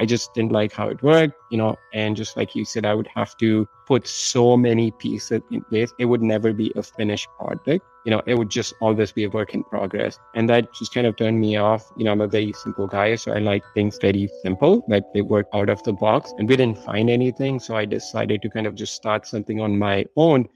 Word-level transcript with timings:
I 0.00 0.06
just 0.06 0.32
didn't 0.32 0.50
like 0.50 0.72
how 0.72 0.88
it 0.88 1.02
worked, 1.02 1.34
you 1.50 1.58
know, 1.58 1.76
and 1.92 2.16
just 2.16 2.34
like 2.34 2.54
you 2.56 2.64
said, 2.64 2.86
I 2.86 2.94
would 2.94 3.08
have 3.14 3.36
to 3.36 3.68
put 3.86 4.06
so 4.06 4.56
many 4.56 4.92
pieces 4.92 5.42
in 5.50 5.60
place. 5.64 5.92
It 5.98 6.06
would 6.06 6.22
never 6.22 6.54
be 6.54 6.72
a 6.74 6.82
finished 6.82 7.28
product. 7.38 7.84
You 8.06 8.12
know, 8.12 8.22
it 8.24 8.38
would 8.38 8.48
just 8.48 8.72
always 8.80 9.12
be 9.12 9.24
a 9.24 9.28
work 9.28 9.52
in 9.52 9.62
progress. 9.62 10.18
And 10.34 10.48
that 10.48 10.72
just 10.72 10.94
kind 10.94 11.06
of 11.06 11.18
turned 11.18 11.38
me 11.38 11.56
off. 11.56 11.92
You 11.98 12.04
know, 12.04 12.12
I'm 12.12 12.22
a 12.22 12.26
very 12.26 12.54
simple 12.54 12.86
guy, 12.86 13.14
so 13.16 13.32
I 13.32 13.40
like 13.40 13.62
things 13.74 13.98
very 14.00 14.30
simple, 14.42 14.86
like 14.88 15.04
they 15.12 15.20
work 15.20 15.48
out 15.52 15.68
of 15.68 15.82
the 15.82 15.92
box. 15.92 16.32
And 16.38 16.48
we 16.48 16.56
didn't 16.56 16.78
find 16.78 17.10
anything. 17.10 17.60
So 17.60 17.76
I 17.76 17.84
decided 17.84 18.40
to 18.40 18.48
kind 18.48 18.66
of 18.66 18.74
just 18.74 18.94
start 18.94 19.26
something 19.26 19.60
on 19.60 19.78
my 19.78 20.06
own. 20.16 20.48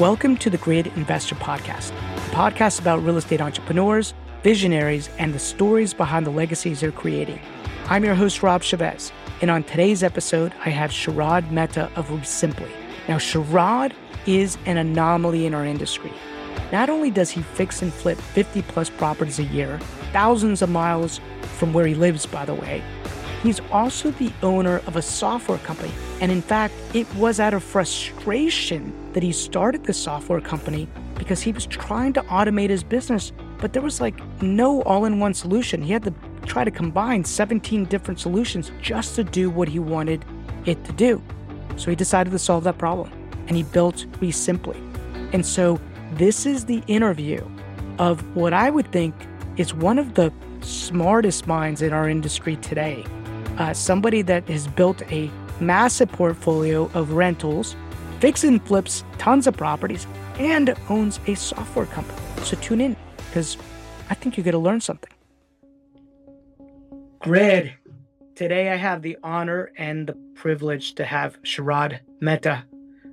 Welcome 0.00 0.38
to 0.38 0.48
the 0.48 0.56
Grid 0.56 0.86
Investor 0.96 1.34
Podcast, 1.34 1.90
a 1.90 2.30
podcast 2.34 2.80
about 2.80 3.04
real 3.04 3.18
estate 3.18 3.42
entrepreneurs 3.42 4.14
visionaries, 4.44 5.08
and 5.18 5.32
the 5.32 5.38
stories 5.38 5.94
behind 5.94 6.26
the 6.26 6.30
legacies 6.30 6.80
they're 6.80 6.92
creating. 6.92 7.40
I'm 7.86 8.04
your 8.04 8.14
host, 8.14 8.42
Rob 8.42 8.62
Chavez, 8.62 9.10
and 9.40 9.50
on 9.50 9.64
today's 9.64 10.02
episode, 10.02 10.52
I 10.66 10.68
have 10.68 10.90
Sharad 10.90 11.50
Mehta 11.50 11.90
of 11.96 12.26
Simply. 12.26 12.70
Now, 13.08 13.16
Sharad 13.16 13.94
is 14.26 14.58
an 14.66 14.76
anomaly 14.76 15.46
in 15.46 15.54
our 15.54 15.64
industry. 15.64 16.12
Not 16.70 16.90
only 16.90 17.10
does 17.10 17.30
he 17.30 17.40
fix 17.40 17.80
and 17.80 17.92
flip 17.92 18.18
50 18.18 18.60
plus 18.62 18.90
properties 18.90 19.38
a 19.38 19.44
year, 19.44 19.78
thousands 20.12 20.60
of 20.60 20.68
miles 20.68 21.22
from 21.58 21.72
where 21.72 21.86
he 21.86 21.94
lives, 21.94 22.26
by 22.26 22.44
the 22.44 22.54
way, 22.54 22.82
he's 23.42 23.60
also 23.72 24.10
the 24.10 24.30
owner 24.42 24.82
of 24.86 24.96
a 24.96 25.02
software 25.02 25.58
company. 25.58 25.92
And 26.20 26.30
in 26.30 26.42
fact, 26.42 26.74
it 26.92 27.12
was 27.14 27.40
out 27.40 27.54
of 27.54 27.64
frustration 27.64 28.92
that 29.14 29.22
he 29.22 29.32
started 29.32 29.84
the 29.84 29.94
software 29.94 30.42
company 30.42 30.86
because 31.14 31.40
he 31.40 31.52
was 31.52 31.64
trying 31.64 32.12
to 32.12 32.22
automate 32.24 32.68
his 32.68 32.84
business 32.84 33.32
but 33.58 33.72
there 33.72 33.82
was 33.82 34.00
like 34.00 34.20
no 34.42 34.82
all 34.82 35.04
in 35.04 35.18
one 35.20 35.34
solution. 35.34 35.82
He 35.82 35.92
had 35.92 36.04
to 36.04 36.14
try 36.46 36.64
to 36.64 36.70
combine 36.70 37.24
17 37.24 37.86
different 37.86 38.20
solutions 38.20 38.70
just 38.80 39.14
to 39.16 39.24
do 39.24 39.50
what 39.50 39.68
he 39.68 39.78
wanted 39.78 40.24
it 40.66 40.84
to 40.84 40.92
do. 40.92 41.22
So 41.76 41.90
he 41.90 41.96
decided 41.96 42.30
to 42.30 42.38
solve 42.38 42.64
that 42.64 42.78
problem 42.78 43.10
and 43.48 43.56
he 43.56 43.62
built 43.62 44.06
Resimply. 44.20 44.76
And 45.32 45.44
so 45.44 45.80
this 46.12 46.46
is 46.46 46.66
the 46.66 46.82
interview 46.86 47.44
of 47.98 48.36
what 48.36 48.52
I 48.52 48.70
would 48.70 48.90
think 48.92 49.14
is 49.56 49.74
one 49.74 49.98
of 49.98 50.14
the 50.14 50.32
smartest 50.60 51.46
minds 51.46 51.82
in 51.82 51.92
our 51.92 52.08
industry 52.08 52.56
today. 52.56 53.04
Uh, 53.58 53.72
somebody 53.72 54.22
that 54.22 54.48
has 54.48 54.66
built 54.66 55.02
a 55.12 55.30
massive 55.60 56.10
portfolio 56.10 56.90
of 56.94 57.12
rentals, 57.12 57.76
fix 58.20 58.42
and 58.44 58.64
flips 58.66 59.04
tons 59.18 59.46
of 59.46 59.56
properties, 59.56 60.06
and 60.38 60.74
owns 60.88 61.20
a 61.26 61.34
software 61.34 61.86
company. 61.86 62.18
So 62.42 62.56
tune 62.56 62.80
in 62.80 62.96
because 63.16 63.56
I 64.10 64.14
think 64.14 64.36
you're 64.36 64.44
going 64.44 64.52
to 64.52 64.58
learn 64.58 64.80
something. 64.80 65.10
Grid. 67.20 67.74
Today 68.34 68.72
I 68.72 68.76
have 68.76 69.00
the 69.00 69.16
honor 69.22 69.70
and 69.78 70.08
the 70.08 70.14
privilege 70.34 70.94
to 70.96 71.04
have 71.04 71.40
Sharad 71.42 72.00
Mehta 72.20 72.64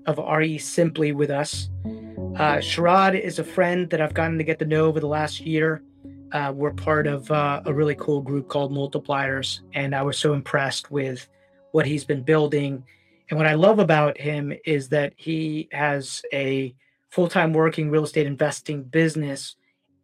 of 0.08 0.18
RE 0.18 0.58
Simply 0.58 1.12
with 1.12 1.30
us. 1.30 1.70
Uh, 1.86 2.58
Sharad 2.58 3.20
is 3.20 3.40
a 3.40 3.44
friend 3.44 3.90
that 3.92 4.02
I've 4.02 4.14
gotten 4.14 4.38
to 4.38 4.44
get 4.44 4.58
to 4.60 4.66
know 4.66 4.86
over 4.86 5.00
the 5.00 5.08
last 5.08 5.42
year. 5.42 5.84
Uh, 6.32 6.52
we're 6.56 6.72
part 6.72 7.08
of 7.08 7.30
uh, 7.30 7.62
a 7.66 7.74
really 7.74 7.96
cool 7.96 8.22
group 8.22 8.48
called 8.48 8.72
Multipliers, 8.72 9.60
and 9.74 9.94
I 9.94 10.02
was 10.02 10.18
so 10.18 10.34
impressed 10.34 10.90
with 10.90 11.28
what 11.72 11.86
he's 11.86 12.06
been 12.06 12.24
building. 12.24 12.84
And 13.30 13.38
what 13.38 13.48
I 13.48 13.54
love 13.54 13.80
about 13.80 14.18
him 14.18 14.54
is 14.66 14.90
that 14.90 15.14
he 15.18 15.68
has 15.72 16.22
a 16.34 16.74
full 17.12 17.28
time 17.28 17.54
working 17.54 17.92
real 17.92 18.04
estate 18.04 18.26
investing 18.26 18.84
business 18.84 19.56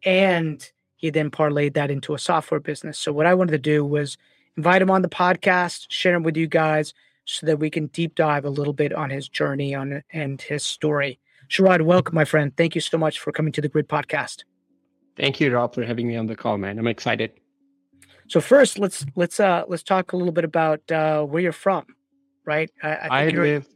and 0.04 0.70
he 0.96 1.10
then 1.10 1.30
parlayed 1.30 1.74
that 1.74 1.90
into 1.90 2.14
a 2.14 2.18
software 2.18 2.60
business. 2.60 2.98
So 2.98 3.12
what 3.12 3.26
I 3.26 3.34
wanted 3.34 3.52
to 3.52 3.58
do 3.58 3.84
was 3.84 4.18
invite 4.56 4.82
him 4.82 4.90
on 4.90 5.02
the 5.02 5.08
podcast, 5.08 5.86
share 5.88 6.14
him 6.14 6.22
with 6.22 6.36
you 6.36 6.46
guys 6.46 6.92
so 7.24 7.46
that 7.46 7.58
we 7.58 7.70
can 7.70 7.86
deep 7.88 8.14
dive 8.14 8.44
a 8.44 8.50
little 8.50 8.72
bit 8.72 8.92
on 8.92 9.10
his 9.10 9.28
journey 9.28 9.74
on 9.74 10.02
and 10.12 10.40
his 10.40 10.64
story. 10.64 11.18
Sharad, 11.48 11.82
welcome, 11.82 12.14
my 12.14 12.24
friend. 12.24 12.54
Thank 12.56 12.74
you 12.74 12.80
so 12.80 12.98
much 12.98 13.20
for 13.20 13.32
coming 13.32 13.52
to 13.52 13.60
the 13.60 13.68
Grid 13.68 13.88
podcast. 13.88 14.44
Thank 15.16 15.40
you, 15.40 15.52
Rob, 15.52 15.74
for 15.74 15.84
having 15.84 16.06
me 16.06 16.16
on 16.16 16.26
the 16.26 16.36
call, 16.36 16.58
man. 16.58 16.78
I'm 16.78 16.86
excited. 16.86 17.32
So 18.28 18.40
first, 18.40 18.78
let's 18.78 19.06
let's 19.16 19.40
uh 19.40 19.64
let's 19.68 19.82
talk 19.82 20.12
a 20.12 20.16
little 20.16 20.32
bit 20.32 20.44
about 20.44 20.80
uh, 20.92 21.22
where 21.22 21.42
you're 21.42 21.52
from, 21.52 21.86
right? 22.44 22.70
I, 22.82 22.88
I, 22.88 23.08
I 23.10 23.28
live. 23.30 23.66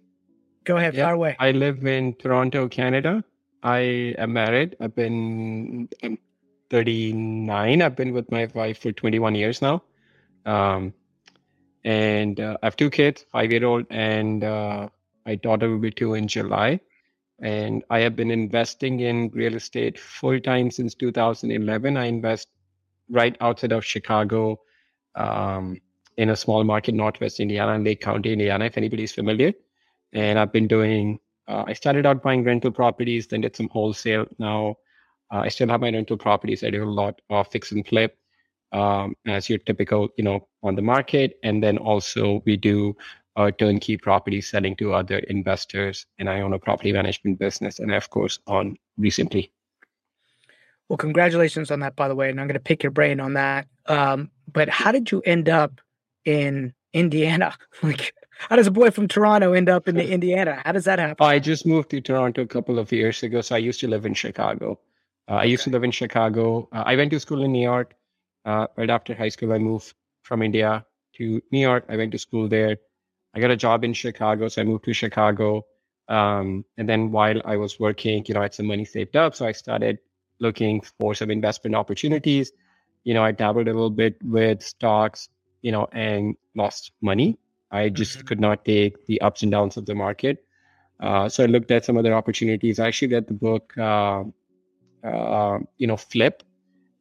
Go 0.65 0.77
ahead, 0.77 0.95
yeah, 0.95 1.06
far 1.06 1.15
away. 1.15 1.37
I 1.39 1.50
live 1.50 1.84
in 1.87 2.15
Toronto, 2.15 2.69
Canada. 2.69 3.25
I 3.62 4.15
am 4.19 4.33
married. 4.33 4.77
I've 4.81 4.95
been 4.95 5.89
I'm 6.03 6.19
39. 6.71 7.83
I've 7.83 7.97
been 7.97 8.12
with 8.12 8.31
my 8.31 8.49
wife 8.55 8.78
for 8.81 8.93
21 8.93 9.34
years 9.34 9.61
now. 9.61 9.83
Um, 10.47 10.95
and 11.84 12.39
uh, 12.41 12.56
I 12.62 12.67
have 12.67 12.77
two 12.77 12.91
kids, 12.91 13.25
five 13.31 13.50
year 13.50 13.65
old, 13.65 13.87
and 13.91 14.45
uh, 14.45 14.89
my 15.27 15.34
daughter 15.37 15.69
will 15.69 15.78
be 15.78 15.91
two 15.91 16.15
in 16.15 16.28
July. 16.28 16.81
And 17.41 17.83
I 17.91 18.00
have 18.00 18.15
been 18.15 18.31
investing 18.31 19.00
in 19.00 19.31
real 19.34 19.55
estate 19.56 19.99
full 19.99 20.39
time 20.41 20.71
since 20.71 20.94
2011. 20.94 21.97
I 21.97 22.05
invest 22.06 22.49
right 23.11 23.37
outside 23.41 23.73
of 23.73 23.84
Chicago 23.84 24.61
um, 25.17 25.81
in 26.17 26.31
a 26.31 26.37
small 26.37 26.62
market, 26.62 26.94
Northwest 26.94 27.41
Indiana, 27.41 27.83
Lake 27.83 28.00
County, 28.00 28.33
Indiana, 28.33 28.67
if 28.67 28.77
anybody's 28.77 29.12
familiar. 29.12 29.53
And 30.12 30.39
I've 30.39 30.53
been 30.53 30.69
doing 30.69 31.19
uh, 31.49 31.65
I 31.67 31.73
started 31.73 32.06
out 32.06 32.23
buying 32.23 32.45
rental 32.45 32.71
properties, 32.71 33.27
then 33.27 33.41
did 33.41 33.56
some 33.56 33.69
wholesale. 33.69 34.27
Now 34.39 34.77
uh, 35.33 35.41
I 35.41 35.49
still 35.49 35.69
have 35.69 35.81
my 35.81 35.91
rental 35.91 36.17
properties. 36.17 36.62
I 36.62 36.71
do 36.71 36.84
a 36.84 36.89
lot 36.89 37.21
of 37.31 37.49
fix 37.49 37.73
and 37.73 37.87
flip, 37.87 38.17
um, 38.73 39.15
as 39.27 39.49
your 39.49 39.59
typical, 39.59 40.09
you 40.17 40.25
know, 40.25 40.47
on 40.62 40.77
the 40.77 40.83
market, 40.83 41.39
and 41.43 41.62
then 41.62 41.78
also 41.78 42.43
we 42.47 42.56
do 42.56 42.97
uh, 43.37 43.50
turnkey 43.50 43.97
property 43.97 44.41
selling 44.41 44.77
to 44.77 44.95
other 44.95 45.19
investors. 45.19 46.06
And 46.19 46.29
I 46.29 46.43
own 46.43 46.53
a 46.53 46.59
property 46.59 46.93
management 46.93 47.39
business, 47.39 47.79
and 47.79 47.93
I, 47.93 47.97
of 47.97 48.11
course 48.11 48.39
on 48.47 48.77
RE 48.99 49.11
Simply. 49.11 49.53
Well, 50.89 50.99
congratulations 50.99 51.71
on 51.71 51.81
that, 51.81 51.97
by 51.97 52.09
the 52.09 52.15
way. 52.15 52.29
And 52.29 52.39
I'm 52.39 52.47
going 52.47 52.55
to 52.55 52.61
pick 52.61 52.83
your 52.83 52.93
brain 52.93 53.19
on 53.19 53.34
that. 53.34 53.67
Um, 53.87 54.31
but 54.53 54.69
how 54.69 54.93
did 54.93 55.11
you 55.11 55.23
end 55.23 55.49
up 55.49 55.81
in 56.25 56.75
Indiana? 56.93 57.56
like, 57.83 58.15
how 58.48 58.56
does 58.56 58.66
a 58.66 58.70
boy 58.70 58.91
from 58.91 59.08
Toronto 59.08 59.53
end 59.53 59.69
up 59.69 59.88
in 59.88 59.94
the 59.94 60.10
Indiana? 60.16 60.62
How 60.64 60.72
does 60.72 60.84
that 60.84 60.98
happen? 60.98 61.25
I 61.25 61.38
just 61.38 61.66
moved 61.66 61.91
to 61.91 62.00
Toronto 62.00 62.42
a 62.42 62.47
couple 62.47 62.78
of 62.78 62.92
years 62.92 63.22
ago. 63.22 63.41
So 63.41 63.54
I 63.54 63.58
used 63.58 63.80
to 63.80 63.88
live 63.88 64.06
in 64.06 64.14
Chicago. 64.14 64.78
Uh, 65.28 65.34
I 65.34 65.44
used 65.44 65.64
to 65.64 65.70
live 65.70 65.84
in 65.84 65.91
Chicago. 65.91 66.69
Uh, 66.72 66.82
I 66.84 66.97
went 66.97 67.10
to 67.12 67.20
school 67.20 67.42
in 67.42 67.52
New 67.52 67.62
York. 67.62 67.94
Uh, 68.44 68.66
right 68.76 68.91
after 68.91 69.14
high 69.14 69.28
school, 69.28 69.52
I 69.52 69.58
moved 69.58 69.94
from 70.22 70.42
India 70.42 70.84
to 71.16 71.42
New 71.50 71.60
York. 71.60 71.84
I 71.88 71.97
went 71.97 72.12
to 72.12 72.19
school 72.19 72.48
there. 72.48 72.76
I 73.34 73.41
got 73.41 73.50
a 73.50 73.56
job 73.56 73.84
in 73.84 73.92
Chicago, 73.92 74.48
so 74.48 74.60
I 74.60 74.64
moved 74.64 74.84
to 74.84 74.92
Chicago. 74.92 75.64
Um, 76.08 76.64
and 76.76 76.88
then 76.88 77.12
while 77.12 77.41
I 77.44 77.56
was 77.56 77.78
working, 77.78 78.25
you 78.26 78.34
know, 78.34 78.41
I 78.41 78.44
had 78.44 78.54
some 78.54 78.66
money 78.66 78.84
saved 78.84 79.16
up, 79.16 79.34
so 79.34 79.47
I 79.47 79.52
started 79.52 79.98
looking 80.41 80.82
for 80.98 81.14
some 81.14 81.31
investment 81.31 81.76
opportunities. 81.76 82.52
You 83.04 83.14
know, 83.14 83.22
I 83.22 83.32
dabbled 83.32 83.69
a 83.69 83.72
little 83.72 83.91
bit 83.91 84.16
with 84.22 84.62
stocks, 84.62 85.28
you 85.62 85.72
know, 85.72 85.88
and 85.92 86.36
lost 86.54 86.92
money. 87.00 87.38
I 87.72 87.88
just 87.88 88.19
mm-hmm. 88.19 88.27
could 88.27 88.41
not 88.41 88.65
take 88.65 89.06
the 89.06 89.21
ups 89.22 89.43
and 89.43 89.50
downs 89.50 89.77
of 89.77 89.87
the 89.87 89.94
market. 89.94 90.44
Uh, 91.00 91.28
so 91.28 91.43
I 91.43 91.47
looked 91.47 91.71
at 91.71 91.84
some 91.84 91.97
other 91.97 92.15
opportunities. 92.15 92.78
I 92.78 92.87
actually 92.87 93.15
read 93.15 93.27
the 93.27 93.34
book, 93.34 93.75
uh, 93.77 94.22
uh, 95.03 95.59
you 95.78 95.87
know, 95.87 95.97
Flip, 95.97 96.43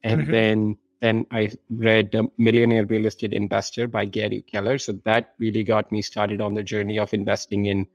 and 0.03 0.21
mm-hmm. 0.21 0.31
then 0.31 0.77
then 1.01 1.25
I 1.31 1.51
read 1.71 2.11
The 2.11 2.29
Millionaire 2.37 2.85
Real 2.85 3.07
Estate 3.07 3.33
Investor 3.33 3.87
by 3.87 4.05
Gary 4.05 4.43
Keller. 4.43 4.77
So 4.77 4.93
that 5.03 5.33
really 5.39 5.63
got 5.63 5.91
me 5.91 6.01
started 6.03 6.41
on 6.41 6.53
the 6.53 6.61
journey 6.61 6.99
of 6.99 7.11
investing 7.13 7.65
in 7.65 7.87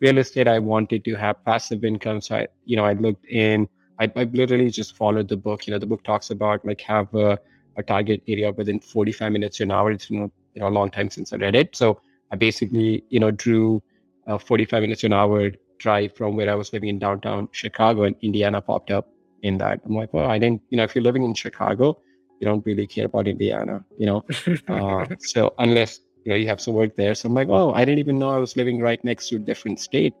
real 0.00 0.18
estate. 0.18 0.46
I 0.46 0.58
wanted 0.58 1.02
to 1.06 1.14
have 1.14 1.42
passive 1.44 1.84
income, 1.84 2.20
so 2.20 2.36
I, 2.36 2.48
you 2.66 2.76
know, 2.76 2.84
I 2.84 2.92
looked 2.92 3.24
in. 3.26 3.66
I, 3.98 4.12
I 4.14 4.24
literally 4.24 4.70
just 4.70 4.94
followed 4.94 5.28
the 5.28 5.38
book. 5.38 5.66
You 5.66 5.72
know, 5.72 5.78
the 5.78 5.86
book 5.86 6.04
talks 6.04 6.30
about 6.30 6.64
like 6.66 6.82
have 6.82 7.12
a, 7.14 7.38
a 7.76 7.82
target 7.82 8.22
area 8.28 8.52
within 8.52 8.78
45 8.78 9.32
minutes 9.32 9.56
to 9.58 9.62
an 9.62 9.70
hour. 9.70 9.90
It's 9.90 10.10
you 10.10 10.20
know, 10.20 10.32
you 10.54 10.60
know 10.60 10.68
a 10.68 10.70
long 10.70 10.90
time 10.90 11.08
since 11.08 11.32
I 11.32 11.36
read 11.36 11.54
it, 11.54 11.74
so 11.74 12.00
I 12.32 12.36
basically, 12.36 13.04
you 13.08 13.20
know, 13.20 13.30
drew 13.30 13.82
a 14.26 14.38
45 14.38 14.82
minutes 14.82 15.00
to 15.00 15.06
an 15.06 15.12
hour 15.12 15.50
drive 15.78 16.14
from 16.14 16.36
where 16.36 16.50
I 16.50 16.54
was 16.54 16.72
living 16.72 16.88
in 16.88 16.98
downtown 16.98 17.48
Chicago 17.52 18.04
and 18.04 18.14
Indiana 18.20 18.60
popped 18.60 18.90
up 18.90 19.08
in 19.42 19.58
that. 19.58 19.80
I'm 19.84 19.94
like, 19.94 20.12
well, 20.12 20.30
I 20.30 20.38
didn't, 20.38 20.62
you 20.70 20.76
know, 20.76 20.84
if 20.84 20.94
you're 20.94 21.02
living 21.02 21.24
in 21.24 21.34
Chicago, 21.34 22.00
you 22.40 22.46
don't 22.46 22.64
really 22.64 22.86
care 22.86 23.06
about 23.06 23.26
Indiana, 23.26 23.84
you 23.98 24.06
know? 24.06 24.24
uh, 24.68 25.06
so 25.18 25.54
unless, 25.58 26.00
you 26.24 26.30
know, 26.30 26.36
you 26.36 26.46
have 26.46 26.60
some 26.60 26.74
work 26.74 26.96
there. 26.96 27.14
So 27.14 27.28
I'm 27.28 27.34
like, 27.34 27.48
oh, 27.48 27.72
I 27.72 27.84
didn't 27.84 27.98
even 27.98 28.18
know 28.18 28.30
I 28.30 28.38
was 28.38 28.56
living 28.56 28.80
right 28.80 29.02
next 29.04 29.28
to 29.30 29.36
a 29.36 29.38
different 29.38 29.80
state, 29.80 30.14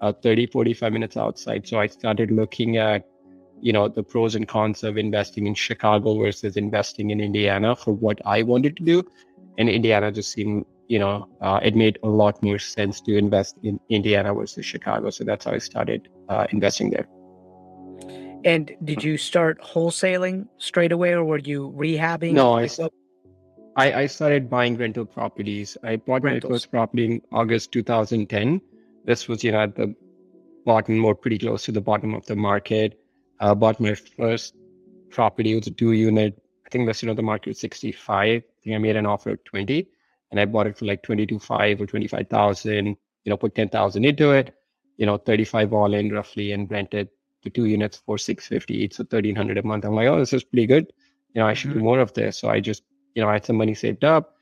uh, 0.00 0.12
30, 0.12 0.46
45 0.46 0.92
minutes 0.92 1.16
outside. 1.16 1.66
So 1.66 1.78
I 1.78 1.86
started 1.86 2.30
looking 2.30 2.76
at, 2.76 3.06
you 3.60 3.72
know, 3.72 3.88
the 3.88 4.02
pros 4.02 4.34
and 4.34 4.46
cons 4.46 4.82
of 4.82 4.98
investing 4.98 5.46
in 5.46 5.54
Chicago 5.54 6.18
versus 6.18 6.56
investing 6.56 7.10
in 7.10 7.20
Indiana 7.20 7.74
for 7.74 7.92
what 7.92 8.20
I 8.26 8.42
wanted 8.42 8.76
to 8.76 8.82
do. 8.82 9.04
And 9.56 9.68
Indiana 9.68 10.10
just 10.10 10.32
seemed 10.32 10.66
you 10.88 10.98
know, 10.98 11.28
uh, 11.40 11.60
it 11.62 11.74
made 11.74 11.98
a 12.02 12.08
lot 12.08 12.42
more 12.42 12.58
sense 12.58 13.00
to 13.02 13.16
invest 13.16 13.56
in 13.62 13.80
Indiana 13.88 14.34
versus 14.34 14.66
Chicago. 14.66 15.10
So 15.10 15.24
that's 15.24 15.44
how 15.44 15.52
I 15.52 15.58
started 15.58 16.08
uh, 16.28 16.46
investing 16.50 16.90
there. 16.90 17.06
And 18.44 18.72
did 18.84 19.02
you 19.02 19.16
start 19.16 19.60
wholesaling 19.62 20.48
straight 20.58 20.92
away, 20.92 21.12
or 21.12 21.24
were 21.24 21.38
you 21.38 21.72
rehabbing? 21.76 22.34
No, 22.34 22.58
I, 22.58 22.68
I, 23.76 24.02
I 24.02 24.06
started 24.06 24.50
buying 24.50 24.76
rental 24.76 25.06
properties. 25.06 25.78
I 25.82 25.96
bought 25.96 26.22
Rentals. 26.22 26.50
my 26.50 26.54
first 26.54 26.70
property 26.70 27.04
in 27.06 27.22
August 27.32 27.72
2010. 27.72 28.60
This 29.06 29.28
was, 29.28 29.42
you 29.42 29.52
know, 29.52 29.62
at 29.62 29.74
the 29.76 29.94
bottom 30.66 31.02
or 31.04 31.14
pretty 31.14 31.38
close 31.38 31.64
to 31.64 31.72
the 31.72 31.80
bottom 31.80 32.14
of 32.14 32.26
the 32.26 32.36
market. 32.36 33.00
I 33.40 33.54
bought 33.54 33.80
my 33.80 33.94
first 33.94 34.54
property. 35.10 35.52
It 35.52 35.56
was 35.56 35.66
a 35.68 35.70
two 35.70 35.92
unit. 35.92 36.38
I 36.66 36.68
think 36.68 36.86
listed 36.86 37.08
on 37.08 37.16
the 37.16 37.22
market 37.22 37.50
was 37.50 37.60
65. 37.60 38.12
I 38.12 38.42
think 38.62 38.74
I 38.74 38.78
made 38.78 38.96
an 38.96 39.06
offer 39.06 39.30
of 39.30 39.44
20 39.44 39.88
and 40.34 40.40
I 40.40 40.46
bought 40.46 40.66
it 40.66 40.76
for 40.76 40.84
like 40.84 41.00
22.5 41.04 41.80
or 41.80 41.86
25,000, 41.86 42.86
you 42.86 42.96
know, 43.26 43.36
put 43.36 43.54
10,000 43.54 44.04
into 44.04 44.32
it, 44.32 44.52
you 44.96 45.06
know, 45.06 45.16
35 45.16 45.72
all 45.72 45.94
in 45.94 46.10
roughly 46.10 46.50
and 46.50 46.68
rented 46.68 47.08
the 47.44 47.50
two 47.50 47.66
units 47.66 48.02
for 48.04 48.18
650 48.18 48.74
each, 48.74 48.94
so 48.94 49.04
1300 49.04 49.58
a 49.58 49.62
month. 49.62 49.84
I'm 49.84 49.94
like, 49.94 50.08
oh, 50.08 50.18
this 50.18 50.32
is 50.32 50.42
pretty 50.42 50.66
good. 50.66 50.92
You 51.34 51.40
know, 51.40 51.46
I 51.46 51.54
should 51.54 51.72
do 51.72 51.78
more 51.78 52.00
of 52.00 52.12
this. 52.14 52.36
So 52.36 52.48
I 52.48 52.58
just, 52.58 52.82
you 53.14 53.22
know, 53.22 53.28
I 53.28 53.34
had 53.34 53.44
some 53.44 53.54
money 53.54 53.74
saved 53.74 54.02
up. 54.02 54.34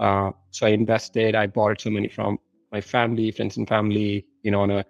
Uh, 0.00 0.32
so 0.50 0.66
I 0.66 0.70
invested, 0.70 1.36
I 1.36 1.46
borrowed 1.46 1.80
some 1.80 1.92
money 1.92 2.08
from 2.08 2.40
my 2.72 2.80
family, 2.80 3.30
friends 3.30 3.56
and 3.56 3.68
family, 3.68 4.26
you 4.42 4.50
know, 4.50 4.62
on 4.62 4.72
a 4.72 4.84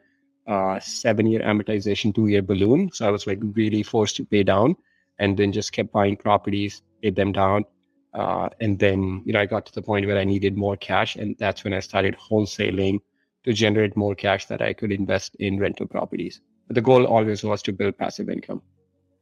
uh, 0.47 0.81
seven 0.81 1.27
year 1.27 1.43
amortization, 1.43 2.15
two 2.15 2.29
year 2.29 2.41
balloon. 2.41 2.91
So 2.95 3.07
I 3.07 3.11
was 3.11 3.27
like 3.27 3.41
really 3.43 3.83
forced 3.83 4.17
to 4.17 4.25
pay 4.25 4.43
down 4.43 4.75
and 5.19 5.37
then 5.37 5.53
just 5.53 5.73
kept 5.73 5.93
buying 5.93 6.17
properties, 6.17 6.81
paid 7.03 7.15
them 7.15 7.33
down. 7.33 7.67
Uh, 8.17 8.49
and 8.61 8.79
then, 8.79 9.23
you 9.27 9.33
know, 9.35 9.41
I 9.41 9.47
got 9.47 9.67
to 9.67 9.75
the 9.75 9.83
point 9.83 10.07
where 10.07 10.17
I 10.17 10.25
needed 10.25 10.57
more 10.57 10.77
cash. 10.77 11.17
And 11.17 11.37
that's 11.39 11.63
when 11.65 11.75
I 11.75 11.81
started 11.81 12.17
wholesaling 12.17 13.01
to 13.45 13.53
generate 13.53 13.95
more 13.95 14.15
cash 14.15 14.47
that 14.47 14.63
I 14.63 14.73
could 14.73 14.91
invest 14.91 15.37
in 15.37 15.59
rental 15.61 15.87
properties. 15.87 16.41
But 16.67 16.77
the 16.77 16.81
goal 16.81 17.05
always 17.07 17.45
was 17.45 17.63
to 17.63 17.73
build 17.73 17.99
passive 17.99 18.31
income. 18.31 18.63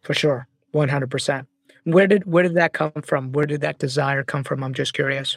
For 0.03 0.15
sure. 0.15 0.47
100%. 0.73 1.47
Where 1.85 2.07
did 2.07 2.25
where 2.25 2.45
did 2.45 2.55
that 2.55 2.73
come 2.73 2.93
from? 3.03 3.33
Where 3.33 3.47
did 3.47 3.61
that 3.63 3.79
desire 3.79 4.23
come 4.23 4.45
from? 4.45 4.63
I'm 4.65 4.73
just 4.75 4.95
curious. 4.95 5.37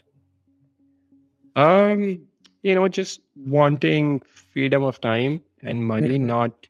Um, 1.55 2.21
you 2.61 2.75
know, 2.75 2.87
just 2.87 3.19
wanting 3.35 4.21
freedom 4.53 4.83
of 4.83 5.01
time 5.01 5.41
and 5.63 5.83
money, 5.83 6.17
Mhm. 6.19 6.21
not, 6.21 6.67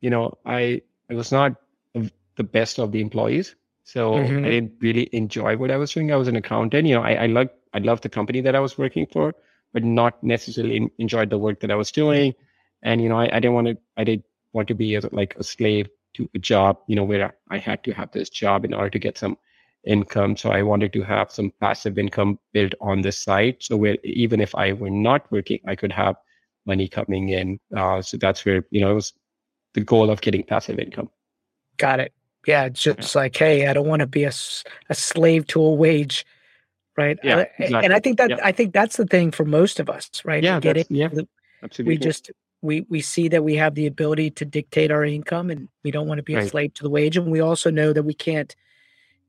you 0.00 0.10
know, 0.10 0.36
I 0.44 0.82
I 1.10 1.14
was 1.14 1.30
not 1.30 1.54
the 1.94 2.44
best 2.44 2.78
of 2.78 2.92
the 2.92 3.00
employees. 3.00 3.54
So 3.88 4.02
Mhm. 4.18 4.44
I 4.44 4.50
didn't 4.50 4.72
really 4.82 5.08
enjoy 5.12 5.56
what 5.56 5.70
I 5.70 5.78
was 5.78 5.92
doing. 5.92 6.12
I 6.12 6.16
was 6.16 6.28
an 6.28 6.36
accountant. 6.36 6.86
You 6.86 6.96
know, 6.96 7.02
I, 7.02 7.14
I 7.24 7.26
loved 7.26 7.50
I 7.72 7.78
loved 7.78 8.02
the 8.02 8.10
company 8.10 8.40
that 8.42 8.54
I 8.54 8.60
was 8.60 8.76
working 8.76 9.06
for, 9.06 9.34
but 9.72 9.82
not 9.84 10.22
necessarily 10.22 10.90
enjoyed 10.98 11.30
the 11.30 11.38
work 11.38 11.60
that 11.60 11.70
I 11.70 11.74
was 11.74 11.90
doing. 11.90 12.34
And 12.82 13.00
you 13.02 13.08
know, 13.08 13.18
I, 13.18 13.24
I 13.36 13.40
didn't 13.40 13.54
want 13.54 13.68
to 13.68 13.78
I 13.96 14.04
didn't 14.04 14.24
want 14.52 14.68
to 14.68 14.74
be 14.74 14.94
as, 14.96 15.06
like 15.12 15.36
a 15.36 15.42
slave 15.42 15.88
to 16.14 16.28
a 16.34 16.38
job, 16.38 16.78
you 16.86 16.96
know, 16.96 17.04
where 17.04 17.34
I 17.50 17.58
had 17.58 17.82
to 17.84 17.92
have 17.92 18.12
this 18.12 18.28
job 18.28 18.64
in 18.66 18.74
order 18.74 18.90
to 18.90 18.98
get 18.98 19.16
some 19.18 19.38
income. 19.86 20.36
So 20.36 20.50
I 20.50 20.62
wanted 20.62 20.92
to 20.92 21.02
have 21.02 21.30
some 21.32 21.50
passive 21.60 21.98
income 21.98 22.38
built 22.52 22.74
on 22.80 23.00
the 23.00 23.12
side. 23.12 23.56
So 23.60 23.76
where 23.76 23.96
even 24.04 24.40
if 24.40 24.54
I 24.54 24.72
were 24.74 24.90
not 24.90 25.30
working, 25.32 25.60
I 25.66 25.76
could 25.76 25.92
have 25.92 26.16
money 26.66 26.88
coming 26.88 27.30
in. 27.30 27.58
Uh, 27.74 28.02
so 28.02 28.18
that's 28.18 28.44
where, 28.44 28.66
you 28.70 28.80
know, 28.82 28.90
it 28.92 28.94
was 28.96 29.12
the 29.74 29.80
goal 29.80 30.10
of 30.10 30.20
getting 30.20 30.44
passive 30.44 30.78
income. 30.78 31.08
Got 31.78 32.00
it. 32.00 32.12
Yeah, 32.48 32.64
it's 32.64 32.82
just 32.82 33.14
like, 33.14 33.36
hey, 33.36 33.66
I 33.66 33.74
don't 33.74 33.86
want 33.86 34.00
to 34.00 34.06
be 34.06 34.24
a, 34.24 34.32
a 34.88 34.94
slave 34.94 35.46
to 35.48 35.60
a 35.60 35.70
wage, 35.70 36.24
right? 36.96 37.18
Yeah, 37.22 37.44
Uh, 37.60 37.74
And 37.84 37.92
I 37.92 38.00
think 38.00 38.16
that 38.16 38.30
Yeah. 38.30 38.38
I 38.42 38.52
think 38.52 38.72
that's 38.72 38.96
the 38.96 39.04
thing 39.04 39.30
for 39.32 39.44
most 39.44 39.78
of 39.78 39.90
us, 39.90 40.10
right? 40.24 40.42
Yeah, 40.42 40.56
We 40.56 40.62
get 40.62 40.78
it. 40.78 40.86
yeah, 40.90 41.10
absolutely. 41.62 41.92
We 41.92 41.98
just 41.98 42.30
we 42.62 42.86
we 42.88 43.02
see 43.02 43.28
that 43.28 43.44
we 43.44 43.54
have 43.56 43.74
the 43.74 43.86
ability 43.86 44.30
to 44.30 44.46
dictate 44.46 44.90
our 44.90 45.04
income, 45.04 45.50
and 45.50 45.68
we 45.84 45.90
don't 45.90 46.08
want 46.08 46.18
to 46.20 46.22
be 46.22 46.34
a 46.36 46.48
slave 46.48 46.72
to 46.74 46.82
the 46.82 46.88
wage. 46.90 47.18
And 47.18 47.30
we 47.30 47.40
also 47.40 47.70
know 47.70 47.92
that 47.92 48.04
we 48.04 48.14
can't, 48.14 48.56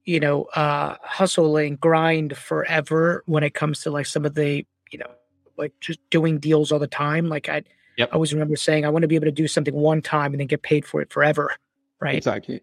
you 0.05 0.21
know, 0.21 0.45
uh, 0.55 0.95
hustle 1.03 1.57
and 1.57 1.77
grind 1.77 2.37
forever 2.37 3.23
when 3.25 3.43
it 3.43 3.53
comes 3.53 3.81
to 3.81 3.91
like 3.91 4.05
some 4.05 4.23
of 4.25 4.33
the, 4.33 4.65
you 4.91 4.99
know, 4.99 5.11
like 5.57 5.73
just 5.81 5.99
doing 6.09 6.39
deals 6.39 6.71
all 6.71 6.79
the 6.79 6.87
time. 6.87 7.27
Like 7.27 7.49
I, 7.49 7.63
Yep. 7.97 8.09
I 8.11 8.15
always 8.15 8.31
remember 8.33 8.55
saying, 8.55 8.85
I 8.85 8.89
want 8.89 9.01
to 9.03 9.09
be 9.09 9.15
able 9.15 9.25
to 9.25 9.31
do 9.43 9.45
something 9.45 9.75
one 9.75 10.01
time 10.01 10.31
and 10.31 10.39
then 10.39 10.47
get 10.47 10.61
paid 10.61 10.85
for 10.85 11.01
it 11.01 11.11
forever, 11.11 11.53
right? 11.99 12.15
exactly. 12.15 12.61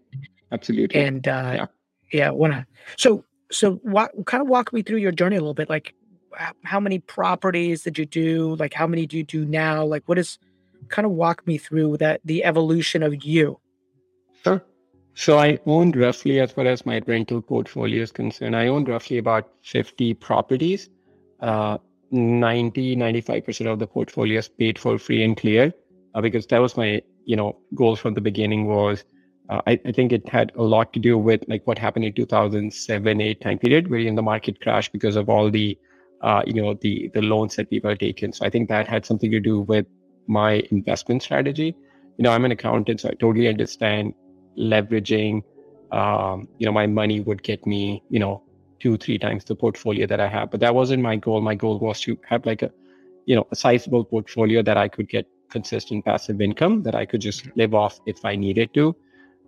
Absolutely. 0.52 1.00
and 1.00 1.26
uh 1.28 1.52
Yeah. 1.54 1.66
yeah 2.12 2.30
wanna 2.30 2.66
so 2.96 3.24
so 3.50 3.74
what 3.82 4.10
kind 4.26 4.42
of 4.42 4.48
walk 4.48 4.72
me 4.72 4.82
through 4.82 4.98
your 4.98 5.12
journey 5.12 5.36
a 5.36 5.40
little 5.40 5.54
bit 5.54 5.68
like 5.68 5.94
how 6.64 6.78
many 6.80 6.98
properties 6.98 7.82
did 7.82 7.98
you 7.98 8.06
do 8.06 8.54
like 8.56 8.74
how 8.74 8.86
many 8.86 9.06
do 9.06 9.16
you 9.16 9.24
do 9.24 9.44
now 9.44 9.84
like 9.84 10.02
what 10.06 10.18
is 10.18 10.38
kind 10.88 11.06
of 11.06 11.12
walk 11.12 11.46
me 11.46 11.58
through 11.58 11.96
that 11.96 12.20
the 12.24 12.44
evolution 12.44 13.02
of 13.02 13.24
you 13.24 13.58
Sure. 14.44 14.62
So 15.14 15.38
I 15.38 15.58
owned 15.66 15.96
roughly, 15.96 16.40
as 16.40 16.52
far 16.52 16.66
as 16.66 16.84
my 16.84 17.00
rental 17.06 17.40
portfolio 17.40 18.02
is 18.02 18.12
concerned, 18.12 18.54
I 18.54 18.68
owned 18.68 18.88
roughly 18.88 19.18
about 19.18 19.50
50 19.62 20.14
properties. 20.14 20.90
Uh, 21.40 21.78
90, 22.10 22.94
95% 22.96 23.72
of 23.72 23.78
the 23.78 23.86
portfolio 23.86 24.38
is 24.38 24.48
paid 24.48 24.78
for 24.78 24.98
free 24.98 25.24
and 25.24 25.36
clear 25.36 25.72
uh, 26.14 26.20
because 26.20 26.46
that 26.48 26.58
was 26.58 26.76
my, 26.76 27.02
you 27.24 27.34
know, 27.34 27.56
goal 27.74 27.96
from 27.96 28.14
the 28.14 28.20
beginning 28.20 28.66
was, 28.66 29.04
uh, 29.48 29.60
I, 29.66 29.80
I 29.86 29.92
think 29.92 30.12
it 30.12 30.28
had 30.28 30.52
a 30.56 30.62
lot 30.62 30.92
to 30.94 31.00
do 31.00 31.16
with 31.16 31.42
like 31.48 31.66
what 31.66 31.78
happened 31.78 32.04
in 32.04 32.12
2007, 32.12 33.20
8 33.20 33.40
time 33.40 33.58
period 33.58 33.90
where 33.90 34.00
in 34.00 34.14
the 34.14 34.22
market 34.22 34.60
crashed 34.60 34.92
because 34.92 35.16
of 35.16 35.28
all 35.28 35.50
the, 35.50 35.78
uh, 36.22 36.42
you 36.46 36.60
know, 36.60 36.74
the, 36.74 37.10
the 37.14 37.22
loans 37.22 37.56
that 37.56 37.70
people 37.70 37.90
had 37.90 38.00
taken. 38.00 38.32
So 38.32 38.44
I 38.44 38.50
think 38.50 38.68
that 38.68 38.88
had 38.88 39.06
something 39.06 39.30
to 39.30 39.40
do 39.40 39.60
with 39.60 39.86
my 40.26 40.64
investment 40.70 41.22
strategy. 41.22 41.76
You 42.18 42.22
know, 42.22 42.32
I'm 42.32 42.44
an 42.44 42.52
accountant, 42.52 43.00
so 43.00 43.08
I 43.08 43.12
totally 43.12 43.46
understand 43.46 44.14
leveraging 44.58 45.42
um, 45.92 46.48
you 46.58 46.66
know 46.66 46.72
my 46.72 46.86
money 46.86 47.20
would 47.20 47.42
get 47.42 47.66
me 47.66 48.02
you 48.08 48.18
know 48.18 48.42
two 48.80 48.96
three 48.96 49.18
times 49.18 49.44
the 49.44 49.54
portfolio 49.54 50.06
that 50.06 50.20
i 50.20 50.28
have 50.28 50.50
but 50.50 50.60
that 50.60 50.74
wasn't 50.74 51.02
my 51.02 51.16
goal 51.16 51.40
my 51.40 51.54
goal 51.54 51.78
was 51.78 52.00
to 52.00 52.18
have 52.28 52.44
like 52.44 52.62
a 52.62 52.70
you 53.24 53.34
know 53.34 53.46
a 53.52 53.56
sizable 53.56 54.04
portfolio 54.04 54.62
that 54.62 54.76
i 54.76 54.88
could 54.88 55.08
get 55.08 55.26
consistent 55.50 56.04
passive 56.04 56.40
income 56.40 56.82
that 56.82 56.94
i 56.94 57.06
could 57.06 57.20
just 57.20 57.48
live 57.56 57.74
off 57.74 57.98
if 58.06 58.24
i 58.24 58.34
needed 58.34 58.72
to 58.74 58.94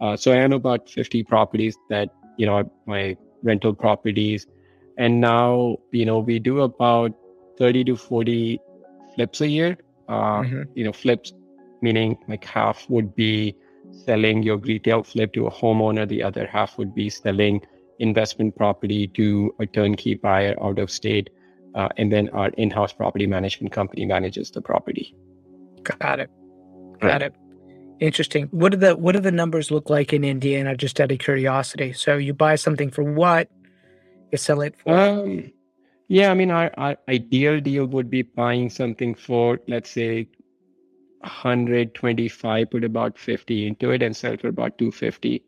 uh, 0.01 0.17
so 0.17 0.33
i 0.33 0.39
own 0.39 0.53
about 0.53 0.89
50 0.89 1.23
properties 1.25 1.77
that 1.89 2.09
you 2.37 2.47
know 2.47 2.71
my 2.87 3.17
rental 3.43 3.75
properties 3.75 4.47
and 4.99 5.21
now 5.21 5.77
you 5.93 6.05
know 6.05 6.19
we 6.19 6.39
do 6.39 6.61
about 6.61 7.13
30 7.59 7.85
to 7.85 7.97
40 7.97 8.59
flips 9.15 9.41
a 9.41 9.49
year 9.49 9.77
uh, 10.09 10.43
Mhm. 10.43 10.65
you 10.75 10.85
know 10.85 10.93
flips 10.93 11.33
meaning 11.83 12.17
like 12.29 12.45
half 12.45 12.89
would 12.89 13.15
be 13.15 13.55
selling 13.91 14.43
your 14.43 14.57
retail 14.59 15.03
flip 15.03 15.33
to 15.33 15.47
a 15.47 15.51
homeowner. 15.51 16.09
The 16.09 16.23
other 16.23 16.47
half 16.47 16.79
would 16.79 16.95
be 16.95 17.09
selling 17.11 17.61
investment 17.99 18.57
property 18.57 19.09
to 19.09 19.53
a 19.59 19.67
turnkey 19.67 20.15
buyer 20.15 20.55
out 20.63 20.79
of 20.79 20.91
state. 20.91 21.31
Uh, 21.75 21.89
and 21.97 22.13
then 22.13 22.29
our 22.31 22.49
in-house 22.51 22.93
property 22.93 23.27
management 23.27 23.73
company 23.73 24.05
manages 24.07 24.51
the 24.51 24.61
property. 24.61 25.15
got 25.83 26.19
it 26.21 26.31
got 27.01 27.23
Right. 27.23 27.23
it 27.23 27.35
interesting. 28.01 28.49
What 28.51 28.73
do 28.73 28.79
the 28.79 28.97
what 28.97 29.13
do 29.13 29.21
the 29.21 29.33
numbers 29.33 29.71
look 29.71 29.91
like 29.91 30.13
in 30.13 30.25
indiana 30.25 30.77
just 30.77 31.01
out 31.01 31.13
of 31.13 31.19
curiosity? 31.19 31.93
So 31.93 32.17
you 32.17 32.35
buy 32.35 32.57
something 32.57 32.91
for 32.91 33.03
what? 33.03 33.51
You 34.33 34.39
sell 34.39 34.61
it 34.61 34.75
for? 34.79 34.99
Um, 34.99 35.53
yeah, 36.09 36.31
I 36.31 36.35
mean, 36.35 36.51
our, 36.51 36.73
our 36.77 36.97
ideal 37.09 37.61
deal 37.61 37.87
would 37.87 38.09
be 38.11 38.23
buying 38.23 38.71
something 38.71 39.15
for, 39.15 39.61
let's 39.69 39.91
say, 39.91 40.29
125, 41.21 42.71
put 42.71 42.85
about 42.85 43.19
50 43.19 43.67
into 43.67 43.91
it 43.91 44.03
and 44.03 44.17
sell 44.17 44.37
for 44.39 44.49
about 44.49 44.79
250. 44.79 45.45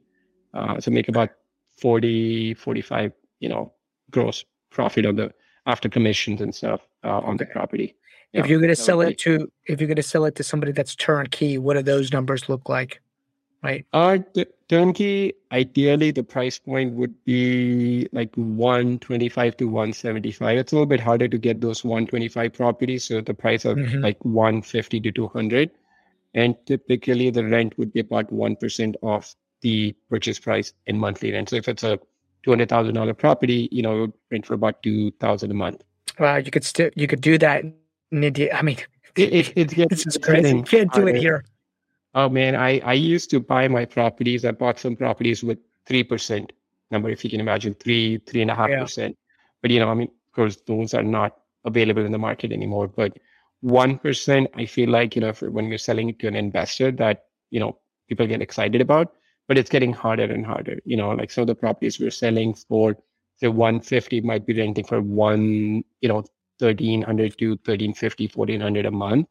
Uh, 0.53 0.81
so 0.81 0.91
make 0.91 1.09
about 1.09 1.31
40, 1.79 2.55
45, 2.55 3.13
you 3.39 3.49
know, 3.49 3.73
gross 4.11 4.45
profit 4.71 5.07
on 5.07 5.17
the 5.17 5.33
after 5.67 5.89
commissions 5.89 6.41
and 6.41 6.55
stuff 6.55 6.81
uh, 7.05 7.21
on 7.21 7.39
the 7.39 7.47
property. 7.47 7.97
If 8.33 8.47
you're 8.47 8.61
going 8.61 8.69
to 8.71 8.77
sell 8.77 9.01
it 9.01 9.19
to 9.19 9.51
if 9.67 9.81
you're 9.81 9.89
going 9.89 9.97
to 9.97 10.03
sell 10.03 10.25
it 10.25 10.35
to 10.37 10.45
somebody 10.45 10.73
that's 10.73 10.95
turnkey 10.95 11.59
what 11.59 11.75
do 11.75 11.83
those 11.83 12.13
numbers 12.13 12.49
look 12.49 12.69
like 12.69 13.01
right 13.63 13.85
Our 13.93 14.19
t- 14.19 14.47
turnkey, 14.69 15.35
ideally, 15.53 16.13
the 16.13 16.23
price 16.23 16.59
point 16.59 16.95
would 16.95 17.13
be 17.25 18.09
like 18.13 18.31
125 18.37 19.57
to 19.59 19.65
175. 19.67 20.59
It's 20.59 20.73
a 20.73 20.77
little 20.77 20.87
bit 20.87 21.01
harder 21.01 21.29
to 21.29 21.37
get 21.39 21.61
those 21.61 21.85
125 21.85 22.53
properties. 22.53 23.05
So 23.05 23.21
the 23.21 23.35
price 23.35 23.65
of 23.65 23.77
Mhm. 23.77 24.03
like 24.03 24.17
150 24.25 25.01
to 25.01 25.11
200. 25.13 25.71
And 26.35 26.55
typically, 26.67 27.31
the 27.31 27.45
rent 27.45 27.77
would 27.79 27.93
be 27.93 28.01
about 28.01 28.33
1% 28.33 28.97
of 29.03 29.35
the 29.61 29.93
purchase 30.09 30.39
price 30.39 30.73
in 30.87 30.97
monthly 30.99 31.33
rent. 31.33 31.51
So 31.51 31.57
if 31.57 31.69
it's 31.69 31.83
a 31.83 31.99
$200,000 32.45 33.13
property, 33.19 33.69
you 33.73 33.83
know, 33.83 33.97
it 33.97 34.01
would 34.01 34.13
rent 34.31 34.47
for 34.47 34.55
about 34.55 34.83
2000 34.83 35.51
a 35.51 35.55
month. 35.55 35.83
Wow, 36.19 36.37
you 36.37 36.51
could 36.51 36.65
still 36.65 36.91
you 36.95 37.07
could 37.07 37.21
do 37.21 37.37
that 37.39 37.65
India. 38.13 38.55
I 38.55 38.63
mean, 38.63 38.79
It, 39.17 39.33
it, 39.33 39.53
it's 39.57 39.75
getting, 39.75 39.89
this 39.91 40.07
is 40.07 40.17
it's 40.17 40.25
crazy. 40.25 40.57
You 40.57 40.63
can't 40.63 40.93
do 40.93 41.07
it 41.07 41.17
here. 41.17 41.45
Oh 42.15 42.29
man, 42.29 42.57
I, 42.57 42.81
I 42.81 42.93
used 42.95 43.31
to 43.31 43.41
buy 43.41 43.69
my 43.69 43.85
properties. 43.85 44.45
I 44.45 44.51
bought 44.53 44.79
some 44.79 44.97
properties 44.97 45.43
with 45.45 45.59
three 45.87 46.03
percent 46.05 46.53
number, 46.91 47.09
if 47.11 47.25
you 47.25 47.31
can 47.31 47.41
imagine, 47.41 47.75
three, 47.75 48.19
three 48.27 48.43
and 48.43 48.51
a 48.51 48.55
half 48.55 48.69
Yeah. 48.71 48.83
percent. 48.83 49.17
But 49.63 49.71
you 49.71 49.79
know, 49.79 49.89
I 49.89 49.95
mean, 49.95 50.09
of 50.09 50.33
course, 50.35 50.57
those 50.67 50.95
are 50.95 51.03
not 51.03 51.37
available 51.65 52.05
in 52.05 52.13
the 52.13 52.19
market 52.19 52.53
anymore. 52.53 52.89
But 52.89 53.17
one 53.61 53.99
percent, 53.99 54.49
I 54.57 54.67
feel 54.67 54.91
like, 54.91 55.15
you 55.15 55.21
know, 55.21 55.33
for 55.33 55.51
when 55.51 55.67
you're 55.69 55.79
selling 55.79 56.09
it 56.09 56.19
to 56.21 56.29
an 56.29 56.37
investor 56.37 56.91
that, 56.93 57.25
you 57.51 57.61
know, 57.61 57.79
people 58.09 58.27
get 58.27 58.43
excited 58.43 58.81
about, 58.81 59.13
but 59.47 59.59
it's 59.59 59.71
getting 59.71 59.93
harder 59.93 60.25
and 60.25 60.45
harder. 60.45 60.79
You 60.85 60.97
know, 60.97 61.11
like 61.11 61.31
some 61.31 61.43
of 61.43 61.49
the 61.49 61.55
properties 61.55 62.01
we're 62.01 62.11
selling 62.11 62.55
for 62.55 62.97
So 63.37 63.51
150 63.51 64.21
might 64.23 64.47
be 64.47 64.53
renting 64.55 64.85
for 64.85 65.01
one, 65.01 65.83
you 66.01 66.09
know, 66.09 66.25
1300 66.61 67.39
to 67.39 67.51
1350, 67.51 68.31
1400 68.35 68.87
a 68.87 68.91
month. 68.91 69.27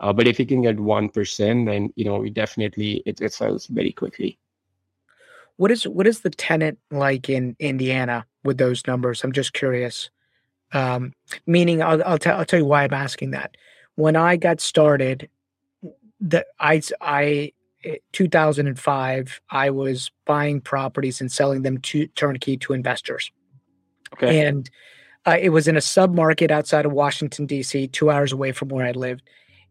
Uh, 0.00 0.12
but 0.12 0.26
if 0.28 0.38
you 0.38 0.46
can 0.46 0.62
get 0.62 0.76
1%, 0.76 1.66
then, 1.66 1.92
you 1.96 2.04
know, 2.04 2.18
we 2.18 2.30
definitely 2.30 3.02
it, 3.04 3.20
it 3.20 3.32
sells 3.32 3.66
very 3.66 3.92
quickly. 3.92 4.38
What 5.56 5.72
is 5.72 5.88
what 5.88 6.06
is 6.06 6.20
the 6.20 6.30
tenant 6.30 6.78
like 6.92 7.28
in 7.28 7.56
Indiana 7.58 8.24
with 8.44 8.58
those 8.58 8.86
numbers? 8.86 9.24
I'm 9.24 9.32
just 9.32 9.52
curious. 9.52 10.08
Um, 10.72 11.14
meaning, 11.46 11.82
I'll 11.82 12.00
I'll, 12.04 12.18
t- 12.18 12.30
I'll 12.30 12.44
tell 12.44 12.60
you 12.60 12.64
why 12.64 12.84
I'm 12.84 12.94
asking 12.94 13.32
that. 13.32 13.56
When 13.96 14.14
I 14.14 14.36
got 14.36 14.60
started, 14.60 15.28
the 16.20 16.46
I 16.60 16.80
I 17.00 17.52
2005, 18.12 19.40
I 19.50 19.70
was 19.70 20.10
buying 20.26 20.60
properties 20.60 21.20
and 21.20 21.30
selling 21.30 21.62
them 21.62 21.78
to 21.78 22.06
turnkey 22.08 22.56
to 22.58 22.72
investors. 22.72 23.30
Okay. 24.14 24.46
And 24.46 24.70
uh, 25.28 25.36
it 25.38 25.50
was 25.50 25.68
in 25.68 25.76
a 25.76 25.80
submarket 25.80 26.50
outside 26.50 26.86
of 26.86 26.92
Washington 26.92 27.44
D.C., 27.44 27.88
two 27.88 28.10
hours 28.10 28.32
away 28.32 28.52
from 28.52 28.68
where 28.68 28.86
I 28.86 28.92
lived, 28.92 29.28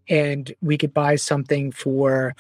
and 0.08 0.54
we 0.62 0.78
could 0.78 0.94
buy 0.94 1.16
something 1.16 1.72
for, 1.72 2.36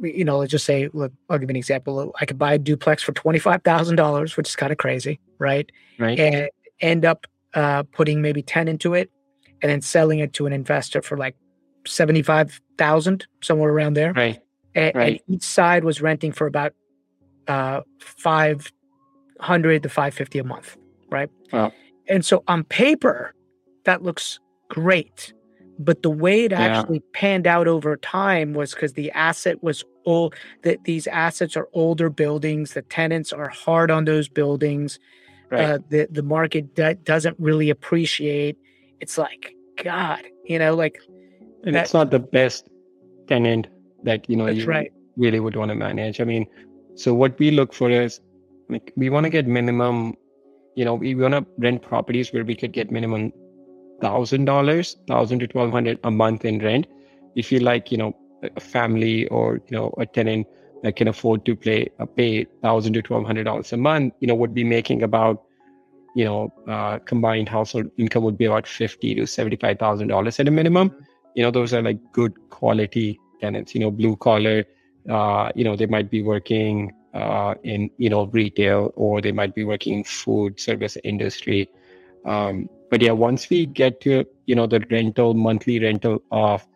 you 0.00 0.24
know, 0.24 0.38
let's 0.38 0.50
just 0.50 0.66
say, 0.66 0.90
look, 0.92 1.12
I'll 1.30 1.38
give 1.38 1.48
you 1.48 1.54
an 1.54 1.56
example. 1.56 2.14
I 2.20 2.26
could 2.26 2.38
buy 2.38 2.52
a 2.52 2.58
duplex 2.58 3.02
for 3.02 3.12
twenty 3.12 3.38
five 3.38 3.62
thousand 3.62 3.96
dollars, 3.96 4.36
which 4.36 4.48
is 4.50 4.56
kind 4.56 4.70
of 4.70 4.76
crazy, 4.76 5.18
right? 5.38 5.70
Right. 5.98 6.18
And 6.18 6.50
end 6.80 7.06
up 7.06 7.26
uh, 7.54 7.84
putting 7.84 8.20
maybe 8.20 8.42
ten 8.42 8.68
into 8.68 8.92
it, 8.92 9.10
and 9.62 9.70
then 9.70 9.80
selling 9.80 10.18
it 10.18 10.34
to 10.34 10.44
an 10.46 10.52
investor 10.52 11.00
for 11.00 11.16
like 11.16 11.36
seventy 11.86 12.22
five 12.22 12.60
thousand, 12.76 13.26
somewhere 13.40 13.70
around 13.70 13.94
there. 13.94 14.12
Right. 14.12 14.40
And, 14.74 14.94
right. 14.94 15.22
and 15.26 15.36
each 15.36 15.42
side 15.44 15.84
was 15.84 16.02
renting 16.02 16.32
for 16.32 16.46
about 16.46 16.74
uh, 17.48 17.80
five 17.98 18.70
hundred 19.40 19.84
to 19.84 19.88
five 19.88 20.12
fifty 20.12 20.38
a 20.38 20.44
month, 20.44 20.76
right? 21.10 21.30
Wow. 21.50 21.72
And 22.08 22.24
so 22.24 22.42
on 22.48 22.64
paper, 22.64 23.34
that 23.84 24.02
looks 24.02 24.38
great. 24.68 25.32
But 25.78 26.02
the 26.02 26.10
way 26.10 26.44
it 26.44 26.52
Yeah. 26.52 26.60
actually 26.60 27.00
panned 27.12 27.46
out 27.46 27.68
over 27.68 27.96
time 27.96 28.54
was 28.54 28.74
because 28.74 28.94
the 28.94 29.10
asset 29.12 29.62
was 29.62 29.84
old, 30.06 30.34
that 30.62 30.84
these 30.84 31.06
assets 31.06 31.56
are 31.56 31.68
older 31.72 32.08
buildings, 32.08 32.74
the 32.74 32.82
tenants 32.82 33.32
are 33.32 33.48
hard 33.48 33.90
on 33.90 34.04
those 34.04 34.28
buildings, 34.28 34.98
Right. 35.50 35.60
uh, 35.64 35.78
the, 35.90 36.08
the 36.10 36.22
market 36.22 36.74
do- 36.74 36.94
doesn't 36.94 37.36
really 37.38 37.70
appreciate. 37.70 38.56
It's 39.00 39.18
like, 39.18 39.54
God, 39.82 40.22
you 40.44 40.58
know, 40.58 40.74
like 40.74 40.98
and 41.64 41.74
that- 41.74 41.84
it's 41.84 41.94
not 41.94 42.10
the 42.10 42.20
best 42.20 42.68
tenant 43.26 43.66
that, 44.04 44.28
you 44.30 44.36
know, 44.36 44.46
you 44.46 44.64
right. 44.66 44.92
really 45.16 45.40
would 45.40 45.56
want 45.56 45.68
to 45.70 45.74
manage. 45.74 46.20
I 46.20 46.24
mean, 46.24 46.46
so 46.94 47.12
what 47.12 47.38
we 47.38 47.50
look 47.50 47.74
for 47.74 47.90
is 47.90 48.20
like 48.68 48.92
we 48.96 49.10
want 49.10 49.24
to 49.24 49.30
get 49.30 49.46
minimum, 49.46 50.14
you 50.76 50.84
know, 50.84 50.94
we 50.94 51.14
want 51.14 51.34
to 51.34 51.44
rent 51.58 51.82
properties 51.82 52.32
where 52.32 52.44
we 52.44 52.54
could 52.54 52.72
get 52.72 52.90
minimum 52.90 53.32
thousand 54.00 54.44
dollars, 54.44 54.96
thousand 55.08 55.40
to 55.40 55.48
twelve 55.48 55.72
hundred 55.72 55.98
a 56.04 56.10
month 56.10 56.44
in 56.44 56.58
rent. 56.60 56.86
We 57.34 57.42
feel 57.42 57.62
like 57.62 57.90
you 57.90 57.98
know 57.98 58.14
a 58.42 58.50
a 58.56 58.60
family 58.60 59.26
or 59.28 59.54
you 59.56 59.76
know 59.76 59.94
a 59.98 60.06
tenant 60.06 60.46
that 60.82 60.96
can 60.96 61.08
afford 61.08 61.44
to 61.46 61.56
pay 61.56 61.90
uh, 61.98 62.06
pay 62.06 62.44
thousand 62.62 62.92
to 62.92 63.02
twelve 63.02 63.24
hundred 63.24 63.44
dollars 63.44 63.72
a 63.72 63.76
month, 63.76 64.14
you 64.20 64.28
know, 64.28 64.34
would 64.34 64.54
be 64.54 64.64
making 64.64 65.02
about 65.02 65.42
you 66.14 66.24
know 66.24 66.52
uh, 66.68 66.98
combined 67.00 67.48
household 67.48 67.90
income 67.96 68.22
would 68.22 68.38
be 68.38 68.44
about 68.44 68.66
fifty 68.66 69.14
to 69.14 69.26
seventy 69.26 69.56
five 69.56 69.78
thousand 69.78 70.08
dollars 70.08 70.38
at 70.38 70.46
a 70.46 70.50
minimum. 70.50 70.94
You 71.34 71.42
know, 71.42 71.50
those 71.50 71.72
are 71.74 71.82
like 71.82 71.98
good 72.12 72.34
quality 72.50 73.18
tenants. 73.40 73.74
You 73.74 73.80
know, 73.80 73.90
blue 73.90 74.16
collar. 74.16 74.64
Uh, 75.08 75.50
you 75.54 75.64
know, 75.64 75.76
they 75.76 75.86
might 75.86 76.10
be 76.10 76.22
working 76.22 76.92
uh, 77.16 77.54
in 77.64 77.90
you 77.98 78.10
know 78.10 78.26
retail 78.26 78.92
or 78.96 79.20
they 79.22 79.32
might 79.32 79.54
be 79.54 79.64
working 79.64 79.94
in 79.94 80.04
food 80.04 80.60
service 80.60 80.98
industry. 81.04 81.70
Um, 82.26 82.68
but 82.90 83.02
yeah, 83.02 83.12
once 83.12 83.50
we 83.50 83.66
get 83.66 84.00
to 84.02 84.24
you 84.46 84.54
know 84.54 84.66
the 84.66 84.80
rental 84.90 85.34
monthly 85.34 85.80
rental 85.80 86.22
of 86.30 86.66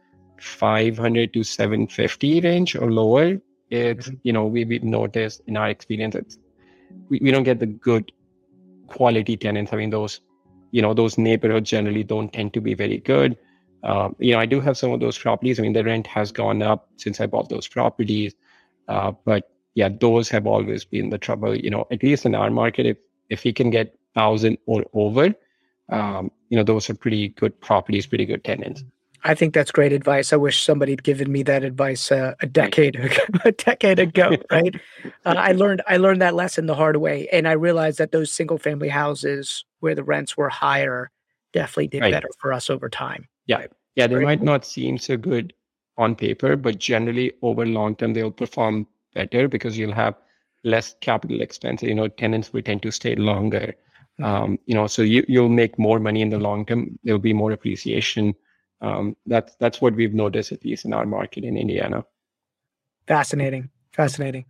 500 0.41 1.35
to 1.35 1.45
750 1.45 2.41
range 2.41 2.75
or 2.77 2.91
lower, 2.91 3.41
it's 3.71 4.09
Mhm. 4.09 4.21
you 4.23 4.33
know 4.33 4.47
we 4.47 4.65
we've 4.65 4.85
noticed 4.85 5.43
in 5.47 5.57
our 5.57 5.71
experience 5.71 6.15
it's 6.17 6.39
we, 7.11 7.21
we 7.23 7.31
don't 7.31 7.45
get 7.45 7.61
the 7.61 7.67
good 7.67 8.13
quality 8.89 9.37
tenants. 9.37 9.73
I 9.73 9.77
mean 9.77 9.91
those 9.91 10.21
you 10.73 10.83
know 10.83 10.95
those 10.95 11.19
neighborhoods 11.19 11.71
generally 11.71 12.05
don't 12.05 12.33
tend 12.33 12.55
to 12.55 12.61
be 12.61 12.75
very 12.75 12.99
good. 12.99 13.37
Um, 13.85 14.17
you 14.19 14.33
know 14.35 14.41
I 14.41 14.47
do 14.47 14.61
have 14.61 14.77
some 14.79 14.93
of 14.93 15.01
those 15.01 15.19
properties. 15.19 15.59
I 15.59 15.63
mean 15.63 15.75
the 15.75 15.85
rent 15.85 16.07
has 16.07 16.33
gone 16.33 16.63
up 16.63 16.89
since 16.97 17.21
I 17.21 17.27
bought 17.27 17.49
those 17.51 17.69
properties, 17.69 18.35
uh, 18.89 19.13
but 19.25 19.51
yeah, 19.75 19.89
those 19.89 20.29
have 20.29 20.47
always 20.47 20.85
been 20.85 21.11
the 21.11 21.19
trouble. 21.19 21.55
You 21.57 21.71
know, 21.71 21.87
at 21.91 22.03
least 22.03 22.27
in 22.27 22.35
our 22.35 22.51
market, 22.51 22.87
if 22.87 22.97
if 23.29 23.45
we 23.45 23.53
can 23.53 23.71
get 23.71 23.97
thousand 24.15 24.59
or 24.67 24.85
over, 24.93 25.35
um, 25.91 26.31
you 26.49 26.57
know, 26.57 26.65
those 26.65 26.91
are 26.91 26.95
pretty 26.95 27.29
good 27.29 27.59
properties, 27.61 28.07
pretty 28.07 28.27
good 28.27 28.45
tenants. 28.45 28.85
I 29.23 29.35
think 29.35 29.53
that's 29.53 29.71
great 29.71 29.93
advice. 29.93 30.33
I 30.33 30.37
wish 30.37 30.63
somebody 30.63 30.93
had 30.93 31.03
given 31.03 31.31
me 31.31 31.43
that 31.43 31.63
advice 31.63 32.11
uh, 32.11 32.35
a 32.41 32.47
decade 32.47 32.97
ago, 32.97 33.23
a 33.45 33.53
decade 33.53 33.99
ago, 33.99 34.37
right? 34.51 34.75
Uh, 35.27 35.35
I 35.37 35.53
learned 35.53 35.83
I 35.87 35.99
learned 35.99 36.23
that 36.23 36.35
lesson 36.35 36.67
the 36.67 36.75
hard 36.75 36.97
way, 36.97 37.29
and 37.31 37.47
I 37.47 37.53
realized 37.53 37.99
that 37.99 38.13
those 38.13 38.33
single 38.33 38.59
family 38.59 38.89
houses 38.89 39.65
where 39.81 39.95
the 39.95 40.05
rents 40.05 40.37
were 40.37 40.49
higher 40.49 41.11
definitely 41.53 41.89
did 41.89 42.01
Right. 42.03 42.13
better 42.13 42.29
for 42.39 42.53
us 42.53 42.71
over 42.71 42.89
time. 42.89 43.29
Yeah, 43.47 43.67
Yeah, 43.97 44.07
they 44.07 44.15
Very 44.15 44.25
might 44.25 44.43
not 44.43 44.65
seem 44.65 44.99
so 44.99 45.17
good 45.17 45.53
on 45.99 46.15
paper, 46.15 46.57
but 46.57 46.79
generally 46.79 47.33
over 47.43 47.67
long 47.67 47.97
term 47.97 48.15
they'll 48.15 48.31
perform 48.31 48.87
better 49.15 49.49
because 49.49 49.77
you'll 49.79 49.93
have 49.93 50.15
less 50.65 50.95
capital 51.01 51.41
expense. 51.41 51.83
You 51.83 51.95
know, 51.95 52.09
tenants 52.09 52.53
will 52.53 52.63
tend 52.63 52.83
to 52.83 52.91
stay 52.91 53.15
longer. 53.15 53.75
Mhm. 54.19 54.25
Um, 54.25 54.59
you 54.67 54.75
know, 54.75 54.87
so 54.87 55.03
you 55.03 55.25
you'll 55.29 55.49
make 55.49 55.79
more 55.79 55.99
money 55.99 56.21
in 56.21 56.31
the 56.31 56.39
long 56.39 56.67
term. 56.67 56.99
There'll 57.05 57.21
be 57.21 57.33
more 57.33 57.53
appreciation. 57.53 58.35
Um, 58.81 59.17
that's 59.27 59.57
that's 59.57 59.81
what 59.81 59.95
we've 59.95 60.15
noticed 60.15 60.53
at 60.53 60.65
least 60.65 60.85
in 60.85 60.93
our 60.93 61.07
market 61.07 61.45
in 61.45 61.57
Indiana. 61.57 62.05
Fascinating, 63.07 63.71
fascinating. 63.93 64.45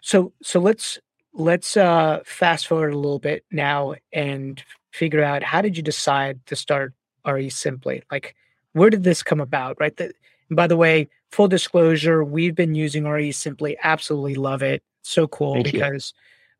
So 0.00 0.32
so 0.42 0.60
let's 0.60 0.98
let's 1.32 1.76
uh, 1.76 2.20
fast 2.24 2.66
forward 2.66 2.92
a 2.92 2.98
little 2.98 3.18
bit 3.18 3.44
now 3.50 3.94
and 4.12 4.62
figure 4.92 5.22
out 5.22 5.42
how 5.42 5.60
did 5.62 5.76
you 5.76 5.82
decide 5.82 6.44
to 6.46 6.56
start 6.56 6.92
RE 7.26 7.48
Simply? 7.50 8.02
Like, 8.10 8.34
where 8.72 8.90
did 8.90 9.04
this 9.04 9.22
come 9.22 9.40
about? 9.40 9.76
Right. 9.78 9.96
The, 9.96 10.12
by 10.50 10.66
the 10.66 10.76
way, 10.76 11.08
full 11.30 11.48
disclosure, 11.48 12.24
we've 12.24 12.54
been 12.54 12.74
using 12.74 13.04
RE 13.04 13.32
Simply. 13.32 13.76
Absolutely 13.82 14.34
love 14.34 14.62
it. 14.62 14.82
So 15.02 15.26
cool 15.26 15.54
Thank 15.54 15.72
because 15.72 16.12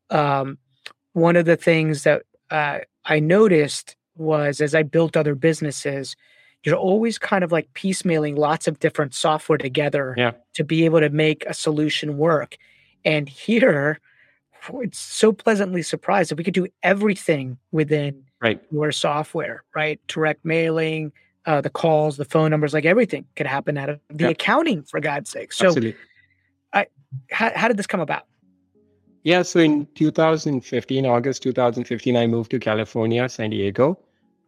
um, 0.09 0.57
one 1.13 1.35
of 1.35 1.45
the 1.45 1.55
things 1.57 2.03
that 2.03 2.23
uh, 2.49 2.79
I 3.05 3.19
noticed 3.19 3.95
was 4.15 4.61
as 4.61 4.73
I 4.75 4.83
built 4.83 5.15
other 5.15 5.35
businesses, 5.35 6.15
you're 6.63 6.75
always 6.75 7.17
kind 7.17 7.43
of 7.43 7.51
like 7.51 7.71
piecemealing 7.73 8.37
lots 8.37 8.67
of 8.67 8.79
different 8.79 9.13
software 9.13 9.57
together 9.57 10.13
Yeah. 10.17 10.31
to 10.55 10.63
be 10.63 10.85
able 10.85 10.99
to 10.99 11.09
make 11.09 11.45
a 11.45 11.53
solution 11.53 12.17
work. 12.17 12.57
And 13.03 13.27
here, 13.27 13.99
it's 14.75 14.99
so 14.99 15.31
pleasantly 15.33 15.81
surprised 15.81 16.29
that 16.31 16.35
we 16.37 16.43
could 16.43 16.53
do 16.53 16.67
everything 16.83 17.57
within 17.71 18.23
Right. 18.41 18.61
your 18.71 18.91
software, 18.91 19.63
right? 19.75 19.99
Direct 20.07 20.43
mailing, 20.45 21.11
uh, 21.45 21.61
the 21.61 21.69
calls, 21.69 22.17
the 22.17 22.25
phone 22.25 22.51
numbers, 22.51 22.73
like 22.73 22.85
everything 22.85 23.25
could 23.35 23.47
happen 23.47 23.77
out 23.77 23.89
of 23.89 23.99
the 24.09 24.29
accounting, 24.29 24.83
for 24.83 24.99
God's 24.99 25.29
sake. 25.29 25.53
So, 25.53 25.67
Absolutely. 25.67 25.95
how, 27.31 27.51
how 27.55 27.67
did 27.67 27.77
this 27.77 27.87
come 27.87 27.99
about? 27.99 28.25
Yeah, 29.23 29.43
so 29.43 29.59
in 29.59 29.87
2015, 29.95 31.05
August 31.05 31.43
2015, 31.43 32.17
I 32.17 32.27
moved 32.27 32.51
to 32.51 32.59
California, 32.59 33.29
San 33.29 33.51
Diego. 33.51 33.99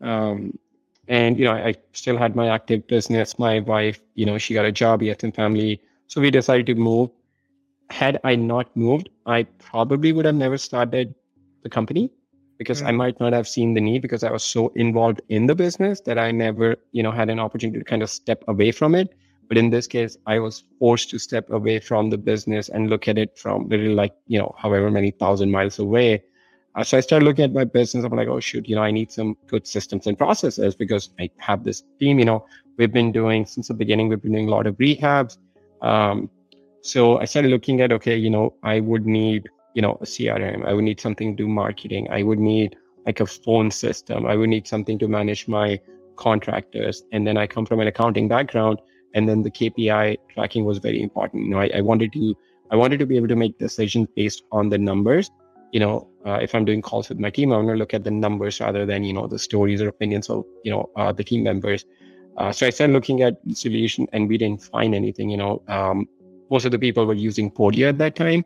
Um, 0.01 0.57
and, 1.07 1.37
you 1.37 1.45
know, 1.45 1.51
I 1.51 1.75
still 1.91 2.17
had 2.17 2.35
my 2.35 2.47
active 2.47 2.87
business. 2.87 3.37
My 3.37 3.59
wife, 3.59 3.99
you 4.15 4.25
know, 4.25 4.37
she 4.37 4.53
got 4.53 4.65
a 4.65 4.71
job, 4.71 5.03
some 5.19 5.31
family. 5.31 5.81
So 6.07 6.21
we 6.21 6.31
decided 6.31 6.65
to 6.67 6.75
move. 6.75 7.11
Had 7.89 8.19
I 8.23 8.35
not 8.35 8.75
moved, 8.75 9.09
I 9.25 9.43
probably 9.59 10.11
would 10.11 10.25
have 10.25 10.35
never 10.35 10.57
started 10.57 11.13
the 11.61 11.69
company 11.69 12.09
because 12.63 12.81
I 12.81 12.91
Mm. 12.91 13.01
might 13.03 13.17
not 13.19 13.33
have 13.33 13.47
seen 13.47 13.73
the 13.73 13.81
need 13.89 14.01
because 14.01 14.23
I 14.23 14.31
was 14.31 14.43
so 14.55 14.61
involved 14.75 15.21
in 15.29 15.47
the 15.47 15.55
business 15.55 16.01
that 16.07 16.17
I 16.17 16.31
never, 16.31 16.67
you 16.97 17.03
know, 17.03 17.11
had 17.11 17.29
an 17.29 17.39
opportunity 17.39 17.79
to 17.79 17.85
kind 17.85 18.03
of 18.03 18.09
step 18.09 18.43
away 18.47 18.71
from 18.71 18.95
it. 18.95 19.09
But 19.49 19.57
in 19.57 19.69
this 19.69 19.87
case, 19.87 20.17
I 20.25 20.39
was 20.39 20.63
forced 20.79 21.09
to 21.11 21.19
step 21.19 21.45
away 21.51 21.79
from 21.79 22.09
the 22.09 22.17
business 22.17 22.69
and 22.69 22.89
look 22.89 23.07
at 23.07 23.17
it 23.17 23.37
from 23.37 23.67
literally 23.69 23.93
like, 24.03 24.13
you 24.27 24.39
know, 24.39 24.55
however 24.57 24.89
many 24.89 25.11
thousand 25.11 25.51
miles 25.51 25.79
away. 25.79 26.23
Uh, 26.75 26.83
so 26.83 26.97
I 26.97 27.01
started 27.01 27.25
looking 27.25 27.45
at 27.45 27.53
my 27.53 27.65
business. 27.65 28.03
I'm 28.03 28.15
like, 28.21 28.27
oh, 28.27 28.39
shoot, 28.39 28.67
you 28.67 28.75
know, 28.75 28.81
I 28.81 28.91
need 28.91 29.11
some 29.11 29.35
good 29.47 29.67
systems 29.67 30.07
and 30.07 30.17
processes 30.17 30.73
because 30.75 31.09
I 31.19 31.29
have 31.37 31.63
this 31.63 31.83
team, 31.99 32.17
you 32.17 32.25
know, 32.25 32.45
we've 32.77 32.91
been 32.91 33.11
doing 33.11 33.45
since 33.45 33.67
the 33.67 33.75
beginning, 33.75 34.07
we've 34.07 34.21
been 34.21 34.31
doing 34.31 34.47
a 34.47 34.51
lot 34.51 34.65
of 34.65 34.75
rehabs. 34.77 35.37
Um, 35.81 36.29
so 36.81 37.19
I 37.19 37.25
started 37.25 37.51
looking 37.51 37.81
at, 37.81 37.91
okay, 37.91 38.17
you 38.17 38.29
know, 38.29 38.53
I 38.63 38.79
would 38.79 39.05
need, 39.05 39.49
you 39.73 39.81
know, 39.81 39.97
a 40.01 40.05
CRM. 40.05 40.65
I 40.65 40.73
would 40.73 40.83
need 40.83 40.99
something 40.99 41.35
to 41.35 41.43
do 41.43 41.47
marketing. 41.47 42.07
I 42.09 42.23
would 42.23 42.39
need 42.39 42.75
like 43.05 43.19
a 43.19 43.25
phone 43.25 43.71
system. 43.71 44.25
I 44.25 44.35
would 44.35 44.49
need 44.49 44.67
something 44.67 44.97
to 44.99 45.07
manage 45.07 45.47
my 45.47 45.79
contractors. 46.15 47.03
And 47.11 47.25
then 47.25 47.37
I 47.37 47.47
come 47.47 47.65
from 47.65 47.79
an 47.79 47.87
accounting 47.87 48.27
background 48.27 48.79
and 49.13 49.27
then 49.27 49.41
the 49.43 49.51
KPI 49.51 50.17
tracking 50.33 50.65
was 50.65 50.77
very 50.79 51.01
important. 51.01 51.45
You 51.45 51.51
know, 51.51 51.59
I, 51.59 51.71
I 51.75 51.81
wanted 51.81 52.13
to 52.13 52.35
I 52.71 52.75
wanted 52.75 52.97
to 52.99 53.05
be 53.05 53.17
able 53.17 53.27
to 53.27 53.35
make 53.35 53.59
decisions 53.59 54.07
based 54.15 54.43
on 54.51 54.69
the 54.69 54.77
numbers. 54.77 55.29
You 55.71 55.79
know, 55.79 56.07
uh, 56.25 56.39
if 56.41 56.55
I'm 56.55 56.65
doing 56.65 56.81
calls 56.81 57.09
with 57.09 57.19
my 57.19 57.29
team, 57.29 57.51
i 57.51 57.57
want 57.57 57.67
to 57.69 57.75
look 57.75 57.93
at 57.93 58.03
the 58.03 58.11
numbers 58.11 58.59
rather 58.59 58.85
than, 58.85 59.03
you 59.03 59.13
know, 59.13 59.27
the 59.27 59.37
stories 59.37 59.81
or 59.81 59.89
opinions 59.89 60.29
of, 60.29 60.43
you 60.63 60.71
know, 60.71 60.89
uh, 60.95 61.11
the 61.11 61.23
team 61.23 61.43
members. 61.43 61.85
Uh, 62.37 62.51
so 62.51 62.65
I 62.65 62.71
started 62.71 62.93
looking 62.93 63.21
at 63.21 63.37
solution 63.53 64.07
and 64.13 64.27
we 64.27 64.37
didn't 64.37 64.63
find 64.63 64.95
anything, 64.95 65.29
you 65.29 65.37
know, 65.37 65.61
um, 65.67 66.07
most 66.49 66.65
of 66.65 66.71
the 66.71 66.79
people 66.79 67.05
were 67.05 67.13
using 67.13 67.51
Podio 67.51 67.89
at 67.89 67.97
that 67.99 68.15
time. 68.15 68.43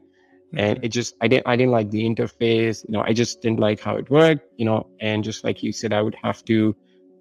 Mm-hmm. 0.48 0.60
And 0.60 0.80
it 0.84 0.90
just, 0.90 1.16
I 1.22 1.28
didn't, 1.28 1.48
I 1.48 1.56
didn't 1.56 1.72
like 1.72 1.92
the 1.92 2.04
interface, 2.04 2.86
you 2.88 2.92
know, 2.94 3.02
I 3.02 3.14
just 3.14 3.42
didn't 3.42 3.60
like 3.60 3.80
how 3.80 3.96
it 3.96 4.10
worked, 4.10 4.46
you 4.58 4.66
know, 4.66 4.88
and 5.00 5.24
just 5.24 5.44
like 5.44 5.62
you 5.62 5.72
said, 5.72 5.94
I 5.94 6.02
would 6.02 6.16
have 6.24 6.44
to 6.46 6.76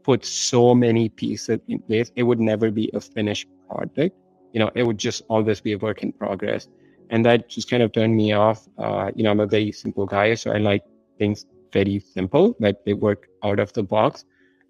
put 0.04 0.24
so 0.24 0.74
many 0.74 1.08
pieces 1.08 1.58
in 1.68 1.80
place. 1.80 2.12
It 2.14 2.22
would 2.22 2.40
never 2.40 2.70
be 2.70 2.90
a 2.94 3.00
finished 3.00 3.48
project. 3.68 4.16
You 4.52 4.60
know, 4.60 4.70
it 4.74 4.84
would 4.84 4.98
just 4.98 5.22
always 5.28 5.60
be 5.60 5.72
a 5.72 5.78
work 5.78 6.02
in 6.02 6.12
progress 6.12 6.68
and 7.10 7.24
that 7.24 7.48
just 7.48 7.70
kind 7.70 7.82
of 7.82 7.92
turned 7.92 8.16
me 8.16 8.32
off. 8.32 8.66
Uh, 8.78 9.10
you 9.14 9.22
know, 9.22 9.30
I'm 9.30 9.40
a 9.40 9.46
very 9.46 9.72
simple 9.72 10.06
guy, 10.06 10.34
so 10.34 10.52
I 10.52 10.58
like 10.58 10.82
things 11.18 11.46
very 11.72 11.98
simple, 12.00 12.56
that 12.60 12.84
they 12.84 12.94
work 12.94 13.28
out 13.44 13.58
of 13.58 13.72
the 13.72 13.82
box. 13.82 14.24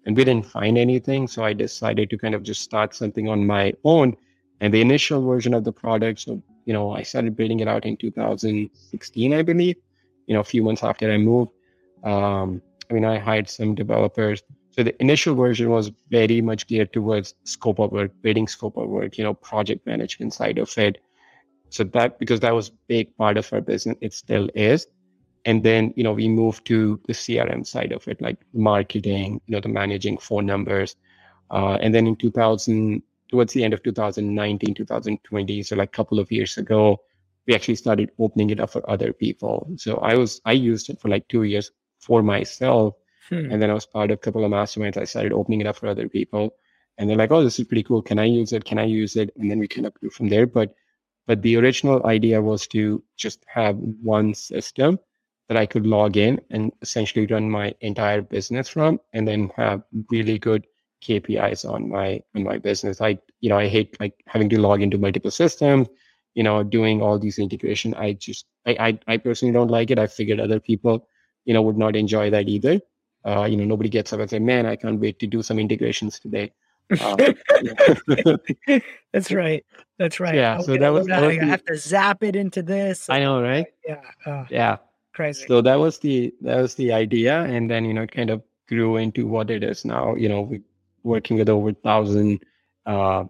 And 0.05 0.15
we 0.15 0.23
didn't 0.23 0.45
find 0.45 0.77
anything, 0.77 1.27
so 1.27 1.43
I 1.43 1.53
decided 1.53 2.09
to 2.09 2.17
kind 2.17 2.33
of 2.33 2.43
just 2.43 2.61
start 2.61 2.95
something 2.95 3.27
on 3.27 3.45
my 3.45 3.73
own. 3.83 4.15
And 4.61 4.73
the 4.73 4.81
initial 4.81 5.25
version 5.25 5.53
of 5.53 5.63
the 5.63 5.71
product, 5.71 6.21
so 6.21 6.41
you 6.67 6.73
know, 6.73 6.91
I 6.91 7.01
started 7.01 7.35
building 7.35 7.61
it 7.61 7.67
out 7.67 7.85
in 7.85 7.97
2016, 7.97 9.33
I 9.33 9.41
believe. 9.41 9.77
You 10.27 10.35
know, 10.35 10.41
a 10.41 10.49
few 10.53 10.61
months 10.61 10.83
after 10.83 11.11
I 11.11 11.17
moved. 11.17 11.51
Um, 12.03 12.61
I 12.89 12.93
mean, 12.93 13.05
I 13.05 13.17
hired 13.17 13.49
some 13.49 13.73
developers. 13.73 14.43
So 14.71 14.83
the 14.83 15.01
initial 15.01 15.33
version 15.33 15.69
was 15.69 15.91
very 16.11 16.41
much 16.41 16.67
geared 16.67 16.93
towards 16.93 17.33
scope 17.45 17.79
of 17.79 17.91
work, 17.91 18.11
building 18.21 18.47
scope 18.47 18.77
of 18.77 18.87
work, 18.89 19.17
you 19.17 19.23
know, 19.23 19.33
project 19.33 19.87
management 19.87 20.33
side 20.33 20.59
of 20.59 20.77
it 20.77 20.99
so 21.69 21.83
that 21.83 22.19
because 22.19 22.39
that 22.41 22.53
was 22.53 22.71
big 22.87 23.15
part 23.17 23.37
of 23.37 23.51
our 23.51 23.61
business, 23.61 23.97
it 24.01 24.13
still 24.13 24.49
is. 24.55 24.87
And 25.45 25.63
then, 25.63 25.93
you 25.95 26.03
know, 26.03 26.13
we 26.13 26.27
moved 26.27 26.65
to 26.67 26.99
the 27.07 27.13
CRM 27.13 27.65
side 27.65 27.91
of 27.91 28.07
it, 28.07 28.21
like 28.21 28.37
marketing, 28.53 29.41
you 29.47 29.53
know, 29.53 29.61
the 29.61 29.69
managing 29.69 30.17
phone 30.17 30.45
numbers. 30.45 30.95
Uh, 31.49 31.77
and 31.79 31.93
then 31.95 32.07
in 32.07 32.15
2000, 32.15 33.01
towards 33.29 33.53
the 33.53 33.63
end 33.63 33.73
of 33.73 33.83
2019, 33.83 34.73
2020, 34.73 35.63
so 35.63 35.75
like 35.75 35.89
a 35.89 35.91
couple 35.91 36.19
of 36.19 36.31
years 36.31 36.57
ago, 36.57 37.01
we 37.47 37.55
actually 37.55 37.75
started 37.75 38.11
opening 38.19 38.49
it 38.49 38.59
up 38.59 38.69
for 38.69 38.87
other 38.89 39.13
people. 39.13 39.67
So 39.77 39.97
I 39.97 40.15
was, 40.15 40.41
I 40.45 40.51
used 40.51 40.89
it 40.89 40.99
for 40.99 41.09
like 41.09 41.27
two 41.27 41.43
years 41.43 41.71
for 41.99 42.21
myself. 42.21 42.95
Hmm. 43.29 43.51
And 43.51 43.61
then 43.61 43.69
I 43.69 43.73
was 43.73 43.85
part 43.85 44.11
of 44.11 44.15
a 44.15 44.17
couple 44.17 44.43
of 44.43 44.51
masterminds. 44.51 44.97
I 44.97 45.05
started 45.05 45.33
opening 45.33 45.61
it 45.61 45.67
up 45.67 45.77
for 45.77 45.87
other 45.87 46.09
people. 46.09 46.55
And 46.97 47.09
they're 47.09 47.17
like, 47.17 47.31
oh, 47.31 47.43
this 47.43 47.59
is 47.59 47.67
pretty 47.67 47.83
cool. 47.83 48.01
Can 48.01 48.19
I 48.19 48.25
use 48.25 48.53
it? 48.53 48.65
Can 48.65 48.79
I 48.79 48.83
use 48.83 49.15
it? 49.15 49.31
And 49.37 49.49
then 49.49 49.59
we 49.59 49.67
kind 49.67 49.85
of 49.85 49.93
grew 49.93 50.09
from 50.09 50.29
there. 50.29 50.47
But 50.47 50.73
but 51.27 51.41
the 51.41 51.57
original 51.57 52.05
idea 52.05 52.41
was 52.41 52.67
to 52.67 53.03
just 53.17 53.45
have 53.53 53.75
one 53.75 54.33
system 54.33 54.97
that 55.49 55.57
I 55.57 55.65
could 55.65 55.85
log 55.85 56.15
in 56.15 56.39
and 56.49 56.71
essentially 56.81 57.25
run 57.25 57.51
my 57.51 57.75
entire 57.81 58.21
business 58.21 58.69
from, 58.69 58.99
and 59.13 59.27
then 59.27 59.51
have 59.55 59.83
really 60.09 60.39
good 60.39 60.65
KPIs 61.03 61.69
on 61.69 61.89
my 61.89 62.21
on 62.35 62.43
my 62.43 62.57
business. 62.57 63.01
I 63.01 63.19
you 63.41 63.49
know 63.49 63.57
I 63.57 63.67
hate 63.67 63.99
like 63.99 64.13
having 64.27 64.49
to 64.49 64.59
log 64.59 64.81
into 64.81 64.97
multiple 64.97 65.31
systems, 65.31 65.87
you 66.35 66.43
know, 66.43 66.63
doing 66.63 67.01
all 67.01 67.19
these 67.19 67.39
integration. 67.39 67.93
I 67.95 68.13
just 68.13 68.45
I 68.65 68.77
I, 68.79 68.99
I 69.13 69.17
personally 69.17 69.53
don't 69.53 69.71
like 69.71 69.91
it. 69.91 69.99
I 69.99 70.07
figured 70.07 70.39
other 70.39 70.59
people 70.59 71.07
you 71.45 71.53
know 71.53 71.61
would 71.61 71.77
not 71.77 71.95
enjoy 71.95 72.29
that 72.29 72.47
either. 72.47 72.79
Uh, 73.25 73.45
you 73.45 73.57
know, 73.57 73.65
nobody 73.65 73.89
gets 73.89 74.13
up 74.13 74.19
and 74.19 74.29
say, 74.29 74.39
"Man, 74.39 74.65
I 74.65 74.75
can't 74.75 74.99
wait 74.99 75.19
to 75.19 75.27
do 75.27 75.41
some 75.41 75.59
integrations 75.59 76.19
today." 76.19 76.53
Uh, 77.01 77.17
That's 79.11 79.29
right. 79.29 79.65
That's 79.99 80.21
right. 80.21 80.35
Yeah. 80.35 80.59
So 80.59 80.77
that 80.77 80.87
was, 80.87 81.05
that 81.07 81.21
was 81.21 81.35
the, 81.35 81.41
I 81.41 81.45
have 81.45 81.65
to 81.65 81.75
zap 81.75 82.23
it 82.23 82.37
into 82.37 82.63
this. 82.63 83.09
I 83.09 83.19
know, 83.19 83.41
right? 83.41 83.65
Yeah. 83.85 83.99
Oh, 84.25 84.45
yeah. 84.49 84.77
Crazy. 85.13 85.45
So 85.47 85.61
that 85.61 85.75
was 85.75 85.97
the 85.99 86.33
that 86.41 86.61
was 86.61 86.75
the 86.75 86.93
idea, 86.93 87.41
and 87.41 87.69
then 87.69 87.83
you 87.83 87.93
know, 87.93 88.07
kind 88.07 88.29
of 88.29 88.41
grew 88.69 88.97
into 88.97 89.27
what 89.27 89.49
it 89.49 89.63
is 89.63 89.83
now. 89.83 90.15
You 90.15 90.29
know, 90.29 90.41
we 90.41 90.61
working 91.07 91.37
with 91.37 91.49
over 91.49 91.73
thousand 91.73 92.43
uh, 92.85 93.23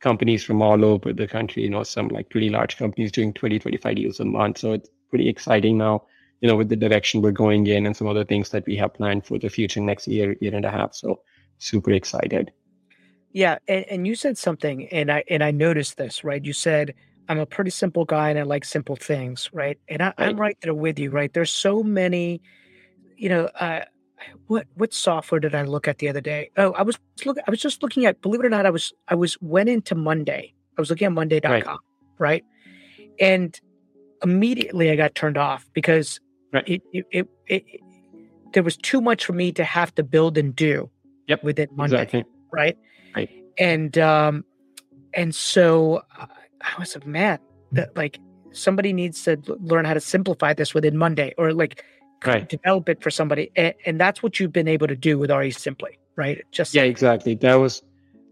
companies 0.00 0.44
from 0.44 0.62
all 0.62 0.84
over 0.84 1.12
the 1.12 1.26
country. 1.26 1.62
You 1.62 1.70
know, 1.70 1.82
some 1.82 2.08
like 2.08 2.30
pretty 2.30 2.50
large 2.50 2.76
companies 2.76 3.12
doing 3.12 3.32
20, 3.32 3.58
25 3.58 3.96
deals 3.96 4.20
a 4.20 4.24
month. 4.24 4.58
So 4.58 4.72
it's 4.72 4.88
pretty 5.10 5.28
exciting 5.28 5.78
now. 5.78 6.04
You 6.40 6.48
know, 6.48 6.56
with 6.56 6.68
the 6.68 6.76
direction 6.76 7.22
we're 7.22 7.32
going 7.32 7.66
in, 7.66 7.86
and 7.86 7.96
some 7.96 8.06
other 8.06 8.24
things 8.24 8.50
that 8.50 8.66
we 8.66 8.76
have 8.76 8.94
planned 8.94 9.24
for 9.24 9.38
the 9.38 9.48
future 9.48 9.80
next 9.80 10.06
year, 10.06 10.36
year 10.40 10.54
and 10.54 10.64
a 10.64 10.70
half. 10.70 10.94
So 10.94 11.20
super 11.58 11.92
excited. 11.92 12.52
Yeah, 13.32 13.58
and, 13.68 13.84
and 13.90 14.06
you 14.06 14.14
said 14.14 14.36
something, 14.38 14.86
and 14.88 15.10
I 15.10 15.24
and 15.28 15.42
I 15.42 15.50
noticed 15.50 15.96
this, 15.96 16.24
right? 16.24 16.44
You 16.44 16.52
said 16.52 16.94
I'm 17.28 17.38
a 17.38 17.46
pretty 17.46 17.70
simple 17.70 18.04
guy 18.04 18.30
and 18.30 18.38
I 18.38 18.42
like 18.42 18.64
simple 18.64 18.96
things, 18.96 19.50
right? 19.52 19.78
And 19.88 20.02
I, 20.02 20.14
am 20.18 20.36
right 20.36 20.56
there 20.62 20.74
with 20.74 20.98
you, 20.98 21.10
right? 21.10 21.32
There's 21.32 21.52
so 21.52 21.82
many, 21.82 22.40
you 23.16 23.28
know. 23.28 23.46
Uh, 23.46 23.84
what 24.46 24.66
what 24.74 24.92
software 24.92 25.40
did 25.40 25.54
I 25.54 25.62
look 25.62 25.88
at 25.88 25.98
the 25.98 26.08
other 26.08 26.20
day? 26.20 26.50
Oh, 26.56 26.72
I 26.72 26.82
was 26.82 26.98
look. 27.24 27.38
I 27.46 27.50
was 27.50 27.60
just 27.60 27.82
looking 27.82 28.06
at. 28.06 28.20
Believe 28.20 28.40
it 28.40 28.46
or 28.46 28.50
not, 28.50 28.66
I 28.66 28.70
was 28.70 28.92
I 29.08 29.14
was 29.14 29.40
went 29.40 29.68
into 29.68 29.94
Monday. 29.94 30.54
I 30.76 30.80
was 30.80 30.90
looking 30.90 31.06
at 31.06 31.12
Monday.com, 31.12 31.50
right. 31.52 31.78
right? 32.18 32.44
And 33.18 33.58
immediately 34.22 34.90
I 34.90 34.96
got 34.96 35.14
turned 35.14 35.38
off 35.38 35.68
because 35.72 36.20
right. 36.52 36.68
it, 36.68 36.82
it, 36.92 37.06
it, 37.10 37.28
it, 37.46 37.64
there 38.52 38.62
was 38.62 38.76
too 38.76 39.00
much 39.00 39.24
for 39.24 39.32
me 39.32 39.52
to 39.52 39.64
have 39.64 39.94
to 39.94 40.02
build 40.02 40.36
and 40.36 40.54
do. 40.54 40.90
Yep. 41.28 41.42
Within 41.42 41.68
Monday, 41.74 42.02
exactly. 42.02 42.24
right? 42.52 42.78
Right. 43.14 43.30
And 43.58 43.98
um, 43.98 44.44
and 45.14 45.34
so 45.34 46.02
uh, 46.18 46.26
I 46.60 46.78
was 46.78 46.94
like, 46.94 47.06
man, 47.06 47.38
that 47.72 47.96
like 47.96 48.20
somebody 48.52 48.92
needs 48.92 49.22
to 49.24 49.38
learn 49.46 49.84
how 49.84 49.94
to 49.94 50.00
simplify 50.00 50.52
this 50.54 50.72
within 50.72 50.96
Monday 50.96 51.34
or 51.36 51.52
like 51.52 51.84
right. 52.24 52.48
develop 52.48 52.88
it 52.88 53.02
for 53.02 53.10
somebody. 53.10 53.50
And, 53.56 53.74
and 53.84 54.00
that's 54.00 54.22
what 54.22 54.38
you've 54.40 54.52
been 54.52 54.68
able 54.68 54.86
to 54.86 54.96
do 54.96 55.18
with 55.18 55.30
RE 55.30 55.50
Simply, 55.50 55.98
right? 56.16 56.44
Just 56.52 56.74
yeah, 56.74 56.82
exactly. 56.82 57.34
That 57.34 57.54
was 57.54 57.82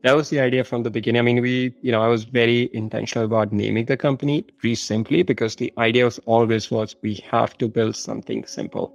that 0.02 0.14
was 0.14 0.28
the 0.28 0.40
idea 0.40 0.64
from 0.64 0.82
the 0.82 0.90
beginning. 0.90 1.18
I 1.18 1.22
mean, 1.22 1.40
we, 1.40 1.74
you 1.80 1.90
know, 1.90 2.02
I 2.02 2.08
was 2.08 2.24
very 2.24 2.68
intentional 2.74 3.24
about 3.24 3.52
naming 3.52 3.86
the 3.86 3.96
company 3.96 4.44
RE 4.62 4.74
Simply 4.74 5.22
because 5.22 5.56
the 5.56 5.72
idea 5.78 6.04
was 6.04 6.18
always 6.26 6.70
was 6.70 6.96
we 7.02 7.14
have 7.30 7.56
to 7.58 7.68
build 7.68 7.96
something 7.96 8.44
simple. 8.46 8.94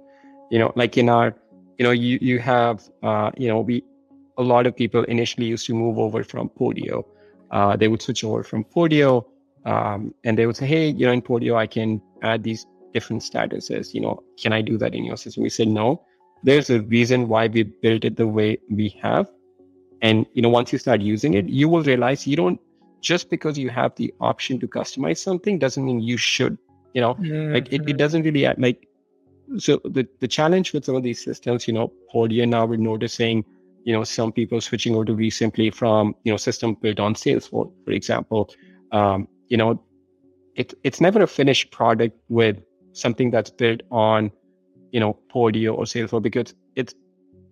You 0.50 0.58
know, 0.58 0.72
like 0.76 0.96
in 0.96 1.08
our, 1.08 1.34
you 1.78 1.84
know, 1.84 1.90
you 1.90 2.18
you 2.20 2.38
have, 2.38 2.88
uh, 3.02 3.30
you 3.36 3.48
know, 3.48 3.60
we 3.60 3.84
a 4.38 4.42
lot 4.42 4.66
of 4.66 4.74
people 4.74 5.04
initially 5.04 5.46
used 5.46 5.66
to 5.66 5.74
move 5.74 5.98
over 5.98 6.24
from 6.24 6.48
Podio. 6.48 7.04
Uh, 7.50 7.76
they 7.76 7.88
would 7.88 8.00
switch 8.00 8.22
over 8.24 8.44
from 8.44 8.64
Podio 8.64 9.24
um, 9.64 10.14
and 10.24 10.38
they 10.38 10.46
would 10.46 10.56
say, 10.56 10.66
hey, 10.66 10.88
you 10.88 11.06
know, 11.06 11.12
in 11.12 11.22
Podio, 11.22 11.56
I 11.56 11.66
can 11.66 12.00
add 12.22 12.42
these 12.42 12.66
different 12.92 13.22
statuses. 13.22 13.94
You 13.94 14.00
know, 14.00 14.22
can 14.40 14.52
I 14.52 14.62
do 14.62 14.78
that 14.78 14.94
in 14.94 15.04
your 15.04 15.16
system? 15.16 15.42
We 15.42 15.50
said, 15.50 15.68
no. 15.68 16.04
There's 16.42 16.70
a 16.70 16.80
reason 16.82 17.28
why 17.28 17.48
we 17.48 17.64
built 17.64 18.04
it 18.04 18.16
the 18.16 18.26
way 18.26 18.58
we 18.70 18.88
have. 19.02 19.28
And, 20.00 20.24
you 20.32 20.40
know, 20.40 20.48
once 20.48 20.72
you 20.72 20.78
start 20.78 21.02
using 21.02 21.34
it, 21.34 21.48
you 21.48 21.68
will 21.68 21.82
realize 21.82 22.26
you 22.26 22.36
don't, 22.36 22.58
just 23.02 23.28
because 23.28 23.58
you 23.58 23.68
have 23.68 23.94
the 23.96 24.12
option 24.20 24.58
to 24.60 24.66
customize 24.66 25.18
something 25.18 25.58
doesn't 25.58 25.84
mean 25.84 26.00
you 26.00 26.16
should, 26.16 26.56
you 26.94 27.00
know, 27.00 27.14
mm-hmm. 27.14 27.54
like 27.54 27.70
it, 27.72 27.88
it 27.88 27.98
doesn't 27.98 28.22
really 28.22 28.46
like, 28.56 28.86
so 29.58 29.80
the, 29.84 30.06
the 30.20 30.28
challenge 30.28 30.72
with 30.72 30.84
some 30.84 30.96
of 30.96 31.02
these 31.02 31.22
systems, 31.22 31.68
you 31.68 31.74
know, 31.74 31.92
Podio 32.14 32.48
now 32.48 32.64
we're 32.64 32.76
noticing 32.76 33.44
you 33.84 33.92
know, 33.92 34.04
some 34.04 34.32
people 34.32 34.60
switching 34.60 34.94
over 34.94 35.04
to 35.06 35.14
RE 35.14 35.30
Simply 35.30 35.70
from, 35.70 36.14
you 36.24 36.32
know, 36.32 36.36
system 36.36 36.74
built 36.74 37.00
on 37.00 37.14
Salesforce, 37.14 37.72
for 37.84 37.90
example. 37.92 38.50
Um, 38.92 39.28
you 39.48 39.56
know, 39.56 39.82
it, 40.54 40.74
it's 40.84 41.00
never 41.00 41.22
a 41.22 41.26
finished 41.26 41.70
product 41.70 42.18
with 42.28 42.58
something 42.92 43.30
that's 43.30 43.50
built 43.50 43.82
on, 43.90 44.30
you 44.92 45.00
know, 45.00 45.18
Podio 45.32 45.76
or 45.76 45.84
Salesforce 45.84 46.22
because 46.22 46.54
it's, 46.76 46.94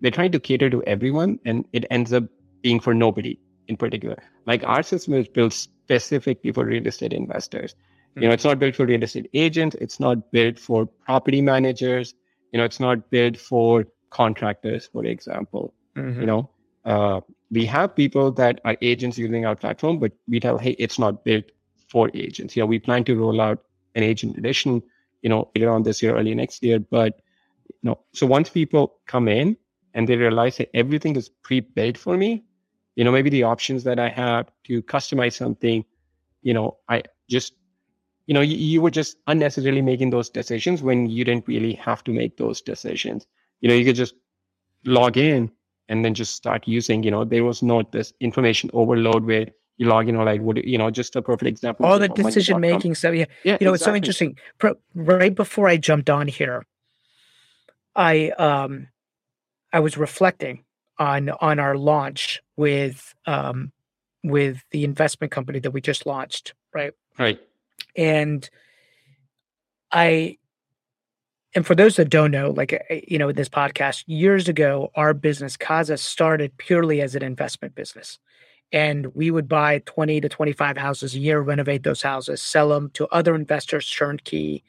they're 0.01 0.11
trying 0.11 0.31
to 0.31 0.39
cater 0.39 0.69
to 0.69 0.83
everyone 0.83 1.39
and 1.45 1.65
it 1.73 1.85
ends 1.89 2.13
up 2.13 2.23
being 2.61 2.79
for 2.79 2.93
nobody 2.93 3.39
in 3.67 3.77
particular. 3.77 4.21
Like 4.45 4.63
our 4.63 4.83
system 4.83 5.13
is 5.13 5.27
built 5.27 5.53
specifically 5.53 6.51
for 6.51 6.65
real 6.65 6.85
estate 6.87 7.13
investors. 7.13 7.75
Mm-hmm. 7.75 8.21
You 8.21 8.27
know, 8.27 8.33
it's 8.33 8.43
not 8.43 8.59
built 8.59 8.75
for 8.75 8.85
real 8.85 9.03
estate 9.03 9.29
agents. 9.33 9.75
It's 9.79 9.99
not 9.99 10.31
built 10.31 10.59
for 10.59 10.85
property 10.85 11.41
managers. 11.41 12.13
You 12.51 12.57
know, 12.59 12.65
it's 12.65 12.79
not 12.79 13.09
built 13.09 13.37
for 13.37 13.85
contractors, 14.09 14.87
for 14.91 15.05
example. 15.05 15.73
Mm-hmm. 15.95 16.21
You 16.21 16.25
know, 16.25 16.49
uh, 16.85 17.21
we 17.51 17.65
have 17.65 17.95
people 17.95 18.31
that 18.33 18.59
are 18.65 18.77
agents 18.81 19.17
using 19.17 19.45
our 19.45 19.55
platform, 19.55 19.99
but 19.99 20.11
we 20.27 20.39
tell, 20.39 20.57
hey, 20.57 20.71
it's 20.71 20.99
not 20.99 21.23
built 21.23 21.45
for 21.87 22.09
agents. 22.13 22.55
You 22.55 22.63
know, 22.63 22.67
we 22.67 22.79
plan 22.79 23.03
to 23.05 23.15
roll 23.15 23.41
out 23.41 23.63
an 23.95 24.03
agent 24.03 24.37
edition, 24.37 24.81
you 25.21 25.29
know, 25.29 25.49
later 25.55 25.71
on 25.71 25.83
this 25.83 26.01
year, 26.01 26.15
early 26.17 26.35
next 26.35 26.63
year. 26.63 26.79
But 26.79 27.21
you 27.67 27.89
know, 27.89 27.99
so 28.13 28.25
once 28.25 28.49
people 28.49 28.99
come 29.07 29.27
in 29.27 29.57
and 29.93 30.07
they 30.07 30.15
realize 30.15 30.57
that 30.57 30.75
everything 30.75 31.15
is 31.15 31.29
pre-built 31.29 31.97
for 31.97 32.17
me, 32.17 32.43
you 32.95 33.03
know, 33.03 33.11
maybe 33.11 33.29
the 33.29 33.43
options 33.43 33.83
that 33.85 33.99
I 33.99 34.09
have 34.09 34.51
to 34.65 34.81
customize 34.83 35.33
something, 35.33 35.85
you 36.41 36.53
know, 36.53 36.77
I 36.89 37.03
just, 37.29 37.53
you 38.27 38.33
know, 38.33 38.41
you, 38.41 38.55
you 38.57 38.81
were 38.81 38.91
just 38.91 39.17
unnecessarily 39.27 39.81
making 39.81 40.09
those 40.09 40.29
decisions 40.29 40.81
when 40.83 41.09
you 41.09 41.23
didn't 41.23 41.47
really 41.47 41.73
have 41.73 42.03
to 42.05 42.11
make 42.11 42.37
those 42.37 42.61
decisions. 42.61 43.25
You 43.61 43.69
know, 43.69 43.75
you 43.75 43.85
could 43.85 43.95
just 43.95 44.15
log 44.85 45.17
in 45.17 45.51
and 45.87 46.03
then 46.05 46.13
just 46.13 46.35
start 46.35 46.67
using, 46.67 47.03
you 47.03 47.11
know, 47.11 47.25
there 47.25 47.43
was 47.43 47.63
not 47.63 47.91
this 47.91 48.13
information 48.19 48.69
overload 48.73 49.25
where 49.25 49.47
you 49.79 49.87
log 49.87 50.09
in 50.09 50.15
or 50.17 50.25
like, 50.25 50.41
would 50.41 50.61
you 50.65 50.77
know, 50.77 50.91
just 50.91 51.15
a 51.15 51.21
perfect 51.21 51.47
example. 51.47 51.85
All 51.85 51.97
the 51.97 52.09
decision 52.09 52.59
making 52.59 52.95
stuff. 52.95 53.15
Yeah. 53.15 53.25
yeah. 53.43 53.57
You 53.59 53.65
know, 53.65 53.73
exactly. 53.73 53.73
it's 53.73 53.83
so 53.85 53.95
interesting. 53.95 54.37
Right 54.93 55.33
before 55.33 55.69
I 55.69 55.77
jumped 55.77 56.09
on 56.09 56.27
here, 56.27 56.65
I 57.95 58.29
um 58.31 58.89
I 59.71 59.79
was 59.79 59.97
reflecting 59.97 60.65
on 60.99 61.29
on 61.29 61.59
our 61.59 61.77
launch 61.77 62.41
with 62.57 63.15
um 63.25 63.71
with 64.21 64.61
the 64.71 64.83
investment 64.83 65.31
company 65.31 65.59
that 65.59 65.71
we 65.71 65.79
just 65.79 66.05
launched, 66.05 66.53
right? 66.73 66.91
Right. 67.17 67.39
And 67.95 68.47
I 69.93 70.37
and 71.55 71.65
for 71.65 71.73
those 71.73 71.95
that 71.95 72.09
don't 72.09 72.31
know, 72.31 72.51
like 72.51 73.05
you 73.07 73.17
know, 73.17 73.29
in 73.29 73.35
this 73.37 73.49
podcast, 73.49 74.03
years 74.07 74.49
ago, 74.49 74.91
our 74.95 75.13
business 75.13 75.55
Casa 75.55 75.95
started 75.97 76.57
purely 76.57 77.01
as 77.01 77.15
an 77.15 77.23
investment 77.23 77.75
business, 77.75 78.19
and 78.71 79.07
we 79.15 79.31
would 79.31 79.47
buy 79.47 79.79
twenty 79.85 80.21
to 80.21 80.29
twenty-five 80.29 80.77
houses 80.77 81.15
a 81.15 81.19
year, 81.19 81.39
renovate 81.41 81.83
those 81.83 82.01
houses, 82.01 82.41
sell 82.41 82.69
them 82.69 82.89
to 82.91 83.07
other 83.07 83.35
investors 83.35 83.89
turnkey, 83.89 84.63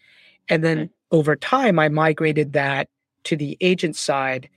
and 0.48 0.64
then 0.64 0.90
over 1.10 1.36
time, 1.36 1.78
I 1.78 1.88
migrated 1.88 2.52
that 2.52 2.88
to 3.24 3.36
the 3.36 3.56
agent 3.60 3.96
side 3.96 4.48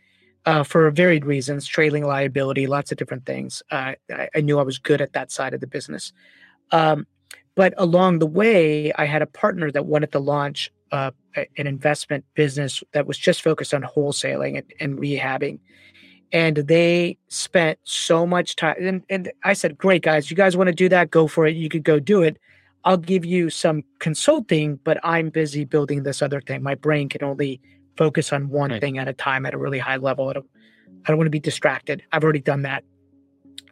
uh, 0.45 0.63
for 0.63 0.89
varied 0.91 1.25
reasons, 1.25 1.67
trailing 1.67 2.05
liability, 2.05 2.67
lots 2.67 2.91
of 2.91 2.97
different 2.97 3.25
things. 3.25 3.61
Uh, 3.71 3.93
I, 4.11 4.29
I, 4.35 4.41
knew 4.41 4.59
I 4.59 4.63
was 4.63 4.77
good 4.77 5.01
at 5.01 5.13
that 5.13 5.31
side 5.31 5.53
of 5.53 5.61
the 5.61 5.67
business. 5.67 6.11
Um, 6.71 7.07
but 7.55 7.73
along 7.77 8.19
the 8.19 8.27
way, 8.27 8.91
I 8.93 9.05
had 9.05 9.21
a 9.21 9.27
partner 9.27 9.71
that 9.71 9.85
wanted 9.85 10.11
to 10.11 10.19
launch 10.19 10.71
uh, 10.91 11.11
an 11.35 11.67
investment 11.67 12.25
business 12.35 12.83
that 12.93 13.07
was 13.07 13.17
just 13.17 13.41
focused 13.41 13.73
on 13.73 13.83
wholesaling 13.83 14.57
and, 14.57 14.73
and 14.79 14.99
rehabbing. 14.99 15.59
And 16.33 16.57
they 16.57 17.17
spent 17.29 17.79
so 17.83 18.25
much 18.27 18.55
time. 18.55 18.75
And, 18.79 19.03
and 19.09 19.31
I 19.43 19.53
said, 19.53 19.77
Great, 19.77 20.01
guys, 20.01 20.29
you 20.29 20.35
guys 20.35 20.57
want 20.57 20.67
to 20.67 20.73
do 20.73 20.89
that? 20.89 21.11
Go 21.11 21.27
for 21.27 21.47
it. 21.47 21.55
You 21.55 21.69
could 21.69 21.83
go 21.83 21.99
do 21.99 22.23
it. 22.23 22.37
I'll 22.83 22.97
give 22.97 23.23
you 23.23 23.49
some 23.49 23.83
consulting, 23.99 24.77
but 24.83 24.99
I'm 25.03 25.29
busy 25.29 25.63
building 25.63 26.03
this 26.03 26.21
other 26.21 26.41
thing. 26.41 26.63
My 26.63 26.75
brain 26.75 27.07
can 27.07 27.23
only 27.23 27.61
focus 27.95 28.33
on 28.33 28.49
one 28.49 28.71
right. 28.71 28.81
thing 28.81 28.97
at 28.97 29.07
a 29.07 29.13
time 29.13 29.45
at 29.45 29.53
a 29.53 29.57
really 29.57 29.79
high 29.79 29.97
level. 29.97 30.29
I 30.29 30.33
don't, 30.33 30.49
I 31.05 31.09
don't 31.09 31.17
want 31.17 31.27
to 31.27 31.31
be 31.31 31.39
distracted. 31.39 32.03
I've 32.11 32.23
already 32.23 32.41
done 32.41 32.63
that. 32.63 32.83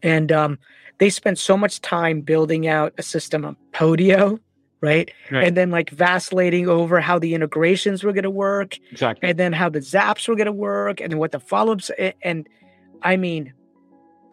And 0.04 0.32
um, 0.32 0.60
they 1.00 1.10
spent 1.10 1.39
so 1.39 1.58
much 1.58 1.82
time 1.82 2.21
building 2.21 2.67
out 2.67 2.93
a 2.97 3.04
system 3.04 3.43
of 3.43 3.56
Podio, 3.74 4.39
right? 4.82 5.12
right? 5.32 5.48
And 5.48 5.56
then 5.56 5.72
like 5.72 5.89
vacillating 5.91 6.67
over 6.67 7.00
how 7.00 7.20
the 7.20 7.34
integrations 7.34 8.04
were 8.04 8.13
going 8.13 8.24
to 8.24 8.30
work. 8.30 8.78
Exactly. 8.91 9.30
And 9.30 9.38
then 9.38 9.54
how 9.54 9.70
the 9.70 9.80
zaps 9.80 10.28
were 10.28 10.36
going 10.36 10.48
to 10.48 10.52
work 10.52 11.00
and 11.00 11.13
what 11.20 11.32
the 11.32 11.39
follow 11.39 11.74
ups. 11.74 11.91
And 12.22 12.50
I 13.02 13.17
mean, 13.17 13.54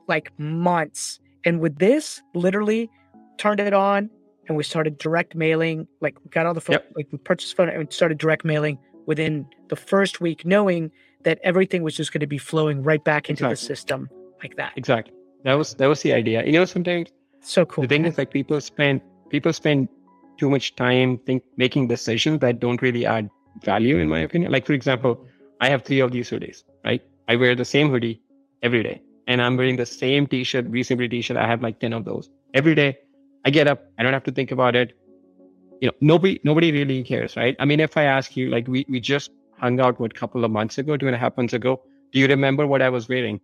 like 0.06 0.32
months. 0.38 1.20
And 1.44 1.60
with 1.60 1.78
this, 1.78 2.22
literally 2.34 2.90
turned 3.36 3.60
it 3.60 3.72
on 3.72 4.10
and 4.48 4.56
we 4.56 4.64
started 4.64 4.98
direct 4.98 5.34
mailing. 5.34 5.86
Like 6.00 6.16
we 6.24 6.30
got 6.30 6.46
all 6.46 6.54
the 6.54 6.60
phone, 6.60 6.74
yep. 6.74 6.92
like 6.96 7.08
we 7.12 7.18
purchased 7.18 7.56
phone 7.56 7.68
and 7.68 7.92
started 7.92 8.18
direct 8.18 8.44
mailing 8.44 8.78
within 9.06 9.46
the 9.68 9.76
first 9.76 10.20
week, 10.20 10.44
knowing 10.44 10.90
that 11.24 11.38
everything 11.42 11.82
was 11.82 11.94
just 11.94 12.12
going 12.12 12.20
to 12.20 12.26
be 12.26 12.38
flowing 12.38 12.82
right 12.82 13.02
back 13.02 13.28
into 13.28 13.44
exactly. 13.44 13.54
the 13.54 13.76
system 13.76 14.10
like 14.42 14.56
that. 14.56 14.72
Exactly. 14.76 15.14
That 15.44 15.54
was 15.54 15.74
that 15.74 15.86
was 15.86 16.02
the 16.02 16.12
idea. 16.12 16.44
You 16.44 16.52
know, 16.52 16.64
sometimes 16.64 17.10
so 17.40 17.64
cool. 17.64 17.82
The 17.82 17.88
thing 17.88 18.04
is, 18.04 18.18
like 18.18 18.30
people 18.30 18.60
spend 18.60 19.00
people 19.30 19.52
spend 19.52 19.88
too 20.38 20.50
much 20.50 20.76
time 20.76 21.18
think 21.18 21.42
making 21.56 21.88
decisions 21.88 22.40
that 22.40 22.60
don't 22.60 22.80
really 22.82 23.04
add 23.06 23.28
value, 23.64 23.98
in 23.98 24.08
my 24.08 24.20
opinion. 24.20 24.52
Like 24.52 24.66
for 24.66 24.72
example, 24.72 25.26
I 25.60 25.68
have 25.68 25.82
three 25.82 26.00
of 26.00 26.12
these 26.12 26.30
hoodies, 26.30 26.62
right? 26.84 27.02
I 27.28 27.36
wear 27.36 27.54
the 27.54 27.64
same 27.64 27.90
hoodie 27.90 28.20
every 28.62 28.82
day, 28.82 29.02
and 29.26 29.42
I'm 29.42 29.56
wearing 29.56 29.76
the 29.76 29.86
same 29.86 30.26
T-shirt, 30.26 30.66
recently 30.68 31.08
T-shirt. 31.08 31.36
I 31.36 31.46
have 31.46 31.62
like 31.62 31.80
ten 31.80 31.92
of 31.92 32.04
those 32.04 32.30
every 32.54 32.74
day. 32.74 32.98
I 33.44 33.50
get 33.50 33.66
up. 33.66 33.84
I 33.98 34.02
don't 34.02 34.12
have 34.12 34.24
to 34.24 34.32
think 34.32 34.52
about 34.52 34.76
it. 34.76 34.96
You 35.80 35.88
know, 35.88 35.94
nobody 36.00 36.40
nobody 36.44 36.72
really 36.72 37.02
cares, 37.02 37.36
right? 37.36 37.56
I 37.58 37.64
mean, 37.64 37.80
if 37.80 37.96
I 37.96 38.04
ask 38.04 38.36
you, 38.36 38.50
like 38.50 38.66
we 38.68 38.84
we 38.88 39.00
just 39.00 39.30
hung 39.58 39.80
out 39.80 40.00
what 40.00 40.12
a 40.12 40.14
couple 40.14 40.44
of 40.44 40.50
months 40.50 40.78
ago, 40.78 40.96
two 40.96 41.06
and 41.06 41.14
a 41.14 41.18
half 41.18 41.36
months 41.36 41.52
ago. 41.52 41.80
Do 42.12 42.18
you 42.18 42.26
remember 42.26 42.66
what 42.66 42.82
I 42.82 42.88
was 42.88 43.08
wearing? 43.08 43.40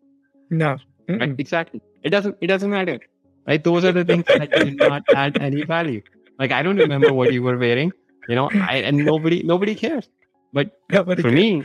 No. 0.50 0.78
Right? 1.08 1.34
Exactly. 1.38 1.82
It 2.02 2.10
doesn't 2.10 2.36
it 2.40 2.46
doesn't 2.46 2.70
matter. 2.70 2.98
Right? 3.46 3.62
Those 3.62 3.84
are 3.84 3.92
the 3.92 4.04
things 4.10 4.24
that 4.26 4.50
do 4.50 4.70
not 4.72 5.02
add 5.14 5.40
any 5.40 5.64
value. 5.64 6.02
Like 6.38 6.52
I 6.52 6.62
don't 6.62 6.76
remember 6.76 7.12
what 7.12 7.32
you 7.32 7.42
were 7.42 7.56
wearing, 7.56 7.92
you 8.28 8.34
know, 8.34 8.50
I, 8.54 8.78
and 8.78 9.04
nobody 9.04 9.42
nobody 9.42 9.74
cares. 9.74 10.08
But 10.52 10.72
nobody 10.90 11.22
for 11.22 11.30
cares. 11.30 11.34
me, 11.34 11.64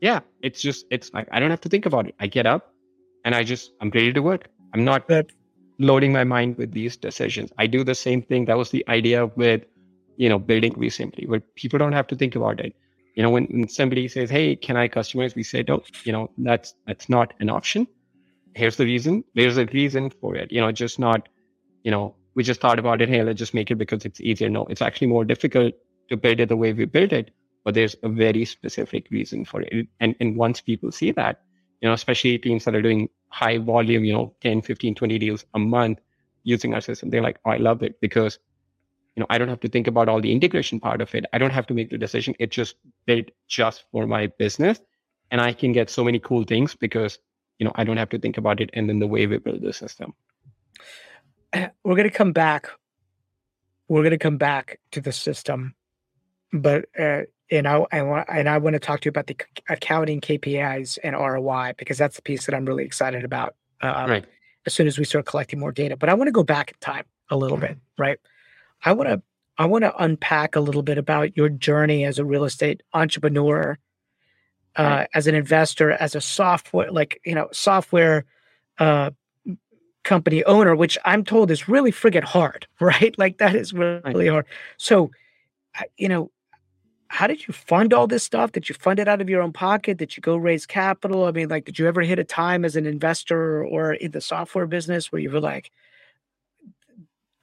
yeah, 0.00 0.20
it's 0.42 0.60
just 0.60 0.86
it's 0.90 1.12
like 1.12 1.28
I 1.32 1.40
don't 1.40 1.50
have 1.50 1.60
to 1.62 1.68
think 1.68 1.86
about 1.86 2.08
it. 2.08 2.14
I 2.20 2.26
get 2.26 2.46
up 2.46 2.72
and 3.24 3.34
I 3.34 3.44
just 3.44 3.72
I'm 3.80 3.90
ready 3.90 4.12
to 4.12 4.20
work. 4.20 4.48
I'm 4.72 4.84
not 4.84 5.08
that, 5.08 5.26
loading 5.78 6.12
my 6.12 6.24
mind 6.24 6.56
with 6.56 6.72
these 6.72 6.96
decisions. 6.96 7.52
I 7.58 7.66
do 7.66 7.84
the 7.84 7.94
same 7.94 8.22
thing. 8.22 8.44
That 8.46 8.56
was 8.56 8.70
the 8.70 8.84
idea 8.88 9.26
with, 9.26 9.62
you 10.16 10.28
know, 10.28 10.38
building 10.38 10.74
RE 10.76 10.90
Simply, 10.90 11.26
where 11.26 11.40
people 11.56 11.78
don't 11.78 11.92
have 11.92 12.06
to 12.08 12.16
think 12.16 12.36
about 12.36 12.60
it. 12.60 12.74
You 13.16 13.22
know, 13.22 13.30
when, 13.30 13.44
when 13.46 13.68
somebody 13.68 14.08
says, 14.08 14.30
"Hey, 14.30 14.56
can 14.56 14.76
I 14.76 14.88
customize?" 14.88 15.34
We 15.34 15.42
say, 15.42 15.64
"No, 15.66 15.82
you 16.04 16.12
know, 16.12 16.30
that's 16.38 16.74
that's 16.86 17.08
not 17.08 17.32
an 17.40 17.50
option." 17.50 17.86
Here's 18.54 18.76
the 18.76 18.84
reason. 18.84 19.24
There's 19.34 19.56
a 19.56 19.66
reason 19.66 20.10
for 20.10 20.36
it. 20.36 20.50
You 20.52 20.60
know, 20.60 20.70
just 20.72 20.98
not, 20.98 21.28
you 21.82 21.90
know, 21.90 22.14
we 22.34 22.42
just 22.42 22.60
thought 22.60 22.78
about 22.78 23.00
it. 23.00 23.08
Hey, 23.08 23.22
let's 23.22 23.38
just 23.38 23.54
make 23.54 23.70
it 23.70 23.76
because 23.76 24.04
it's 24.04 24.20
easier. 24.20 24.48
No, 24.50 24.66
it's 24.66 24.82
actually 24.82 25.06
more 25.06 25.24
difficult 25.24 25.74
to 26.08 26.16
build 26.16 26.40
it 26.40 26.48
the 26.48 26.56
way 26.56 26.72
we 26.72 26.84
built 26.84 27.12
it, 27.12 27.30
but 27.64 27.74
there's 27.74 27.96
a 28.02 28.08
very 28.08 28.44
specific 28.44 29.08
reason 29.10 29.44
for 29.44 29.62
it. 29.62 29.88
And 30.00 30.14
and 30.20 30.36
once 30.36 30.60
people 30.60 30.92
see 30.92 31.12
that, 31.12 31.42
you 31.80 31.88
know, 31.88 31.94
especially 31.94 32.38
teams 32.38 32.64
that 32.64 32.74
are 32.74 32.82
doing 32.82 33.08
high 33.28 33.58
volume, 33.58 34.04
you 34.04 34.12
know, 34.12 34.34
10, 34.40 34.62
15, 34.62 34.94
20 34.94 35.18
deals 35.18 35.44
a 35.54 35.58
month 35.58 36.00
using 36.42 36.74
our 36.74 36.80
system, 36.80 37.10
they're 37.10 37.22
like, 37.22 37.38
oh, 37.44 37.50
I 37.50 37.56
love 37.56 37.82
it 37.82 38.00
because, 38.00 38.38
you 39.16 39.20
know, 39.20 39.26
I 39.30 39.38
don't 39.38 39.48
have 39.48 39.60
to 39.60 39.68
think 39.68 39.86
about 39.86 40.08
all 40.08 40.20
the 40.20 40.32
integration 40.32 40.80
part 40.80 41.00
of 41.00 41.14
it. 41.14 41.24
I 41.32 41.38
don't 41.38 41.50
have 41.50 41.66
to 41.68 41.74
make 41.74 41.90
the 41.90 41.98
decision. 41.98 42.34
It's 42.38 42.54
just 42.54 42.76
built 43.06 43.26
just 43.48 43.84
for 43.90 44.06
my 44.06 44.26
business. 44.38 44.80
And 45.30 45.40
I 45.40 45.52
can 45.52 45.72
get 45.72 45.90
so 45.90 46.04
many 46.04 46.18
cool 46.18 46.44
things 46.44 46.74
because, 46.74 47.18
you 47.58 47.64
know, 47.64 47.72
I 47.74 47.84
don't 47.84 47.96
have 47.96 48.10
to 48.10 48.18
think 48.18 48.38
about 48.38 48.60
it. 48.60 48.70
And 48.74 48.88
then 48.88 48.98
the 48.98 49.06
way 49.06 49.26
we 49.26 49.38
build 49.38 49.62
the 49.62 49.72
system. 49.72 50.14
We're 51.84 51.96
going 51.96 52.08
to 52.08 52.16
come 52.16 52.32
back. 52.32 52.68
We're 53.88 54.02
going 54.02 54.12
to 54.12 54.18
come 54.18 54.38
back 54.38 54.80
to 54.92 55.00
the 55.00 55.12
system. 55.12 55.74
But 56.52 56.86
uh, 56.98 57.22
and 57.50 57.68
I, 57.68 57.84
I 57.92 58.02
want 58.02 58.28
and 58.28 58.48
I 58.48 58.58
want 58.58 58.74
to 58.74 58.80
talk 58.80 59.00
to 59.00 59.06
you 59.06 59.10
about 59.10 59.26
the 59.26 59.36
accounting 59.68 60.20
KPIs 60.20 60.98
and 61.02 61.14
ROI 61.14 61.74
because 61.76 61.98
that's 61.98 62.16
the 62.16 62.22
piece 62.22 62.46
that 62.46 62.54
I'm 62.54 62.64
really 62.64 62.84
excited 62.84 63.24
about. 63.24 63.54
Um, 63.80 64.10
right. 64.10 64.24
As 64.66 64.72
soon 64.72 64.86
as 64.86 64.98
we 64.98 65.04
start 65.04 65.26
collecting 65.26 65.60
more 65.60 65.72
data, 65.72 65.96
but 65.96 66.08
I 66.08 66.14
want 66.14 66.28
to 66.28 66.32
go 66.32 66.42
back 66.42 66.70
in 66.70 66.76
time 66.80 67.04
a 67.30 67.36
little 67.36 67.58
bit, 67.58 67.76
right? 67.98 68.18
I 68.84 68.92
want 68.92 69.10
to 69.10 69.22
I 69.58 69.66
want 69.66 69.84
to 69.84 69.94
unpack 70.02 70.56
a 70.56 70.60
little 70.60 70.82
bit 70.82 70.98
about 70.98 71.36
your 71.36 71.48
journey 71.48 72.04
as 72.04 72.18
a 72.18 72.24
real 72.24 72.44
estate 72.44 72.82
entrepreneur, 72.92 73.78
uh, 74.76 74.82
right. 74.82 75.08
as 75.14 75.26
an 75.26 75.34
investor, 75.34 75.90
as 75.90 76.14
a 76.14 76.20
software 76.20 76.90
like 76.90 77.20
you 77.24 77.34
know 77.34 77.48
software 77.52 78.24
uh, 78.78 79.10
company 80.04 80.44
owner, 80.44 80.76
which 80.76 80.96
I'm 81.04 81.24
told 81.24 81.50
is 81.50 81.68
really 81.68 81.92
friggin' 81.92 82.24
hard, 82.24 82.66
right? 82.80 83.14
Like 83.18 83.38
that 83.38 83.54
is 83.54 83.72
really 83.72 84.28
hard. 84.28 84.46
So, 84.76 85.10
you 85.96 86.08
know, 86.08 86.30
how 87.08 87.26
did 87.26 87.46
you 87.46 87.54
fund 87.54 87.92
all 87.92 88.06
this 88.06 88.24
stuff? 88.24 88.52
Did 88.52 88.68
you 88.68 88.74
fund 88.74 88.98
it 88.98 89.08
out 89.08 89.20
of 89.20 89.28
your 89.28 89.42
own 89.42 89.52
pocket? 89.52 89.98
Did 89.98 90.16
you 90.16 90.20
go 90.20 90.36
raise 90.36 90.66
capital? 90.66 91.26
I 91.26 91.30
mean, 91.30 91.48
like, 91.48 91.64
did 91.64 91.78
you 91.78 91.86
ever 91.86 92.00
hit 92.02 92.18
a 92.18 92.24
time 92.24 92.64
as 92.64 92.76
an 92.76 92.86
investor 92.86 93.64
or 93.64 93.94
in 93.94 94.10
the 94.10 94.20
software 94.20 94.66
business 94.66 95.12
where 95.12 95.20
you 95.20 95.30
were 95.30 95.40
like, 95.40 95.70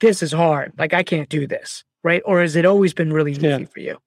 this 0.01 0.21
is 0.21 0.31
hard. 0.33 0.73
Like, 0.77 0.93
I 0.93 1.03
can't 1.03 1.29
do 1.29 1.47
this, 1.47 1.85
right? 2.03 2.21
Or 2.25 2.41
has 2.41 2.55
it 2.55 2.65
always 2.65 2.93
been 2.93 3.13
really 3.13 3.31
easy 3.31 3.47
yeah. 3.47 3.63
for 3.65 3.79
you? 3.79 3.97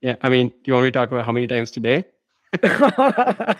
Yeah. 0.00 0.16
I 0.22 0.28
mean, 0.28 0.48
do 0.48 0.54
you 0.64 0.72
want 0.72 0.84
me 0.84 0.92
to 0.92 0.98
talk 0.98 1.10
about 1.10 1.26
how 1.26 1.32
many 1.32 1.46
times 1.46 1.70
today? 1.70 2.04
Uh, 2.62 3.54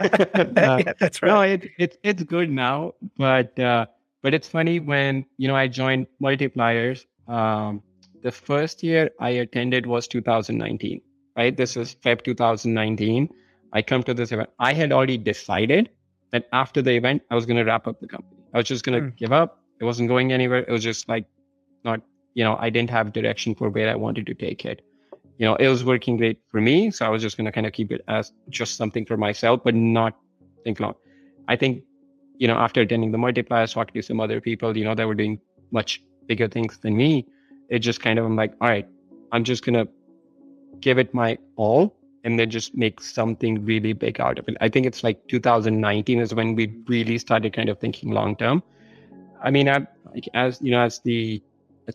yeah, 0.57 0.93
that's 1.01 1.23
right. 1.23 1.29
No, 1.29 1.41
it, 1.43 1.71
it, 1.79 1.99
it's 2.03 2.23
good 2.23 2.51
now, 2.51 2.95
but 3.17 3.59
uh, 3.59 3.87
but 4.23 4.35
it's 4.35 4.49
funny 4.49 4.81
when 4.81 5.27
you 5.37 5.49
know 5.49 5.57
I 5.57 5.69
joined 5.69 6.07
Multipliers. 6.23 7.07
Um, 7.29 7.83
the 8.23 8.33
first 8.33 8.83
year 8.83 9.11
I 9.21 9.31
attended 9.31 9.87
was 9.87 10.09
2019, 10.09 11.01
right? 11.37 11.57
This 11.57 11.77
is 11.77 11.95
Feb 11.97 12.23
2019. 12.25 13.29
I 13.73 13.83
come 13.83 14.03
to 14.05 14.15
this 14.15 14.33
event. 14.33 14.51
I 14.59 14.73
had 14.73 14.93
already 14.93 15.19
decided 15.19 15.91
that 16.31 16.49
after 16.53 16.81
the 16.81 16.93
event, 16.93 17.23
I 17.31 17.35
was 17.35 17.45
going 17.45 17.59
to 17.59 17.65
wrap 17.65 17.87
up 17.87 18.01
the 18.01 18.09
company. 18.09 18.43
I 18.55 18.59
was 18.59 18.67
just 18.67 18.85
going 18.85 19.03
to 19.03 19.11
mm. 19.11 19.17
give 19.17 19.33
up. 19.33 19.61
It 19.81 19.85
wasn't 19.85 20.09
going 20.09 20.33
anywhere. 20.33 20.61
It 20.61 20.71
was 20.71 20.83
just 20.83 21.09
like 21.09 21.27
not, 21.85 22.01
you 22.35 22.45
know, 22.45 22.57
I 22.59 22.71
didn't 22.71 22.91
have 22.91 23.13
direction 23.13 23.55
for 23.55 23.69
where 23.69 23.91
I 23.91 23.95
wanted 23.95 24.27
to 24.27 24.35
take 24.35 24.65
it. 24.65 24.83
You 25.39 25.47
know, 25.47 25.57
it 25.57 25.69
was 25.69 25.85
working 25.85 26.17
great 26.17 26.39
for 26.51 26.61
me. 26.61 26.91
So 26.91 27.05
I 27.05 27.09
was 27.09 27.23
just 27.23 27.37
going 27.37 27.47
to 27.47 27.53
kind 27.53 27.67
of 27.67 27.73
keep 27.73 27.91
it 27.91 28.03
as 28.09 28.33
just 28.51 28.77
something 28.77 29.05
for 29.05 29.17
myself, 29.17 29.63
but 29.65 29.75
not 29.75 30.17
think 30.63 30.81
long. 30.81 30.95
I 31.49 31.57
think, 31.57 31.83
you 32.37 32.49
know, 32.49 32.57
after 32.57 32.81
attending 32.83 33.13
the 33.13 33.19
multipliers, 33.19 33.75
talking 33.75 33.95
to 33.95 34.03
some 34.03 34.21
other 34.21 34.41
people, 34.41 34.77
you 34.77 34.85
know, 34.85 34.95
that 34.95 35.07
were 35.07 35.15
doing 35.15 35.41
much 35.71 36.03
bigger 36.27 36.49
things 36.49 36.79
than 36.79 36.97
me, 36.97 37.27
it 37.69 37.81
just 37.81 38.01
kind 38.01 38.19
of 38.19 38.25
I'm 38.25 38.37
like, 38.37 38.55
all 38.61 38.69
right, 38.69 38.89
I'm 39.33 39.45
just 39.45 39.65
gonna 39.65 39.87
give 40.81 40.99
it 40.99 41.13
my 41.13 41.39
all 41.57 41.97
and 42.25 42.39
then 42.39 42.49
just 42.51 42.75
make 42.75 43.01
something 43.01 43.65
really 43.65 43.93
big 43.93 44.21
out 44.21 44.39
of 44.39 44.49
it. 44.49 44.57
I 44.61 44.69
think 44.69 44.87
it's 44.87 45.05
like 45.05 45.27
2019 45.29 46.21
is 46.21 46.35
when 46.35 46.55
we 46.55 46.83
really 46.89 47.19
started 47.19 47.53
kind 47.53 47.69
of 47.69 47.79
thinking 47.79 48.11
long 48.11 48.35
term. 48.37 48.63
I 49.43 49.51
mean, 49.51 49.69
I, 49.69 49.87
as 50.33 50.61
you 50.63 50.71
know, 50.71 50.81
as 50.81 51.01
the 51.01 51.43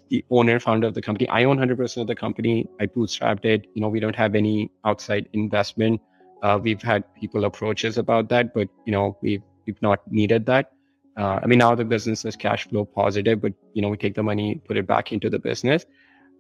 the 0.09 0.23
owner 0.29 0.59
founder 0.59 0.87
of 0.87 0.93
the 0.93 1.01
company, 1.01 1.27
I 1.29 1.43
own 1.43 1.57
100% 1.57 1.97
of 1.97 2.07
the 2.07 2.15
company. 2.15 2.67
I 2.79 2.85
bootstrapped 2.85 3.45
it. 3.45 3.67
You 3.73 3.81
know, 3.81 3.89
we 3.89 3.99
don't 3.99 4.15
have 4.15 4.35
any 4.35 4.71
outside 4.85 5.27
investment. 5.33 6.01
Uh, 6.41 6.59
we've 6.61 6.81
had 6.81 7.03
people 7.15 7.45
approach 7.45 7.83
us 7.85 7.97
about 7.97 8.29
that, 8.29 8.53
but 8.53 8.69
you 8.85 8.91
know, 8.91 9.17
we've 9.21 9.43
we've 9.65 9.81
not 9.81 9.99
needed 10.11 10.45
that. 10.45 10.71
Uh, 11.17 11.39
I 11.43 11.47
mean, 11.47 11.59
now 11.59 11.75
the 11.75 11.83
business 11.83 12.23
is 12.23 12.35
cash 12.35 12.67
flow 12.67 12.85
positive, 12.85 13.41
but 13.41 13.53
you 13.73 13.81
know, 13.81 13.89
we 13.89 13.97
take 13.97 14.15
the 14.15 14.23
money, 14.23 14.61
put 14.65 14.77
it 14.77 14.87
back 14.87 15.11
into 15.11 15.29
the 15.29 15.39
business. 15.39 15.85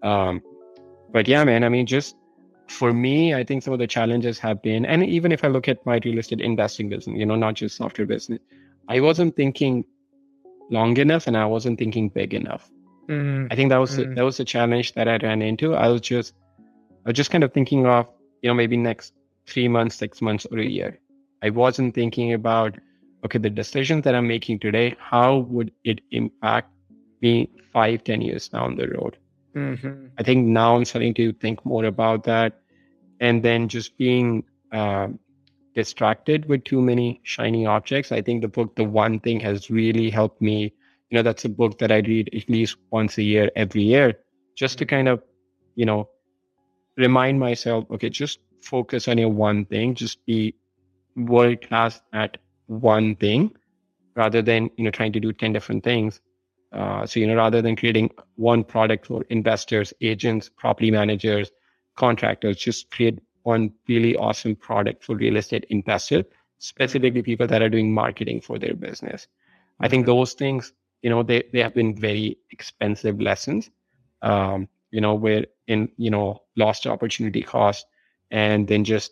Um, 0.03 0.41
but 1.11 1.27
yeah, 1.27 1.43
man, 1.43 1.63
I 1.63 1.69
mean, 1.69 1.85
just 1.85 2.15
for 2.69 2.93
me, 2.93 3.33
I 3.33 3.43
think 3.43 3.63
some 3.63 3.73
of 3.73 3.79
the 3.79 3.87
challenges 3.87 4.39
have 4.39 4.61
been, 4.61 4.85
and 4.85 5.03
even 5.03 5.31
if 5.31 5.43
I 5.43 5.47
look 5.47 5.67
at 5.67 5.85
my 5.85 5.99
real 6.05 6.19
estate 6.19 6.39
investing 6.39 6.87
business, 6.87 7.17
you 7.17 7.25
know, 7.25 7.35
not 7.35 7.55
just 7.55 7.75
software 7.75 8.07
business, 8.07 8.39
I 8.87 8.99
wasn't 9.01 9.35
thinking 9.35 9.83
long 10.69 10.95
enough 10.97 11.27
and 11.27 11.35
I 11.35 11.45
wasn't 11.45 11.77
thinking 11.79 12.09
big 12.09 12.33
enough. 12.33 12.69
Mm-hmm. 13.09 13.47
I 13.51 13.55
think 13.55 13.69
that 13.69 13.77
was 13.77 13.97
mm-hmm. 13.97 14.13
that 14.13 14.23
was 14.23 14.39
a 14.39 14.45
challenge 14.45 14.93
that 14.93 15.07
I 15.07 15.17
ran 15.17 15.41
into. 15.41 15.73
I 15.73 15.87
was 15.87 16.01
just 16.01 16.33
I 17.05 17.09
was 17.09 17.15
just 17.15 17.31
kind 17.31 17.43
of 17.43 17.51
thinking 17.51 17.87
of, 17.87 18.07
you 18.41 18.49
know, 18.49 18.53
maybe 18.53 18.77
next 18.77 19.13
three 19.47 19.67
months, 19.67 19.95
six 19.95 20.21
months, 20.21 20.45
or 20.51 20.59
a 20.59 20.65
year. 20.65 20.99
I 21.41 21.49
wasn't 21.49 21.95
thinking 21.95 22.33
about, 22.33 22.77
okay, 23.25 23.39
the 23.39 23.49
decisions 23.49 24.03
that 24.03 24.13
I'm 24.13 24.27
making 24.27 24.59
today, 24.59 24.95
how 24.99 25.37
would 25.49 25.71
it 25.83 26.01
impact 26.11 26.71
me 27.21 27.49
five, 27.73 28.03
ten 28.03 28.21
years 28.21 28.47
down 28.47 28.75
the 28.75 28.87
road? 28.89 29.17
Mm-hmm. 29.55 30.07
I 30.19 30.23
think 30.23 30.45
now 30.45 30.75
I'm 30.75 30.85
starting 30.85 31.13
to 31.15 31.33
think 31.33 31.65
more 31.65 31.85
about 31.85 32.23
that. 32.25 32.61
And 33.19 33.43
then 33.43 33.67
just 33.67 33.97
being 33.97 34.43
uh, 34.71 35.07
distracted 35.73 36.47
with 36.47 36.63
too 36.63 36.81
many 36.81 37.21
shiny 37.23 37.65
objects. 37.65 38.11
I 38.11 38.21
think 38.21 38.41
the 38.41 38.47
book, 38.47 38.75
The 38.75 38.83
One 38.83 39.19
Thing, 39.19 39.39
has 39.39 39.69
really 39.69 40.09
helped 40.09 40.41
me. 40.41 40.73
You 41.09 41.17
know, 41.17 41.23
that's 41.23 41.45
a 41.45 41.49
book 41.49 41.79
that 41.79 41.91
I 41.91 41.97
read 41.97 42.29
at 42.33 42.49
least 42.49 42.77
once 42.91 43.17
a 43.17 43.23
year, 43.23 43.51
every 43.55 43.83
year, 43.83 44.19
just 44.55 44.77
to 44.79 44.85
kind 44.85 45.07
of, 45.07 45.23
you 45.75 45.85
know, 45.85 46.09
remind 46.97 47.39
myself, 47.39 47.85
okay, 47.91 48.09
just 48.09 48.39
focus 48.61 49.07
on 49.07 49.17
your 49.17 49.29
one 49.29 49.65
thing, 49.65 49.95
just 49.95 50.23
be 50.25 50.55
world 51.15 51.61
class 51.61 52.01
at 52.13 52.37
one 52.67 53.15
thing 53.15 53.51
rather 54.15 54.41
than, 54.41 54.69
you 54.77 54.83
know, 54.83 54.91
trying 54.91 55.13
to 55.13 55.19
do 55.19 55.33
10 55.33 55.53
different 55.53 55.83
things. 55.83 56.21
Uh, 56.71 57.05
so, 57.05 57.19
you 57.19 57.25
know, 57.25 57.35
rather 57.35 57.61
than 57.61 57.75
creating 57.75 58.11
one 58.35 58.63
product 58.63 59.07
for 59.07 59.23
investors, 59.29 59.93
agents, 60.01 60.49
property 60.49 60.91
managers, 60.91 61.49
contractors, 61.95 62.57
just 62.57 62.91
create 62.91 63.19
one 63.43 63.71
really 63.87 64.15
awesome 64.17 64.55
product 64.55 65.03
for 65.03 65.15
real 65.15 65.37
estate 65.37 65.65
investors, 65.69 66.25
specifically 66.59 67.21
people 67.23 67.47
that 67.47 67.61
are 67.61 67.69
doing 67.69 67.93
marketing 67.93 68.41
for 68.41 68.59
their 68.59 68.75
business. 68.75 69.27
I 69.79 69.87
think 69.87 70.05
those 70.05 70.33
things, 70.33 70.73
you 71.01 71.09
know, 71.09 71.23
they, 71.23 71.43
they 71.53 71.59
have 71.59 71.73
been 71.73 71.95
very 71.95 72.37
expensive 72.51 73.21
lessons, 73.21 73.69
um, 74.21 74.67
you 74.91 75.01
know, 75.01 75.13
where 75.13 75.45
in, 75.67 75.89
you 75.97 76.09
know, 76.09 76.41
lost 76.55 76.87
opportunity 76.87 77.41
cost 77.41 77.85
and 78.31 78.67
then 78.67 78.83
just, 78.83 79.11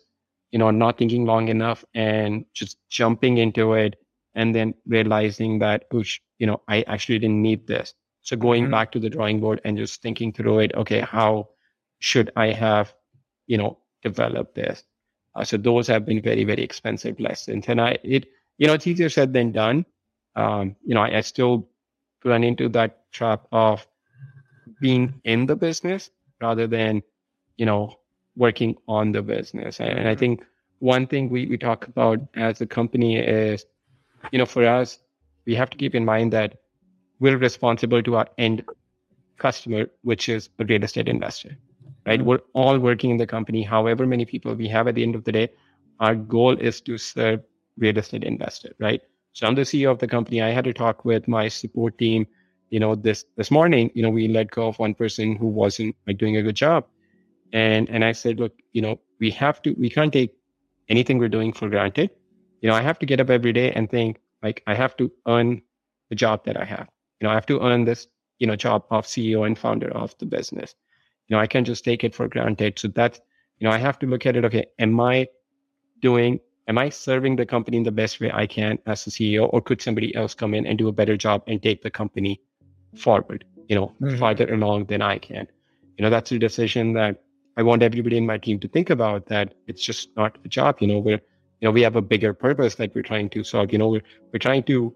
you 0.50 0.58
know, 0.58 0.70
not 0.70 0.98
thinking 0.98 1.24
long 1.24 1.48
enough 1.48 1.84
and 1.94 2.44
just 2.54 2.78
jumping 2.88 3.38
into 3.38 3.74
it 3.74 3.96
and 4.34 4.54
then 4.54 4.74
realizing 4.86 5.58
that, 5.58 5.90
oosh, 5.90 6.20
you 6.38 6.46
know, 6.46 6.60
I 6.68 6.82
actually 6.82 7.18
didn't 7.18 7.42
need 7.42 7.66
this. 7.66 7.94
So 8.22 8.36
going 8.36 8.64
mm-hmm. 8.64 8.72
back 8.72 8.92
to 8.92 9.00
the 9.00 9.10
drawing 9.10 9.40
board 9.40 9.60
and 9.64 9.76
just 9.76 10.02
thinking 10.02 10.32
through 10.32 10.60
it, 10.60 10.74
okay, 10.74 11.00
how 11.00 11.48
should 12.00 12.30
I 12.36 12.52
have, 12.52 12.94
you 13.46 13.58
know, 13.58 13.78
developed 14.02 14.54
this? 14.54 14.84
Uh, 15.34 15.44
so 15.44 15.56
those 15.56 15.86
have 15.86 16.04
been 16.04 16.20
very, 16.20 16.44
very 16.44 16.62
expensive 16.62 17.18
lessons. 17.20 17.66
And 17.68 17.80
I, 17.80 17.98
it, 18.02 18.26
you 18.58 18.66
know, 18.66 18.74
it's 18.74 18.86
easier 18.86 19.08
said 19.08 19.32
than 19.32 19.52
done. 19.52 19.86
Um, 20.36 20.76
you 20.84 20.94
know, 20.94 21.02
I, 21.02 21.18
I 21.18 21.20
still 21.22 21.67
run 22.24 22.44
into 22.44 22.68
that 22.70 23.10
trap 23.12 23.46
of 23.52 23.86
being 24.80 25.20
in 25.24 25.46
the 25.46 25.56
business 25.56 26.10
rather 26.40 26.66
than, 26.66 27.02
you 27.56 27.66
know, 27.66 27.94
working 28.36 28.76
on 28.86 29.12
the 29.12 29.22
business. 29.22 29.80
And, 29.80 30.08
I 30.08 30.14
think 30.14 30.44
one 30.78 31.06
thing 31.06 31.28
we, 31.28 31.46
we 31.46 31.58
talk 31.58 31.88
about 31.88 32.20
as 32.34 32.60
a 32.60 32.66
company 32.66 33.18
is, 33.18 33.64
you 34.30 34.38
know, 34.38 34.46
for 34.46 34.66
us, 34.66 34.98
we 35.46 35.54
have 35.54 35.70
to 35.70 35.76
keep 35.76 35.94
in 35.94 36.04
mind 36.04 36.32
that 36.32 36.58
we're 37.18 37.38
responsible 37.38 38.02
to 38.02 38.16
our 38.16 38.28
end 38.38 38.64
customer, 39.38 39.86
which 40.02 40.28
is 40.28 40.50
a 40.58 40.64
real 40.64 40.84
estate 40.84 41.08
investor, 41.08 41.56
right? 42.06 42.20
Mm-hmm. 42.20 42.28
We're 42.28 42.40
all 42.52 42.78
working 42.78 43.10
in 43.10 43.16
the 43.16 43.26
company, 43.26 43.62
however 43.62 44.06
many 44.06 44.24
people 44.24 44.54
we 44.54 44.68
have 44.68 44.86
at 44.86 44.94
the 44.94 45.02
end 45.02 45.14
of 45.14 45.24
the 45.24 45.32
day. 45.32 45.48
Our 46.00 46.14
goal 46.14 46.56
is 46.56 46.80
to 46.82 46.96
serve 46.96 47.42
real 47.76 47.98
estate 47.98 48.22
investor, 48.22 48.74
right? 48.78 49.00
So 49.32 49.46
I'm 49.46 49.54
the 49.54 49.62
CEO 49.62 49.90
of 49.90 49.98
the 49.98 50.08
company. 50.08 50.42
I 50.42 50.50
had 50.50 50.64
to 50.64 50.72
talk 50.72 51.04
with 51.04 51.28
my 51.28 51.48
support 51.48 51.98
team. 51.98 52.26
You 52.70 52.80
know, 52.80 52.94
this 52.94 53.24
this 53.36 53.50
morning, 53.50 53.90
you 53.94 54.02
know, 54.02 54.10
we 54.10 54.28
let 54.28 54.50
go 54.50 54.68
of 54.68 54.78
one 54.78 54.94
person 54.94 55.36
who 55.36 55.46
wasn't 55.46 55.96
like, 56.06 56.18
doing 56.18 56.36
a 56.36 56.42
good 56.42 56.56
job, 56.56 56.86
and 57.52 57.88
and 57.88 58.04
I 58.04 58.12
said, 58.12 58.38
look, 58.38 58.54
you 58.72 58.82
know, 58.82 59.00
we 59.20 59.30
have 59.32 59.62
to, 59.62 59.72
we 59.72 59.90
can't 59.90 60.12
take 60.12 60.34
anything 60.88 61.18
we're 61.18 61.28
doing 61.28 61.52
for 61.52 61.68
granted. 61.68 62.10
You 62.60 62.68
know, 62.68 62.74
I 62.74 62.82
have 62.82 62.98
to 62.98 63.06
get 63.06 63.20
up 63.20 63.30
every 63.30 63.52
day 63.52 63.72
and 63.72 63.88
think, 63.90 64.20
like 64.42 64.62
I 64.66 64.74
have 64.74 64.96
to 64.98 65.10
earn 65.26 65.62
the 66.10 66.16
job 66.16 66.44
that 66.44 66.56
I 66.60 66.64
have. 66.64 66.88
You 67.20 67.26
know, 67.26 67.30
I 67.30 67.34
have 67.34 67.46
to 67.46 67.60
earn 67.60 67.84
this, 67.84 68.06
you 68.38 68.46
know, 68.46 68.56
job 68.56 68.84
of 68.90 69.06
CEO 69.06 69.46
and 69.46 69.58
founder 69.58 69.90
of 69.90 70.16
the 70.18 70.26
business. 70.26 70.74
You 71.28 71.36
know, 71.36 71.40
I 71.40 71.46
can't 71.46 71.66
just 71.66 71.84
take 71.84 72.04
it 72.04 72.14
for 72.14 72.28
granted. 72.28 72.78
So 72.78 72.88
that's, 72.88 73.20
you 73.58 73.66
know, 73.66 73.74
I 73.74 73.78
have 73.78 73.98
to 74.00 74.06
look 74.06 74.26
at 74.26 74.36
it. 74.36 74.44
Okay, 74.44 74.66
am 74.78 74.98
I 75.00 75.28
doing, 76.00 76.40
am 76.68 76.78
I 76.78 76.90
serving 76.90 77.36
the 77.36 77.46
company 77.46 77.78
in 77.78 77.82
the 77.82 77.90
best 77.90 78.20
way 78.20 78.30
I 78.32 78.46
can 78.46 78.78
as 78.86 79.04
the 79.04 79.10
CEO, 79.10 79.48
or 79.52 79.60
could 79.60 79.82
somebody 79.82 80.14
else 80.14 80.34
come 80.34 80.54
in 80.54 80.66
and 80.66 80.78
do 80.78 80.88
a 80.88 80.92
better 80.92 81.16
job 81.16 81.42
and 81.46 81.62
take 81.62 81.82
the 81.82 81.90
company 81.90 82.40
forward, 82.94 83.44
you 83.68 83.74
know, 83.74 83.88
mm-hmm. 84.00 84.18
farther 84.18 84.52
along 84.52 84.84
than 84.86 85.02
I 85.02 85.18
can? 85.18 85.48
You 85.96 86.04
know, 86.04 86.10
that's 86.10 86.30
a 86.30 86.38
decision 86.38 86.92
that 86.92 87.22
I 87.56 87.62
want 87.62 87.82
everybody 87.82 88.16
in 88.16 88.26
my 88.26 88.38
team 88.38 88.60
to 88.60 88.68
think 88.68 88.90
about 88.90 89.26
that 89.26 89.54
it's 89.66 89.82
just 89.82 90.10
not 90.16 90.38
a 90.44 90.48
job. 90.48 90.76
You 90.80 90.86
know, 90.86 90.98
we're 90.98 91.20
you 91.60 91.66
know 91.66 91.72
we 91.72 91.82
have 91.82 91.96
a 91.96 92.02
bigger 92.02 92.32
purpose 92.32 92.74
that 92.76 92.94
we're 92.94 93.02
trying 93.02 93.28
to 93.30 93.42
solve 93.44 93.72
you 93.72 93.78
know 93.78 93.88
we're, 93.88 94.02
we're 94.32 94.38
trying 94.38 94.62
to 94.64 94.94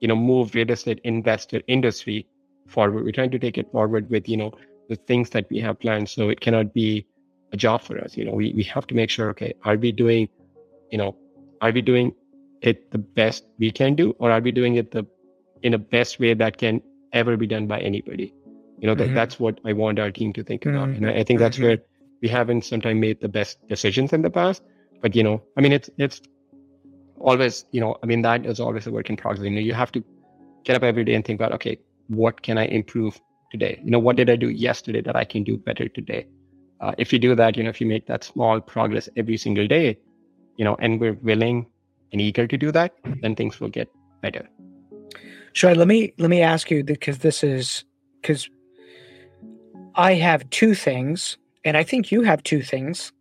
you 0.00 0.08
know 0.08 0.16
move 0.16 0.54
real 0.54 0.70
estate 0.70 1.00
investor 1.04 1.60
industry 1.66 2.26
forward 2.66 3.04
we're 3.04 3.12
trying 3.12 3.30
to 3.30 3.38
take 3.38 3.58
it 3.58 3.70
forward 3.72 4.08
with 4.10 4.28
you 4.28 4.36
know 4.36 4.52
the 4.88 4.96
things 4.96 5.30
that 5.30 5.46
we 5.50 5.58
have 5.58 5.78
planned 5.80 6.08
so 6.08 6.28
it 6.28 6.40
cannot 6.40 6.72
be 6.72 7.06
a 7.52 7.56
job 7.56 7.82
for 7.82 7.98
us 7.98 8.16
you 8.16 8.24
know 8.24 8.32
we, 8.32 8.52
we 8.54 8.62
have 8.62 8.86
to 8.86 8.94
make 8.94 9.10
sure 9.10 9.30
okay 9.30 9.52
are 9.64 9.76
we 9.76 9.92
doing 9.92 10.28
you 10.94 11.00
know 11.02 11.10
are 11.60 11.72
we 11.78 11.82
doing 11.90 12.14
it 12.70 12.90
the 12.96 13.02
best 13.20 13.46
we 13.64 13.70
can 13.80 13.98
do 14.02 14.08
or 14.18 14.30
are 14.30 14.40
we 14.48 14.52
doing 14.60 14.76
it 14.82 14.90
the 14.96 15.04
in 15.62 15.72
the 15.76 15.82
best 15.96 16.20
way 16.24 16.34
that 16.42 16.58
can 16.64 16.80
ever 17.12 17.36
be 17.36 17.48
done 17.54 17.66
by 17.72 17.80
anybody 17.90 18.32
you 18.78 18.86
know 18.88 18.94
that 18.94 19.06
mm-hmm. 19.06 19.22
that's 19.22 19.40
what 19.46 19.60
i 19.72 19.72
want 19.82 20.04
our 20.04 20.10
team 20.20 20.32
to 20.38 20.44
think 20.50 20.62
mm-hmm. 20.62 20.76
about 20.76 20.88
and 20.90 21.06
I, 21.06 21.18
I 21.20 21.24
think 21.24 21.40
that's 21.40 21.56
mm-hmm. 21.56 21.66
where 21.66 21.78
we 22.22 22.28
haven't 22.28 22.64
sometimes 22.64 23.00
made 23.00 23.20
the 23.20 23.32
best 23.40 23.66
decisions 23.74 24.12
in 24.18 24.22
the 24.22 24.30
past 24.30 24.62
but 25.04 25.14
you 25.14 25.22
know, 25.22 25.42
I 25.58 25.60
mean, 25.60 25.72
it's 25.72 25.90
it's 25.98 26.22
always, 27.20 27.66
you 27.72 27.80
know, 27.82 27.96
I 28.02 28.06
mean, 28.06 28.22
that 28.22 28.46
is 28.46 28.58
always 28.58 28.86
a 28.86 28.90
work 28.90 29.10
in 29.10 29.18
progress. 29.18 29.44
You 29.44 29.50
know, 29.50 29.60
you 29.60 29.74
have 29.74 29.92
to 29.92 30.02
get 30.64 30.76
up 30.76 30.82
every 30.82 31.04
day 31.04 31.14
and 31.14 31.22
think 31.22 31.38
about, 31.38 31.52
okay, 31.52 31.78
what 32.08 32.40
can 32.40 32.56
I 32.56 32.64
improve 32.64 33.20
today? 33.50 33.82
You 33.84 33.90
know, 33.90 33.98
what 33.98 34.16
did 34.16 34.30
I 34.30 34.36
do 34.36 34.48
yesterday 34.48 35.02
that 35.02 35.14
I 35.14 35.24
can 35.24 35.44
do 35.44 35.58
better 35.58 35.88
today? 35.88 36.26
Uh, 36.80 36.92
if 36.96 37.12
you 37.12 37.18
do 37.18 37.34
that, 37.34 37.58
you 37.58 37.64
know, 37.64 37.68
if 37.68 37.82
you 37.82 37.86
make 37.86 38.06
that 38.06 38.24
small 38.24 38.62
progress 38.62 39.10
every 39.14 39.36
single 39.36 39.66
day, 39.66 39.98
you 40.56 40.64
know, 40.64 40.76
and 40.78 41.00
we're 41.00 41.18
willing 41.22 41.66
and 42.12 42.20
eager 42.20 42.46
to 42.46 42.56
do 42.56 42.70
that, 42.72 42.94
then 43.22 43.34
things 43.34 43.60
will 43.60 43.70
get 43.70 43.88
better. 44.22 44.48
Sure. 45.52 45.74
Let 45.74 45.88
me 45.88 46.12
let 46.18 46.30
me 46.30 46.42
ask 46.42 46.70
you 46.70 46.84
because 46.84 47.18
this 47.18 47.42
is 47.44 47.84
because 48.20 48.48
I 49.94 50.14
have 50.14 50.48
two 50.50 50.74
things, 50.74 51.38
and 51.64 51.76
I 51.76 51.84
think 51.84 52.10
you 52.10 52.22
have 52.22 52.42
two 52.42 52.62
things 52.62 53.12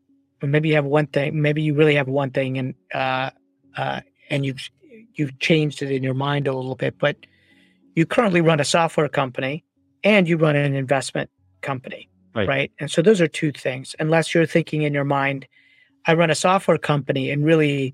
But 0.43 0.49
maybe 0.49 0.67
you 0.67 0.75
have 0.75 0.83
one 0.83 1.07
thing, 1.07 1.41
maybe 1.41 1.61
you 1.61 1.73
really 1.73 1.95
have 1.95 2.09
one 2.09 2.29
thing, 2.29 2.57
and 2.57 2.75
uh, 2.93 3.29
uh, 3.77 4.01
and 4.29 4.45
you've 4.45 4.69
you've 5.13 5.39
changed 5.39 5.81
it 5.81 5.89
in 5.89 6.03
your 6.03 6.13
mind 6.13 6.49
a 6.49 6.53
little 6.53 6.75
bit, 6.75 6.99
but 6.99 7.15
you 7.95 8.05
currently 8.05 8.41
run 8.41 8.59
a 8.59 8.65
software 8.65 9.07
company 9.07 9.63
and 10.03 10.27
you 10.27 10.35
run 10.35 10.57
an 10.57 10.75
investment 10.75 11.29
company, 11.61 12.09
right? 12.35 12.45
right? 12.49 12.71
And 12.77 12.91
so 12.91 13.01
those 13.01 13.21
are 13.21 13.27
two 13.29 13.53
things. 13.53 13.95
Unless 13.99 14.33
you're 14.33 14.45
thinking 14.45 14.81
in 14.81 14.93
your 14.93 15.05
mind, 15.05 15.47
I 16.05 16.13
run 16.13 16.29
a 16.29 16.35
software 16.35 16.77
company, 16.77 17.29
and 17.29 17.45
really 17.45 17.93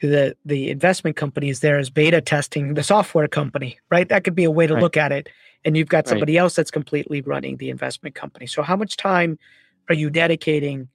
the 0.00 0.36
the 0.44 0.70
investment 0.70 1.16
company 1.16 1.48
is 1.48 1.60
there 1.60 1.78
as 1.78 1.90
beta 1.90 2.20
testing 2.20 2.74
the 2.74 2.82
software 2.82 3.28
company, 3.28 3.78
right? 3.90 4.08
That 4.08 4.24
could 4.24 4.34
be 4.34 4.44
a 4.44 4.50
way 4.50 4.66
to 4.66 4.74
right. 4.74 4.82
look 4.82 4.96
at 4.96 5.12
it. 5.12 5.28
And 5.64 5.76
you've 5.76 5.88
got 5.88 6.08
somebody 6.08 6.36
right. 6.36 6.40
else 6.40 6.56
that's 6.56 6.70
completely 6.70 7.20
running 7.20 7.58
the 7.58 7.68
investment 7.68 8.14
company. 8.14 8.46
So 8.46 8.62
how 8.62 8.76
much 8.76 8.96
time 8.96 9.38
are 9.90 9.94
you 9.94 10.08
dedicating 10.08 10.88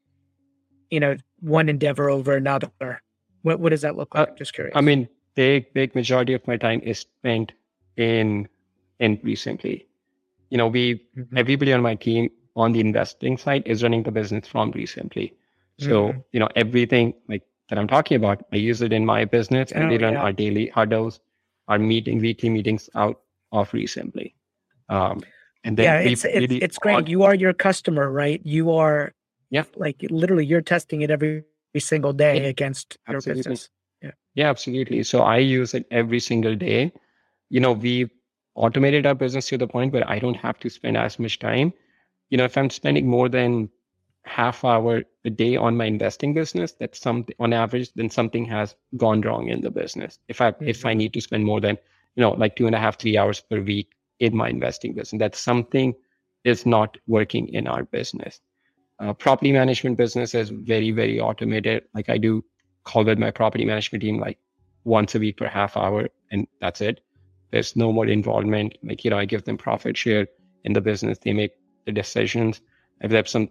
you 0.89 0.99
know 0.99 1.15
one 1.39 1.69
endeavor 1.69 2.10
over 2.10 2.36
another 2.36 3.01
what 3.41 3.60
what 3.60 3.69
does 3.69 3.82
that 3.82 3.95
look 3.95 4.15
like 4.15 4.30
uh, 4.30 4.36
just 4.36 4.54
curious 4.54 4.73
i 4.75 4.82
mean 4.82 5.08
big 5.36 5.71
big 5.73 5.93
majority 5.95 6.34
of 6.34 6.45
my 6.47 6.58
time 6.58 6.80
is 6.82 6.99
spent 6.99 7.51
in 7.97 8.47
in 8.99 9.19
RE 9.23 9.36
Simply 9.36 9.88
you 10.49 10.58
know 10.58 10.67
we 10.67 10.95
mm-hmm. 11.17 11.38
everybody 11.38 11.73
on 11.73 11.82
my 11.82 11.95
team 11.95 12.30
on 12.56 12.71
the 12.71 12.80
investing 12.80 13.38
side 13.38 13.63
is 13.65 13.84
running 13.84 14.04
the 14.04 14.12
business 14.12 14.47
from 14.47 14.71
RE 14.71 14.86
Simply 14.86 15.34
so 15.80 16.10
mm-hmm. 16.10 16.20
you 16.32 16.40
know 16.40 16.50
everything 16.56 17.14
like 17.28 17.44
that 17.70 17.78
i'm 17.78 17.88
talking 17.88 18.16
about 18.16 18.46
i 18.54 18.56
use 18.56 18.82
it 18.82 18.94
in 18.94 19.06
my 19.06 19.26
business 19.26 19.72
and 19.72 19.86
oh, 19.86 19.88
we 19.90 19.98
run 19.98 20.14
yeah. 20.14 20.22
our 20.22 20.32
daily 20.32 20.68
huddles 20.68 21.20
our 21.68 21.80
meeting 21.80 22.20
weekly 22.20 22.50
meetings 22.50 22.90
out 22.96 23.22
of 23.52 23.74
RE 23.74 23.88
Simply. 23.88 24.36
um 24.90 25.22
and 25.64 25.78
then 25.78 25.84
yeah 25.86 26.00
it's, 26.00 26.24
really 26.24 26.58
it's, 26.58 26.66
it's 26.66 26.78
great 26.78 27.08
you 27.08 27.24
are 27.24 27.36
your 27.36 27.54
customer 27.54 28.12
right 28.12 28.42
you 28.46 28.72
are 28.72 29.14
yeah. 29.50 29.64
Like 29.76 29.98
literally 30.10 30.46
you're 30.46 30.62
testing 30.62 31.02
it 31.02 31.10
every 31.10 31.44
every 31.72 31.82
single 31.82 32.14
day 32.14 32.42
yeah, 32.42 32.48
against 32.50 32.98
absolutely. 33.08 33.30
your 33.30 33.36
business. 33.36 33.70
Yeah. 34.02 34.12
Yeah, 34.36 34.50
absolutely. 34.50 35.04
So 35.04 35.22
I 35.22 35.38
use 35.38 35.74
it 35.74 35.86
every 35.92 36.20
single 36.20 36.56
day. 36.56 36.92
You 37.50 37.60
know, 37.60 37.72
we 37.72 38.10
automated 38.56 39.06
our 39.06 39.16
business 39.16 39.48
to 39.50 39.58
the 39.58 39.68
point 39.68 39.94
where 39.94 40.10
I 40.10 40.20
don't 40.20 40.36
have 40.36 40.60
to 40.60 40.70
spend 40.70 40.98
as 40.98 41.20
much 41.20 41.40
time. 41.40 41.74
You 42.30 42.38
know, 42.38 42.46
if 42.46 42.58
I'm 42.58 42.70
spending 42.70 43.08
more 43.08 43.30
than 43.30 43.70
half 44.24 44.64
hour 44.66 45.04
a 45.26 45.30
day 45.30 45.56
on 45.56 45.78
my 45.78 45.86
investing 45.86 46.34
business, 46.34 46.74
that's 46.74 47.00
something 47.00 47.36
on 47.40 47.54
average, 47.54 47.92
then 47.94 48.10
something 48.10 48.46
has 48.46 48.76
gone 48.98 49.22
wrong 49.22 49.50
in 49.50 49.62
the 49.62 49.72
business. 49.72 50.20
If 50.28 50.42
I 50.42 50.52
mm-hmm. 50.52 50.68
if 50.68 50.86
I 50.86 50.94
need 50.94 51.14
to 51.14 51.22
spend 51.22 51.46
more 51.46 51.62
than, 51.62 51.78
you 52.16 52.22
know, 52.22 52.32
like 52.32 52.56
two 52.56 52.68
and 52.68 52.76
a 52.76 52.80
half, 52.80 53.00
three 53.00 53.18
hours 53.18 53.42
per 53.42 53.62
week 53.62 53.90
in 54.20 54.36
my 54.36 54.50
investing 54.50 54.94
business, 54.94 55.20
that's 55.20 55.40
something 55.40 55.94
is 56.44 56.66
not 56.66 56.98
working 57.08 57.50
in 57.50 57.68
our 57.68 57.84
business. 57.84 58.40
Uh, 59.00 59.14
property 59.14 59.52
management 59.52 59.98
business 59.98 60.34
is 60.34 60.50
very, 60.50 60.92
very 60.92 61.20
automated. 61.20 61.84
Like 61.94 62.10
I 62.10 62.18
do 62.18 62.46
call 62.84 63.04
with 63.04 63.20
my 63.20 63.32
property 63.32 63.66
management 63.66 64.04
team 64.04 64.20
like 64.20 64.38
once 64.84 65.16
a 65.16 65.20
week 65.20 65.38
per 65.38 65.48
half 65.48 65.76
hour, 65.76 66.08
and 66.32 66.48
that's 66.62 66.82
it. 66.82 67.02
There's 67.52 67.76
no 67.76 67.92
more 67.92 68.08
involvement. 68.08 68.78
Like, 68.84 69.04
you 69.04 69.10
know, 69.10 69.18
I 69.18 69.26
give 69.26 69.44
them 69.44 69.58
profit 69.58 69.98
share 69.98 70.28
in 70.64 70.74
the 70.74 70.82
business. 70.82 71.18
They 71.18 71.34
make 71.34 71.52
the 71.86 71.92
decisions. 71.92 72.62
If 73.02 73.12
there's 73.12 73.32
some 73.32 73.50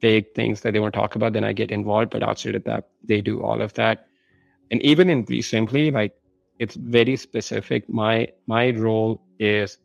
big 0.00 0.34
things 0.34 0.60
that 0.62 0.72
they 0.72 0.80
want 0.80 0.94
to 0.94 1.00
talk 1.00 1.14
about, 1.14 1.32
then 1.32 1.44
I 1.44 1.52
get 1.52 1.70
involved. 1.70 2.10
But 2.10 2.22
outside 2.22 2.54
of 2.54 2.64
that, 2.64 2.88
they 3.04 3.20
do 3.20 3.42
all 3.42 3.60
of 3.60 3.74
that. 3.74 4.06
And 4.70 4.82
even 4.82 5.10
in 5.10 5.24
recently, 5.28 5.90
like 5.90 6.14
it's 6.58 6.74
very 6.74 7.16
specific. 7.16 7.88
My 7.88 8.28
my 8.46 8.70
role 8.70 9.22
is, 9.38 9.78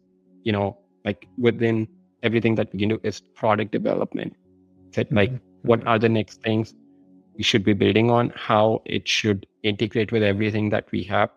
you 0.43 0.51
know, 0.51 0.77
like 1.03 1.27
within 1.37 1.87
everything 2.23 2.55
that 2.55 2.71
we 2.73 2.79
can 2.79 2.89
do 2.89 2.99
is 3.03 3.19
product 3.19 3.71
development. 3.71 4.35
That 4.93 5.11
like 5.11 5.31
mm-hmm. 5.31 5.67
what 5.67 5.85
are 5.87 5.99
the 5.99 6.09
next 6.09 6.41
things 6.41 6.73
we 7.37 7.43
should 7.43 7.63
be 7.63 7.73
building 7.73 8.09
on, 8.09 8.31
how 8.35 8.81
it 8.85 9.07
should 9.07 9.45
integrate 9.63 10.11
with 10.11 10.23
everything 10.23 10.69
that 10.69 10.91
we 10.91 11.03
have. 11.03 11.29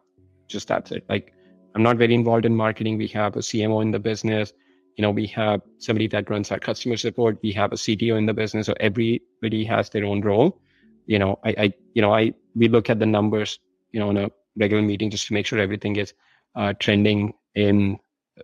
Just 0.46 0.68
that's 0.68 0.92
it. 0.92 1.04
Like 1.08 1.32
I'm 1.74 1.82
not 1.82 1.96
very 1.96 2.14
involved 2.14 2.44
in 2.44 2.54
marketing. 2.54 2.98
We 2.98 3.08
have 3.08 3.36
a 3.36 3.40
CMO 3.40 3.82
in 3.82 3.90
the 3.90 3.98
business. 3.98 4.52
You 4.98 5.02
know, 5.02 5.12
we 5.12 5.28
have 5.28 5.62
somebody 5.78 6.08
that 6.08 6.28
runs 6.28 6.50
our 6.50 6.58
customer 6.58 6.96
support. 6.96 7.38
We 7.40 7.52
have 7.52 7.72
a 7.72 7.76
CTO 7.76 8.18
in 8.18 8.26
the 8.26 8.34
business. 8.34 8.66
So 8.66 8.74
everybody 8.80 9.64
has 9.64 9.90
their 9.90 10.04
own 10.04 10.22
role. 10.22 10.60
You 11.06 11.20
know, 11.20 11.38
I, 11.44 11.54
I 11.56 11.72
you 11.94 12.02
know, 12.02 12.12
I 12.12 12.34
we 12.56 12.66
look 12.66 12.90
at 12.90 12.98
the 12.98 13.06
numbers, 13.06 13.60
you 13.92 14.00
know, 14.00 14.10
in 14.10 14.16
a 14.16 14.30
regular 14.56 14.82
meeting 14.82 15.08
just 15.08 15.28
to 15.28 15.34
make 15.34 15.46
sure 15.46 15.60
everything 15.60 15.94
is 15.96 16.14
uh, 16.56 16.72
trending 16.80 17.32
in 17.54 17.98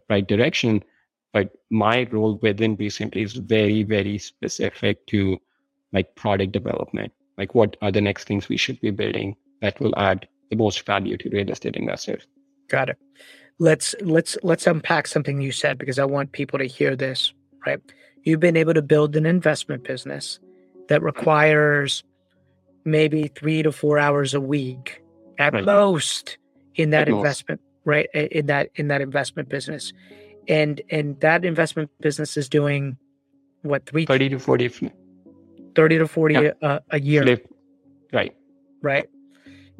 right 0.08 0.26
direction. 0.26 0.84
But 1.32 1.50
my 1.70 2.06
role 2.12 2.38
within 2.40 2.78
Simply 2.88 3.22
is 3.22 3.32
very, 3.32 3.82
very 3.82 4.16
specific 4.18 5.04
to 5.08 5.36
like 5.92 6.14
product 6.14 6.52
development. 6.52 7.12
Like 7.36 7.56
what 7.56 7.76
are 7.82 7.90
the 7.90 8.00
next 8.00 8.28
things 8.28 8.48
we 8.48 8.56
should 8.56 8.80
be 8.80 8.92
building 8.92 9.34
that 9.60 9.80
will 9.80 9.94
add 9.98 10.28
the 10.50 10.56
most 10.56 10.86
value 10.86 11.16
to 11.16 11.30
real 11.30 11.50
estate 11.50 11.74
investors? 11.74 12.28
Got 12.68 12.90
it. 12.90 12.98
Let's 13.58 13.94
let's 14.00 14.36
let's 14.42 14.66
unpack 14.66 15.06
something 15.06 15.40
you 15.40 15.52
said 15.52 15.78
because 15.78 15.98
I 15.98 16.04
want 16.04 16.32
people 16.32 16.58
to 16.58 16.66
hear 16.66 16.96
this, 16.96 17.32
right? 17.66 17.80
You've 18.24 18.40
been 18.40 18.56
able 18.56 18.74
to 18.74 18.82
build 18.82 19.14
an 19.16 19.26
investment 19.26 19.84
business 19.84 20.40
that 20.88 21.02
requires 21.02 22.02
maybe 22.84 23.28
three 23.28 23.62
to 23.62 23.70
four 23.70 23.98
hours 23.98 24.34
a 24.34 24.40
week 24.40 25.02
at 25.38 25.52
right. 25.52 25.64
most 25.64 26.38
in 26.74 26.90
that 26.90 27.02
at 27.02 27.08
investment, 27.08 27.60
most. 27.60 27.86
right? 27.86 28.08
In 28.14 28.46
that 28.46 28.70
in 28.74 28.88
that 28.88 29.00
investment 29.00 29.48
business 29.48 29.92
and 30.48 30.80
and 30.90 31.18
that 31.20 31.44
investment 31.44 31.90
business 32.00 32.36
is 32.36 32.48
doing 32.48 32.96
what 33.62 33.86
three 33.86 34.06
30 34.06 34.30
to 34.30 34.38
40 34.38 34.90
30 35.74 35.98
to 35.98 36.08
40 36.08 36.34
yeah. 36.34 36.50
a, 36.62 36.80
a 36.90 37.00
year 37.00 37.24
right 38.12 38.34
right 38.82 39.08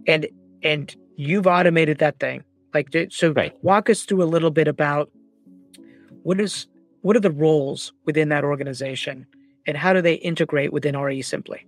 and 0.07 0.27
and 0.63 0.97
you've 1.17 1.47
automated 1.47 1.99
that 1.99 2.19
thing 2.19 2.43
like 2.75 2.95
so 3.11 3.33
right. 3.33 3.57
walk 3.63 3.89
us 3.89 4.05
through 4.05 4.23
a 4.23 4.31
little 4.35 4.51
bit 4.51 4.69
about 4.69 5.11
what 6.23 6.41
is 6.41 6.67
what 7.03 7.17
are 7.17 7.21
the 7.21 7.31
roles 7.31 7.93
within 8.05 8.29
that 8.31 8.45
organization 8.45 9.27
and 9.67 9.77
how 9.77 9.93
do 9.93 10.03
they 10.03 10.15
integrate 10.15 10.73
within 10.73 10.97
RE 10.97 11.23
Simply 11.23 11.67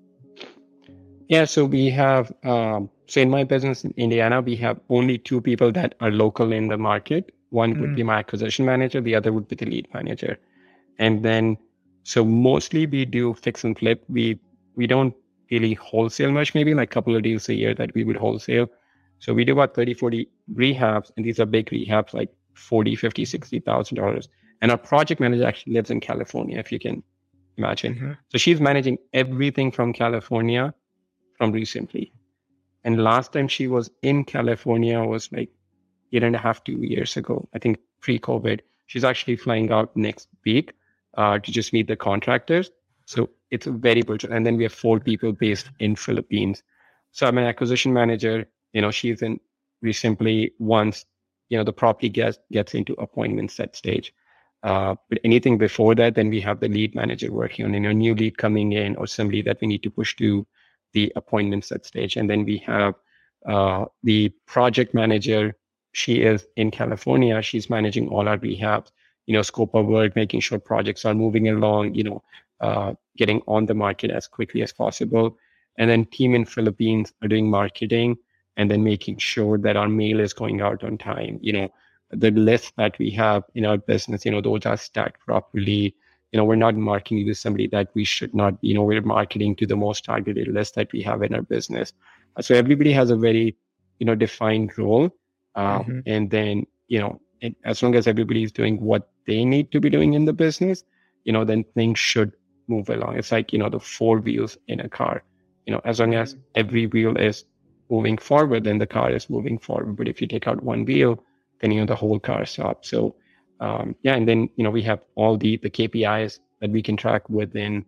yeah 1.28 1.44
so 1.44 1.64
we 1.64 1.88
have 1.90 2.32
um, 2.44 2.90
so 3.06 3.20
in 3.20 3.30
my 3.30 3.44
business 3.44 3.84
in 3.84 3.92
indiana 3.96 4.40
we 4.40 4.56
have 4.56 4.80
only 4.90 5.18
two 5.18 5.40
people 5.40 5.72
that 5.72 5.94
are 6.00 6.10
local 6.10 6.52
in 6.52 6.68
the 6.68 6.76
market 6.76 7.32
one 7.50 7.74
mm. 7.74 7.80
would 7.80 7.96
be 7.96 8.02
mm. 8.02 8.06
my 8.06 8.18
acquisition 8.18 8.64
manager, 8.64 9.00
the 9.00 9.14
other 9.14 9.32
would 9.32 9.48
be 9.48 9.56
the 9.56 9.66
lead 9.66 9.88
manager. 9.92 10.38
And 10.98 11.24
then, 11.24 11.56
so 12.04 12.24
mostly 12.24 12.86
we 12.86 13.04
do 13.04 13.34
fix 13.34 13.64
and 13.64 13.78
flip. 13.78 14.04
We 14.08 14.38
we 14.76 14.86
don't 14.86 15.14
really 15.50 15.74
wholesale 15.74 16.32
much, 16.32 16.54
maybe 16.54 16.74
like 16.74 16.90
a 16.90 16.94
couple 16.94 17.16
of 17.16 17.22
deals 17.22 17.48
a 17.48 17.54
year 17.54 17.74
that 17.74 17.94
we 17.94 18.04
would 18.04 18.16
wholesale. 18.16 18.68
So 19.26 19.34
we 19.34 19.44
do 19.44 19.54
about 19.54 19.74
30, 19.74 19.94
40 19.94 20.28
rehabs, 20.54 21.10
and 21.16 21.26
these 21.26 21.40
are 21.40 21.46
big 21.46 21.68
rehabs, 21.70 22.14
like 22.14 22.32
40, 22.54 22.94
50, 22.94 23.24
60,000 23.24 23.96
dollars. 23.96 24.28
And 24.62 24.70
our 24.70 24.78
project 24.78 25.20
manager 25.20 25.44
actually 25.44 25.72
lives 25.72 25.90
in 25.90 25.98
California, 25.98 26.60
if 26.60 26.70
you 26.70 26.78
can 26.78 27.02
imagine. 27.56 27.96
Mm-hmm. 27.96 28.12
So 28.28 28.38
she's 28.38 28.60
managing 28.60 28.98
everything 29.12 29.72
from 29.72 29.92
California 29.92 30.72
from 31.36 31.50
recently. 31.50 32.12
And 32.84 33.02
last 33.02 33.32
time 33.32 33.48
she 33.48 33.66
was 33.66 33.90
in 34.00 34.22
California 34.22 35.02
was 35.02 35.28
like 35.32 35.50
year 36.10 36.24
and 36.24 36.36
a 36.36 36.38
half, 36.38 36.62
two 36.62 36.80
years 36.80 37.16
ago, 37.16 37.48
I 37.52 37.58
think 37.58 37.78
pre 38.00 38.20
COVID. 38.20 38.60
She's 38.86 39.02
actually 39.02 39.34
flying 39.34 39.72
out 39.72 39.96
next 39.96 40.28
week 40.44 40.72
uh, 41.14 41.40
to 41.40 41.50
just 41.50 41.72
meet 41.72 41.88
the 41.88 41.96
contractors. 41.96 42.70
So 43.06 43.30
it's 43.50 43.66
a 43.66 43.72
very 43.72 44.02
virtual. 44.02 44.32
And 44.32 44.46
then 44.46 44.56
we 44.56 44.62
have 44.62 44.72
four 44.72 45.00
people 45.00 45.32
based 45.32 45.68
in 45.80 45.96
Philippines. 45.96 46.62
So 47.10 47.26
I'm 47.26 47.38
an 47.38 47.44
acquisition 47.44 47.92
manager. 47.92 48.46
You 48.76 48.82
know, 48.82 48.90
she's 48.90 49.22
in, 49.22 49.40
RE 49.80 49.92
Simply 49.94 50.52
once, 50.58 51.06
you 51.48 51.56
know, 51.56 51.64
the 51.64 51.72
property 51.72 52.10
gets, 52.10 52.38
gets 52.52 52.74
into 52.74 52.92
appointment 52.94 53.50
set 53.50 53.74
stage. 53.74 54.12
Uh, 54.62 54.94
but 55.08 55.18
anything 55.24 55.56
before 55.56 55.94
that, 55.94 56.14
then 56.14 56.28
we 56.28 56.42
have 56.42 56.60
the 56.60 56.68
lead 56.68 56.94
manager 56.94 57.32
working 57.32 57.64
on, 57.64 57.72
you 57.72 57.80
know, 57.80 57.92
new 57.92 58.14
lead 58.14 58.36
coming 58.36 58.72
in 58.72 58.94
or 58.96 59.06
somebody 59.06 59.40
that 59.40 59.58
we 59.62 59.66
need 59.66 59.82
to 59.82 59.90
push 59.90 60.14
to 60.16 60.46
the 60.92 61.10
appointment 61.16 61.64
set 61.64 61.86
stage. 61.86 62.16
And 62.16 62.28
then 62.28 62.44
we 62.44 62.58
have 62.66 62.94
uh, 63.46 63.86
the 64.02 64.28
project 64.46 64.92
manager 64.92 65.56
she 65.92 66.20
is 66.20 66.46
in 66.56 66.70
California. 66.70 67.40
She's 67.40 67.70
managing 67.70 68.08
all 68.08 68.28
our 68.28 68.36
rehabs, 68.36 68.90
you 69.24 69.32
know, 69.32 69.42
scope 69.42 69.74
of 69.74 69.86
work, 69.86 70.14
making 70.16 70.40
sure 70.40 70.58
projects 70.58 71.06
are 71.06 71.14
moving 71.14 71.48
along, 71.48 71.94
you 71.94 72.04
know, 72.04 72.22
uh, 72.60 72.92
getting 73.16 73.40
on 73.46 73.64
the 73.64 73.74
market 73.74 74.10
as 74.10 74.26
quickly 74.26 74.60
as 74.60 74.72
possible. 74.72 75.38
And 75.78 75.88
then 75.88 76.04
team 76.04 76.34
in 76.34 76.44
Philippines 76.44 77.14
are 77.22 77.28
doing 77.28 77.48
marketing 77.48 78.18
and 78.56 78.70
then 78.70 78.82
making 78.84 79.18
sure 79.18 79.58
that 79.58 79.76
our 79.76 79.88
mail 79.88 80.20
is 80.20 80.32
going 80.32 80.60
out 80.60 80.82
on 80.84 80.98
time. 80.98 81.38
You 81.42 81.52
know, 81.52 81.68
the 82.10 82.30
list 82.30 82.74
that 82.76 82.98
we 82.98 83.10
have 83.10 83.44
in 83.54 83.66
our 83.66 83.78
business, 83.78 84.24
you 84.24 84.30
know, 84.30 84.40
those 84.40 84.66
are 84.66 84.76
stacked 84.76 85.20
properly. 85.20 85.94
You 86.32 86.38
know, 86.38 86.44
we're 86.44 86.56
not 86.56 86.76
marketing 86.76 87.26
to 87.26 87.34
somebody 87.34 87.66
that 87.68 87.88
we 87.94 88.04
should 88.04 88.34
not, 88.34 88.54
you 88.60 88.74
know, 88.74 88.82
we're 88.82 89.02
marketing 89.02 89.56
to 89.56 89.66
the 89.66 89.76
most 89.76 90.04
targeted 90.04 90.48
list 90.48 90.74
that 90.74 90.92
we 90.92 91.02
have 91.02 91.22
in 91.22 91.34
our 91.34 91.42
business. 91.42 91.92
So 92.40 92.54
everybody 92.54 92.92
has 92.92 93.10
a 93.10 93.16
very, 93.16 93.56
you 93.98 94.06
know, 94.06 94.14
defined 94.14 94.76
role 94.78 95.12
um, 95.56 95.82
mm-hmm. 95.82 96.00
And 96.06 96.30
then, 96.30 96.66
you 96.86 97.00
know, 97.00 97.20
it, 97.40 97.56
as 97.64 97.82
long 97.82 97.94
as 97.96 98.06
everybody 98.06 98.44
is 98.44 98.52
doing 98.52 98.80
what 98.80 99.10
they 99.26 99.44
need 99.44 99.72
to 99.72 99.80
be 99.80 99.90
doing 99.90 100.14
in 100.14 100.26
the 100.26 100.32
business, 100.32 100.84
you 101.24 101.32
know, 101.32 101.44
then 101.44 101.64
things 101.74 101.98
should 101.98 102.32
move 102.68 102.88
along. 102.90 103.16
It's 103.16 103.32
like, 103.32 103.52
you 103.52 103.58
know, 103.58 103.70
the 103.70 103.80
four 103.80 104.18
wheels 104.18 104.56
in 104.68 104.80
a 104.80 104.88
car. 104.88 105.24
You 105.66 105.72
know, 105.72 105.80
as 105.84 105.98
long 105.98 106.14
as 106.14 106.34
mm-hmm. 106.34 106.42
every 106.54 106.86
wheel 106.86 107.16
is 107.16 107.44
moving 107.90 108.18
forward, 108.18 108.64
then 108.64 108.78
the 108.78 108.86
car 108.86 109.10
is 109.10 109.30
moving 109.30 109.58
forward. 109.58 109.96
But 109.96 110.08
if 110.08 110.20
you 110.20 110.26
take 110.26 110.46
out 110.46 110.62
one 110.62 110.84
wheel, 110.84 111.22
then, 111.60 111.70
you 111.70 111.80
know, 111.80 111.86
the 111.86 111.96
whole 111.96 112.18
car 112.18 112.44
stops. 112.46 112.90
So, 112.90 113.16
um, 113.60 113.96
yeah. 114.02 114.14
And 114.14 114.28
then, 114.28 114.50
you 114.56 114.64
know, 114.64 114.70
we 114.70 114.82
have 114.82 115.00
all 115.14 115.36
the, 115.36 115.56
the 115.58 115.70
KPIs 115.70 116.40
that 116.60 116.70
we 116.70 116.82
can 116.82 116.96
track 116.96 117.28
within 117.30 117.84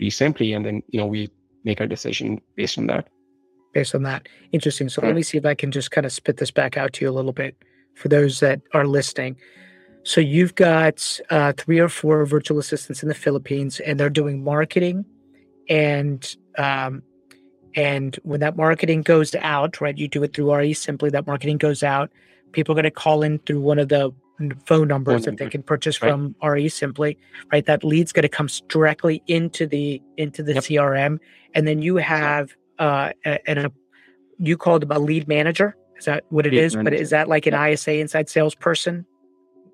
RE 0.00 0.10
Simply. 0.10 0.52
And 0.52 0.64
then, 0.64 0.82
you 0.88 0.98
know, 0.98 1.06
we 1.06 1.30
make 1.64 1.80
our 1.80 1.86
decision 1.86 2.40
based 2.56 2.78
on 2.78 2.86
that 2.88 3.08
based 3.74 3.94
on 3.94 4.04
that. 4.04 4.28
Interesting. 4.52 4.88
So 4.88 5.02
let 5.02 5.14
me 5.14 5.22
see 5.22 5.36
if 5.36 5.44
I 5.44 5.54
can 5.54 5.70
just 5.70 5.90
kind 5.90 6.06
of 6.06 6.12
spit 6.12 6.38
this 6.38 6.50
back 6.50 6.78
out 6.78 6.94
to 6.94 7.04
you 7.04 7.10
a 7.10 7.12
little 7.12 7.32
bit 7.32 7.56
for 7.94 8.08
those 8.08 8.40
that 8.40 8.62
are 8.72 8.86
listening. 8.86 9.36
So 10.04 10.20
you've 10.20 10.54
got 10.54 11.20
uh, 11.28 11.52
three 11.56 11.78
or 11.78 11.88
four 11.88 12.24
virtual 12.24 12.58
assistants 12.58 13.02
in 13.02 13.08
the 13.08 13.14
Philippines, 13.14 13.80
and 13.80 13.98
they're 13.98 14.10
doing 14.10 14.44
marketing, 14.44 15.04
and 15.68 16.36
um, 16.58 17.02
and 17.74 18.16
when 18.22 18.40
that 18.40 18.56
marketing 18.56 19.02
goes 19.02 19.34
out, 19.36 19.80
right, 19.80 19.96
you 19.96 20.08
do 20.08 20.22
it 20.22 20.34
through 20.34 20.54
RE 20.54 20.72
Simply. 20.74 21.10
That 21.10 21.26
marketing 21.26 21.58
goes 21.58 21.82
out. 21.82 22.10
People 22.52 22.72
are 22.72 22.76
going 22.76 22.84
to 22.84 22.90
call 22.90 23.22
in 23.22 23.38
through 23.40 23.60
one 23.60 23.78
of 23.78 23.88
the 23.88 24.12
phone 24.66 24.88
numbers 24.88 25.24
that 25.24 25.38
they 25.38 25.48
can 25.48 25.62
purchase 25.62 26.00
right. 26.02 26.10
from 26.10 26.34
RE 26.42 26.68
Simply, 26.68 27.18
right? 27.52 27.64
That 27.66 27.84
lead's 27.84 28.12
going 28.12 28.22
to 28.22 28.28
come 28.28 28.48
directly 28.68 29.22
into 29.26 29.66
the 29.66 30.00
into 30.16 30.42
the 30.42 30.54
yep. 30.54 30.62
CRM, 30.64 31.18
and 31.54 31.66
then 31.66 31.82
you 31.82 31.96
have 31.96 32.54
uh, 32.78 33.12
and 33.24 33.58
a, 33.58 33.72
you 34.38 34.56
called 34.56 34.90
a 34.90 34.98
lead 34.98 35.28
manager. 35.28 35.76
Is 35.96 36.04
that 36.06 36.24
what 36.30 36.46
it 36.46 36.52
lead 36.52 36.62
is? 36.62 36.76
Manager. 36.76 36.90
But 36.90 37.00
is 37.00 37.10
that 37.10 37.28
like 37.28 37.46
an 37.46 37.54
ISA 37.54 37.94
inside 37.98 38.28
salesperson? 38.28 39.06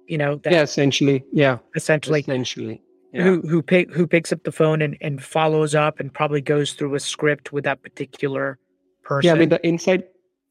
You 0.07 0.19
know, 0.19 0.37
that, 0.37 0.53
yeah, 0.53 0.63
essentially, 0.63 1.25
yeah, 1.33 1.59
essentially, 1.77 2.21
essentially. 2.21 2.83
Yeah. 3.13 3.25
who 3.25 3.41
who 3.43 3.63
pick 3.63 3.93
who 3.93 4.07
picks 4.07 4.33
up 4.33 4.45
the 4.45 4.53
phone 4.53 4.83
and, 4.83 4.97
and 5.01 5.23
follows 5.23 5.75
up 5.75 5.99
and 5.99 6.13
probably 6.13 6.41
goes 6.41 6.75
through 6.75 6.95
a 6.95 7.01
script 7.01 7.53
with 7.53 7.65
that 7.65 7.83
particular 7.83 8.59
person. 9.03 9.27
Yeah, 9.27 9.35
with 9.35 9.51
the 9.51 9.67
inside, 9.67 10.05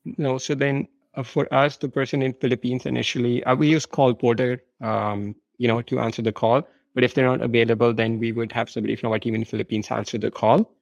you 0.04 0.16
no. 0.18 0.38
So 0.38 0.56
then 0.56 0.88
uh, 1.16 1.24
for 1.24 1.52
us, 1.54 1.78
the 1.78 1.90
person 1.90 2.22
in 2.22 2.34
Philippines 2.34 2.86
initially, 2.86 3.44
uh, 3.46 3.56
we 3.56 3.70
use 3.70 3.86
Callporter, 3.86 4.60
um, 4.82 5.36
you 5.58 5.68
know, 5.68 5.82
to 5.84 6.00
answer 6.00 6.22
the 6.22 6.34
call. 6.34 6.68
But 6.96 7.04
if 7.04 7.14
they're 7.14 7.26
not 7.26 7.42
available, 7.42 7.94
then 7.94 8.20
we 8.20 8.32
would 8.32 8.52
have 8.52 8.70
somebody 8.70 8.96
from 8.96 9.12
our 9.12 9.20
team 9.20 9.36
in 9.36 9.46
Philippines 9.46 9.88
answer 9.90 10.18
the 10.18 10.32
call, 10.32 10.76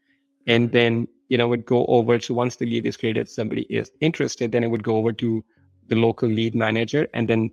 and 0.47 0.71
then 0.71 1.07
you 1.29 1.37
know 1.37 1.47
would 1.47 1.65
go 1.65 1.85
over. 1.85 2.19
So 2.19 2.33
once 2.33 2.55
the 2.55 2.65
lead 2.65 2.85
is 2.87 2.97
created, 2.97 3.29
somebody 3.29 3.67
is 3.69 3.91
interested, 4.01 4.51
then 4.51 4.63
it 4.63 4.67
would 4.67 4.83
go 4.83 4.95
over 4.95 5.13
to 5.13 5.43
the 5.87 5.95
local 5.95 6.29
lead 6.29 6.55
manager, 6.55 7.07
and 7.13 7.27
then 7.27 7.51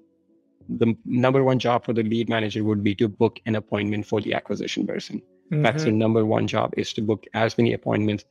the 0.69 0.97
number 1.05 1.43
one 1.45 1.59
job 1.59 1.85
for 1.85 1.93
the 1.93 2.03
lead 2.03 2.29
manager 2.29 2.65
would 2.65 2.83
be 2.83 2.95
to 2.97 3.09
book 3.09 3.39
an 3.47 3.55
appointment 3.55 4.07
for 4.07 4.21
the 4.21 4.35
acquisition 4.35 4.87
person. 4.87 5.21
That's 5.51 5.83
Mhm. 5.83 5.87
the 5.87 5.93
number 5.93 6.25
one 6.25 6.47
job 6.47 6.73
is 6.77 6.93
to 6.95 7.03
book 7.03 7.27
as 7.35 7.57
many 7.59 7.73
appointments, 7.75 8.25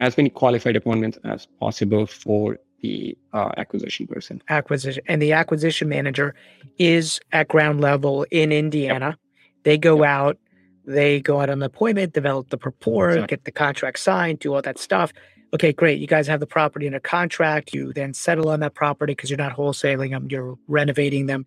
as 0.00 0.16
many 0.16 0.30
qualified 0.30 0.76
appointments 0.76 1.18
as 1.24 1.46
possible 1.60 2.06
for 2.06 2.58
the 2.80 3.16
uh, 3.32 3.50
acquisition 3.56 4.06
person. 4.06 4.42
acquisition 4.48 5.02
and 5.08 5.20
the 5.22 5.32
acquisition 5.32 5.88
manager 5.88 6.34
is 6.78 7.20
at 7.32 7.48
ground 7.48 7.80
level 7.80 8.26
in 8.30 8.52
Indiana. 8.52 9.16
They 9.62 9.78
go 9.78 10.04
out, 10.04 10.36
they 10.86 11.20
go 11.20 11.40
out 11.40 11.48
on 11.48 11.60
the 11.60 11.66
appointment, 11.66 12.12
develop 12.12 12.50
the 12.50 12.58
rapport, 12.62 13.10
Exactly. 13.10 13.36
get 13.36 13.44
the 13.44 13.52
contract 13.52 13.98
signed, 13.98 14.40
do 14.40 14.54
all 14.54 14.62
that 14.62 14.78
stuff. 14.78 15.12
Okay, 15.52 15.72
great. 15.72 16.00
You 16.00 16.06
guys 16.06 16.26
have 16.26 16.40
the 16.40 16.46
property 16.46 16.86
in 16.86 16.94
a 16.94 17.00
contract. 17.00 17.74
You 17.74 17.92
then 17.92 18.14
settle 18.14 18.48
on 18.48 18.60
that 18.60 18.74
property 18.74 19.12
because 19.12 19.30
you're 19.30 19.36
not 19.36 19.56
wholesaling 19.56 20.10
them, 20.10 20.28
you're 20.30 20.58
renovating 20.66 21.26
them. 21.26 21.46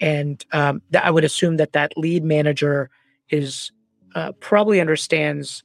And 0.00 0.44
um, 0.52 0.82
th- 0.92 1.04
I 1.04 1.10
would 1.10 1.24
assume 1.24 1.56
that 1.58 1.72
that 1.72 1.96
lead 1.96 2.24
manager 2.24 2.90
is 3.28 3.70
uh, 4.14 4.32
probably 4.32 4.80
understands 4.80 5.62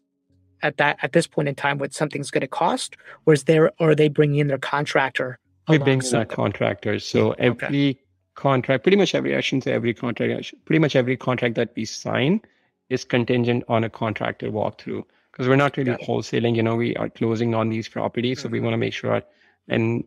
at 0.61 0.77
that 0.77 0.97
at 1.01 1.13
this 1.13 1.25
point 1.25 1.47
in 1.47 1.55
time 1.55 1.77
what 1.77 1.93
something's 1.93 2.31
going 2.31 2.41
to 2.41 2.47
cost, 2.47 2.97
or 3.25 3.33
is 3.33 3.45
there 3.45 3.71
or 3.79 3.91
are 3.91 3.95
they 3.95 4.09
bringing 4.09 4.39
in 4.39 4.47
their 4.47 4.57
contractor? 4.57 5.39
We 5.67 5.77
bring 5.77 6.01
in 6.03 6.15
our 6.15 6.25
contractors. 6.25 7.05
So 7.05 7.31
every 7.33 7.99
contract, 8.35 8.83
pretty 8.83 8.97
much 8.97 9.13
every, 9.13 9.35
I 9.35 9.41
shouldn't 9.41 9.65
say 9.65 9.73
every 9.73 9.93
contract, 9.93 10.53
pretty 10.65 10.79
much 10.79 10.95
every 10.95 11.15
contract 11.15 11.55
that 11.55 11.73
we 11.75 11.85
sign 11.85 12.41
is 12.89 13.03
contingent 13.03 13.63
on 13.67 13.83
a 13.83 13.89
contractor 13.89 14.49
walkthrough 14.49 15.03
because 15.39 15.47
we're 15.47 15.55
not 15.55 15.77
really 15.77 15.91
it. 15.93 16.01
wholesaling. 16.01 16.53
You 16.53 16.63
know, 16.63 16.75
we 16.75 16.97
are 16.97 17.09
closing 17.09 17.55
on 17.55 17.69
these 17.69 17.87
properties. 17.87 18.41
So 18.41 18.49
we 18.49 18.59
Mhm. 18.59 18.63
want 18.63 18.73
to 18.73 18.77
make 18.77 18.91
sure, 18.93 19.23
and 19.69 20.03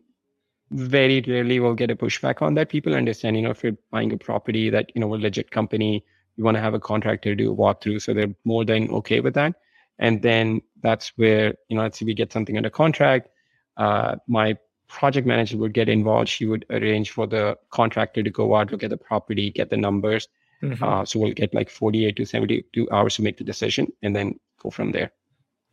very 0.69 1.21
rarely 1.27 1.59
we'll 1.59 1.73
get 1.73 1.89
a 1.89 1.95
pushback 1.95 2.43
on 2.43 2.53
that. 2.53 2.69
People 2.69 2.93
understand, 2.93 3.35
you 3.35 3.41
know, 3.41 3.49
if 3.49 3.63
you're 3.63 3.77
buying 3.89 4.13
a 4.13 4.17
property 4.17 4.69
that, 4.69 4.91
you 4.93 5.01
know, 5.01 5.15
a 5.15 5.17
legit 5.17 5.49
company, 5.49 6.05
you 6.35 6.43
want 6.43 6.53
to 6.57 6.61
have 6.61 6.75
a 6.75 6.79
contractor 6.79 7.33
do 7.33 7.51
a 7.51 7.55
walkthrough. 7.55 7.99
So 8.03 8.13
they're 8.13 8.35
more 8.45 8.63
than 8.63 8.91
okay 8.91 9.21
with 9.21 9.33
that. 9.33 9.55
And 9.97 10.21
then 10.21 10.61
that's 10.83 11.13
where, 11.15 11.55
you 11.67 11.77
know, 11.77 11.81
let's 11.81 11.97
say 11.97 12.05
we 12.05 12.13
get 12.13 12.31
something 12.31 12.55
under 12.55 12.69
contract. 12.69 13.29
Uh, 13.77 14.17
my 14.27 14.55
project 14.87 15.25
manager 15.25 15.57
would 15.57 15.73
get 15.73 15.89
involved. 15.89 16.29
She 16.29 16.45
would 16.45 16.63
arrange 16.69 17.09
for 17.09 17.25
the 17.25 17.57
contractor 17.71 18.21
to 18.21 18.29
go 18.29 18.53
out, 18.55 18.71
look 18.71 18.83
at 18.83 18.91
the 18.91 18.97
property, 18.97 19.49
get 19.49 19.71
the 19.71 19.77
numbers. 19.77 20.27
Mhm. 20.61 20.79
Uh, 20.81 21.05
so 21.05 21.19
we'll 21.19 21.33
get 21.33 21.55
like 21.55 21.71
48 21.71 22.15
to 22.17 22.25
72 22.25 22.87
hours 22.91 23.15
to 23.15 23.23
make 23.23 23.37
the 23.37 23.43
decision 23.43 23.91
and 24.03 24.15
then 24.15 24.39
go 24.59 24.69
from 24.69 24.91
there. 24.91 25.11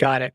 Got 0.01 0.23
it. 0.23 0.35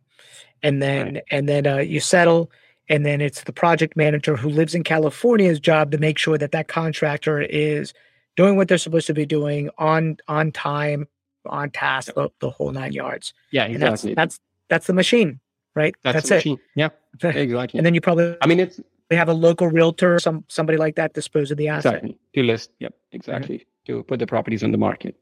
And 0.64 0.82
then 0.82 1.22
and 1.32 1.50
then 1.50 1.68
uh, 1.68 1.78
you 1.78 2.00
settle, 2.00 2.50
and 2.88 3.06
then 3.06 3.20
it's 3.20 3.44
the 3.44 3.52
project 3.52 3.98
manager 3.98 4.36
who 4.38 4.50
lives 4.50 4.74
in 4.74 4.84
California's 4.84 5.60
job 5.60 5.92
to 5.92 5.98
make 5.98 6.18
sure 6.18 6.38
that 6.38 6.52
that 6.52 6.68
contractor 6.68 7.42
is 7.42 7.94
doing 8.36 8.56
what 8.56 8.68
they're 8.68 8.78
supposed 8.78 9.08
to 9.08 9.14
be 9.14 9.26
doing 9.26 9.70
on 9.78 10.18
on 10.28 10.52
time, 10.52 11.08
on 11.48 11.72
task, 11.72 12.14
the, 12.14 12.30
the 12.40 12.50
whole 12.50 12.72
nine 12.72 12.94
yards. 12.94 13.34
Yeah, 13.52 13.66
And 13.66 13.82
that's 13.82 14.04
that's 14.04 14.40
that's 14.70 14.88
the 14.88 14.94
machine, 14.94 15.40
right? 15.76 15.96
That's, 16.04 16.16
That's, 16.16 16.30
the 16.30 16.36
it. 16.36 16.38
machine. 16.38 16.60
Yeah, 16.76 16.90
exactly. 17.24 17.78
And 17.78 17.86
then 17.86 17.94
you 17.94 18.02
probably 18.02 18.38
I 18.42 18.48
mean, 18.48 18.60
it's 18.60 18.80
they 19.10 19.16
have 19.16 19.30
a 19.30 19.34
local 19.34 19.68
realtor, 19.68 20.20
some 20.20 20.46
somebody 20.48 20.78
like 20.78 20.96
that 20.96 21.14
dispose 21.14 21.52
of 21.52 21.58
the 21.58 21.68
asset. 21.68 21.96
exactly 21.96 22.18
to 22.34 22.44
list. 22.44 22.72
Yep, 22.80 22.94
exactly 23.12 23.66
to 23.86 24.04
put 24.04 24.20
the 24.20 24.28
properties 24.28 24.64
on 24.64 24.72
the 24.72 24.78
market. 24.78 25.16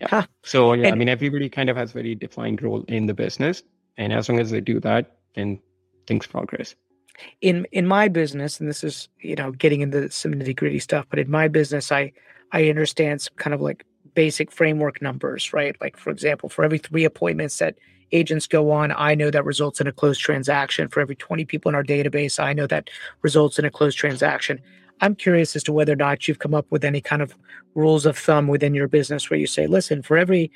Yeah. 0.00 0.08
Huh. 0.10 0.26
So 0.42 0.72
yeah, 0.74 0.90
I 0.90 0.94
mean, 0.94 1.08
everybody 1.08 1.48
kind 1.48 1.70
of 1.70 1.76
has 1.76 1.92
very 1.92 2.14
defined 2.14 2.62
role 2.62 2.84
in 2.88 3.06
the 3.06 3.14
business, 3.14 3.62
and 3.96 4.12
as 4.12 4.28
long 4.28 4.40
as 4.40 4.50
they 4.50 4.60
do 4.60 4.80
that, 4.80 5.18
then 5.34 5.60
things 6.06 6.26
progress. 6.26 6.74
in 7.40 7.66
in 7.72 7.86
my 7.86 8.08
business 8.08 8.60
and 8.60 8.68
this 8.68 8.82
is 8.82 9.08
you 9.20 9.36
know 9.36 9.52
getting 9.52 9.80
into 9.80 10.10
some 10.10 10.34
nitty 10.34 10.54
gritty 10.56 10.80
stuff 10.80 11.06
but 11.10 11.18
in 11.18 11.30
my 11.30 11.48
business 11.48 11.92
i 11.92 12.12
i 12.52 12.68
understand 12.68 13.22
some 13.22 13.34
kind 13.36 13.54
of 13.54 13.60
like 13.60 13.84
basic 14.14 14.50
framework 14.50 15.00
numbers 15.00 15.52
right 15.52 15.76
like 15.80 15.96
for 15.96 16.10
example 16.10 16.48
for 16.48 16.64
every 16.64 16.78
three 16.78 17.04
appointments 17.04 17.58
that 17.58 17.76
agents 18.12 18.46
go 18.46 18.70
on 18.70 18.92
i 18.96 19.14
know 19.14 19.30
that 19.30 19.44
results 19.44 19.80
in 19.80 19.86
a 19.86 19.92
closed 19.92 20.20
transaction 20.20 20.88
for 20.88 21.00
every 21.00 21.16
20 21.16 21.44
people 21.44 21.68
in 21.68 21.74
our 21.74 21.84
database 21.84 22.38
i 22.38 22.52
know 22.52 22.66
that 22.66 22.90
results 23.22 23.58
in 23.58 23.64
a 23.64 23.70
closed 23.70 23.96
transaction 23.96 24.60
i'm 25.00 25.14
curious 25.14 25.54
as 25.56 25.62
to 25.62 25.72
whether 25.72 25.92
or 25.92 25.96
not 25.96 26.26
you've 26.28 26.38
come 26.38 26.54
up 26.54 26.66
with 26.70 26.84
any 26.84 27.00
kind 27.00 27.22
of 27.22 27.34
rules 27.74 28.06
of 28.06 28.16
thumb 28.16 28.46
within 28.48 28.74
your 28.74 28.88
business 28.88 29.28
where 29.30 29.38
you 29.38 29.46
say 29.46 29.66
listen 29.66 30.02
for 30.02 30.16
every 30.16 30.50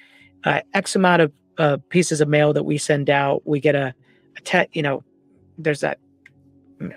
uh, 0.44 0.60
x 0.74 0.94
amount 0.96 1.22
of 1.22 1.32
uh, 1.58 1.76
pieces 1.88 2.20
of 2.20 2.28
mail 2.28 2.52
that 2.52 2.62
we 2.62 2.78
send 2.78 3.10
out 3.10 3.42
we 3.44 3.58
get 3.60 3.74
a, 3.74 3.92
a 4.36 4.40
te- 4.42 4.68
you 4.72 4.82
know 4.82 5.02
there's 5.58 5.80
that 5.80 5.98
you 6.80 6.88
know, 6.88 6.96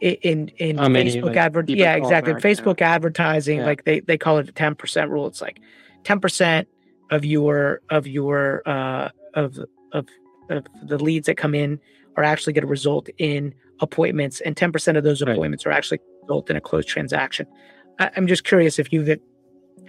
in 0.00 0.48
in 0.58 0.76
Facebook 0.76 1.22
like, 1.24 1.36
advert 1.36 1.68
yeah 1.70 1.94
exactly 1.94 2.34
back, 2.34 2.44
yeah. 2.44 2.50
Facebook 2.50 2.80
advertising 2.82 3.58
Yeah. 3.60 3.66
like 3.66 3.84
they 3.84 4.00
they 4.00 4.18
call 4.18 4.38
it 4.38 4.46
the 4.46 4.52
10% 4.52 5.08
rule 5.08 5.26
it's 5.26 5.40
like 5.40 5.58
10% 6.04 6.66
of 7.10 7.24
your 7.24 7.80
of 7.88 8.06
your 8.06 8.62
uh 8.66 9.08
of 9.34 9.58
of 9.92 10.06
of 10.50 10.66
the 10.82 10.98
leads 11.02 11.26
that 11.26 11.36
come 11.36 11.54
in 11.54 11.80
are 12.16 12.24
actually 12.24 12.52
going 12.52 12.62
to 12.62 12.68
result 12.68 13.08
in 13.16 13.54
appointments 13.82 14.40
and 14.40 14.56
10% 14.56 14.96
of 14.96 15.04
those 15.04 15.20
Right. 15.22 15.32
appointments 15.32 15.66
are 15.66 15.72
actually 15.78 16.00
built 16.26 16.48
in 16.50 16.56
a 16.56 16.60
closed 16.68 16.88
transaction 16.88 17.46
I, 17.98 18.10
i'm 18.16 18.26
just 18.26 18.44
curious 18.44 18.78
if 18.78 18.92
you 18.92 19.00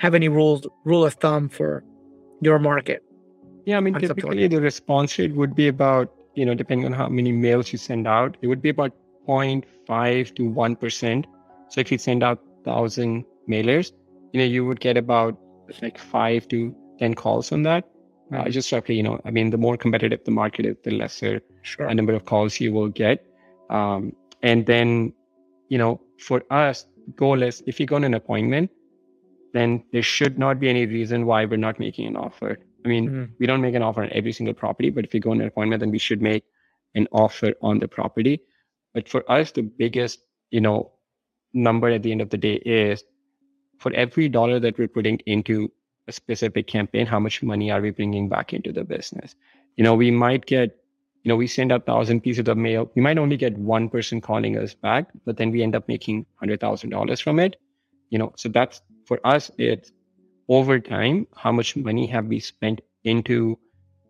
have 0.06 0.14
any 0.16 0.28
rules 0.28 0.62
rule 0.84 1.06
of 1.06 1.14
thumb 1.24 1.48
for 1.58 1.84
your 2.42 2.60
market 2.60 3.02
Yeah, 3.66 3.78
I 3.78 3.82
mean, 3.86 3.96
on 3.96 4.02
something 4.02 4.26
like 4.26 4.34
typically 4.34 4.48
the 4.56 4.62
response 4.62 5.18
rate 5.20 5.36
would 5.36 5.56
be 5.56 5.68
about, 5.70 6.12
you 6.36 6.46
know, 6.46 6.56
depending 6.62 6.86
on 6.86 6.92
how 6.92 7.08
many 7.08 7.32
mails 7.32 7.72
you 7.72 7.78
send 7.78 8.08
out, 8.08 8.36
it 8.42 8.48
would 8.48 8.62
be 8.62 8.72
about 8.78 8.92
0.5 9.28 10.36
to 10.36 10.44
1%. 10.44 11.26
So 11.70 11.82
if 11.84 11.92
you 11.92 11.98
send 11.98 12.24
out 12.24 12.40
1,000 12.64 13.24
mailers, 13.54 13.94
you 14.34 14.40
know, 14.40 14.46
you 14.56 14.66
would 14.68 14.82
get 14.88 14.98
about 14.98 15.38
like 15.82 15.98
five 15.98 16.48
to 16.50 16.76
10 17.00 17.14
calls 17.14 17.52
on 17.54 17.64
that. 17.64 17.86
Uh, 18.34 18.50
just 18.50 18.72
roughly, 18.72 18.96
you 18.96 19.04
know, 19.04 19.20
I 19.26 19.32
mean, 19.32 19.50
the 19.52 19.58
more 19.58 19.78
competitive 19.78 20.20
the 20.26 20.32
market 20.32 20.66
is, 20.66 20.76
the 20.84 20.92
lesser 20.92 21.42
sure 21.62 21.88
a 21.88 21.94
number 21.94 22.14
of 22.14 22.26
calls 22.26 22.60
you 22.60 22.74
will 22.74 22.90
get. 22.90 23.24
Um, 23.74 24.14
and 24.42 24.66
then, 24.66 25.14
you 25.70 25.78
know, 25.78 26.00
for 26.20 26.44
us, 26.50 26.86
goal 27.16 27.44
is 27.44 27.62
if 27.68 27.80
you 27.80 27.86
go 27.86 27.96
on 27.96 28.04
an 28.04 28.14
appointment, 28.14 28.72
then 29.54 29.84
there 29.92 30.02
should 30.04 30.40
not 30.40 30.60
be 30.60 30.70
any 30.70 30.86
reason 30.86 31.26
why 31.26 31.46
we're 31.46 31.58
not 31.58 31.80
making 31.80 32.08
an 32.08 32.16
offer. 32.16 32.58
I 32.86 32.88
mean, 32.88 33.10
Mhm. 33.10 33.30
we 33.40 33.46
don't 33.46 33.62
make 33.62 33.76
an 33.76 33.82
offer 33.82 34.04
on 34.04 34.10
every 34.12 34.32
single 34.32 34.54
property, 34.54 34.90
but 34.90 35.06
if 35.06 35.14
you 35.14 35.20
go 35.20 35.32
on 35.32 35.42
an 35.42 35.48
appointment, 35.48 35.80
then 35.80 35.92
we 35.92 36.00
should 36.00 36.22
make 36.22 36.44
an 36.96 37.08
offer 37.12 37.54
on 37.62 37.80
the 37.80 37.88
property. 37.88 38.42
But 38.94 39.10
for 39.10 39.30
us, 39.32 39.52
the 39.52 39.64
biggest, 39.64 40.20
you 40.52 40.62
know, 40.62 40.92
number 41.54 41.90
at 41.90 42.04
the 42.04 42.12
end 42.12 42.22
of 42.22 42.30
the 42.30 42.38
day 42.38 42.56
is 42.56 43.04
for 43.80 43.94
every 43.94 44.30
dollar 44.30 44.60
that 44.60 44.78
we're 44.78 44.88
putting 44.88 45.20
into 45.26 45.72
a 46.08 46.12
specific 46.12 46.68
campaign, 46.68 47.06
how 47.06 47.20
much 47.20 47.42
money 47.42 47.72
are 47.72 47.82
we 47.82 47.92
bringing 47.92 48.30
back 48.30 48.54
into 48.54 48.72
the 48.72 48.84
business? 48.84 49.36
You 49.78 49.84
know, 49.84 49.96
we 49.96 50.12
might 50.12 50.46
get, 50.46 50.78
you 51.24 51.30
know, 51.30 51.36
we 51.36 51.48
send 51.48 51.72
out 51.72 51.86
thousand 51.86 52.22
pieces 52.22 52.48
of 52.48 52.58
mail. 52.58 52.92
We 52.96 53.02
might 53.02 53.18
only 53.18 53.38
get 53.38 53.58
one 53.58 53.90
person 53.90 54.22
calling 54.22 54.58
us 54.58 54.74
back, 54.74 55.10
but 55.26 55.38
then 55.38 55.52
we 55.52 55.64
end 55.64 55.76
up 55.76 55.88
making 55.88 56.26
hundred 56.36 56.60
thousand 56.62 56.90
dollars 56.92 57.20
from 57.20 57.40
it. 57.40 57.58
You 58.10 58.20
know, 58.20 58.34
so 58.38 58.50
that's 58.50 58.82
for 59.06 59.20
us. 59.26 59.52
It's 59.58 59.92
over 60.50 60.80
time, 60.80 61.28
how 61.36 61.52
much 61.52 61.76
money 61.76 62.08
have 62.08 62.28
we 62.28 62.40
spent 62.40 62.82
into 63.04 63.60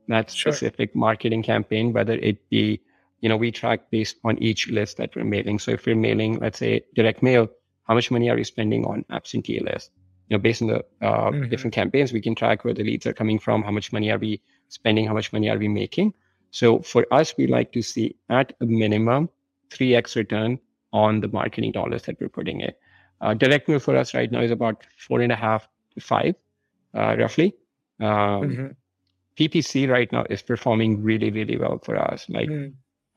that 0.08 0.32
Sure. 0.32 0.54
specific 0.54 0.96
marketing 0.96 1.44
campaign, 1.44 1.94
whether 1.94 2.14
it 2.14 2.50
be, 2.50 2.82
you 3.22 3.30
know, 3.30 3.38
we 3.38 3.52
track 3.52 3.90
based 3.92 4.18
on 4.24 4.38
each 4.42 4.68
list 4.70 4.98
that 4.98 5.16
we're 5.16 5.24
mailing. 5.24 5.60
So 5.60 5.72
if 5.72 5.86
we're 5.86 5.96
mailing, 5.96 6.40
let's 6.40 6.60
say 6.60 6.84
direct 6.96 7.24
mail, 7.24 7.50
how 7.84 7.94
much 7.96 8.12
money 8.12 8.30
are 8.30 8.36
we 8.36 8.44
spending 8.44 8.86
on 8.86 9.06
absentee 9.12 9.60
list? 9.60 9.92
You 10.30 10.38
know, 10.38 10.42
based 10.42 10.62
on 10.62 10.68
the 10.70 10.86
uh, 11.02 11.32
Mhm. 11.32 11.50
different 11.50 11.74
campaigns, 11.74 12.12
we 12.14 12.22
can 12.22 12.36
track 12.36 12.64
where 12.66 12.74
the 12.74 12.84
leads 12.84 13.06
are 13.06 13.14
coming 13.14 13.40
from, 13.40 13.64
how 13.64 13.72
much 13.72 13.92
money 13.94 14.12
are 14.12 14.18
we 14.20 14.42
spending, 14.70 15.08
how 15.08 15.14
much 15.14 15.32
money 15.34 15.50
are 15.50 15.58
we 15.58 15.68
making. 15.68 16.14
So 16.54 16.80
for 16.82 17.06
us, 17.12 17.36
we 17.38 17.48
like 17.48 17.74
to 17.74 17.82
see 17.82 18.16
at 18.30 18.54
a 18.62 18.66
minimum 18.66 19.30
3x 19.72 20.16
return 20.16 20.60
on 20.94 21.22
the 21.22 21.30
marketing 21.30 21.74
dollars 21.74 22.04
that 22.04 22.22
we're 22.22 22.30
putting 22.30 22.62
in. 22.62 22.72
Uh, 23.22 23.34
direct 23.34 23.68
mail 23.68 23.80
for 23.80 23.98
us 23.98 24.14
right 24.14 24.32
now 24.32 24.42
is 24.42 24.52
about 24.52 24.84
four 24.98 25.22
and 25.22 25.32
a 25.32 25.36
half 25.36 25.68
to 25.96 26.02
five, 26.02 26.36
uh, 26.96 27.16
roughly. 27.18 27.56
Um, 28.00 28.60
Mhm. 28.60 28.76
PPC 29.36 29.88
right 29.90 30.12
now 30.12 30.26
is 30.30 30.42
performing 30.44 31.02
really, 31.04 31.32
really 31.32 31.58
well 31.58 31.80
for 31.84 31.98
us. 31.98 32.30
Like 32.30 32.50
Mhm. 32.50 32.74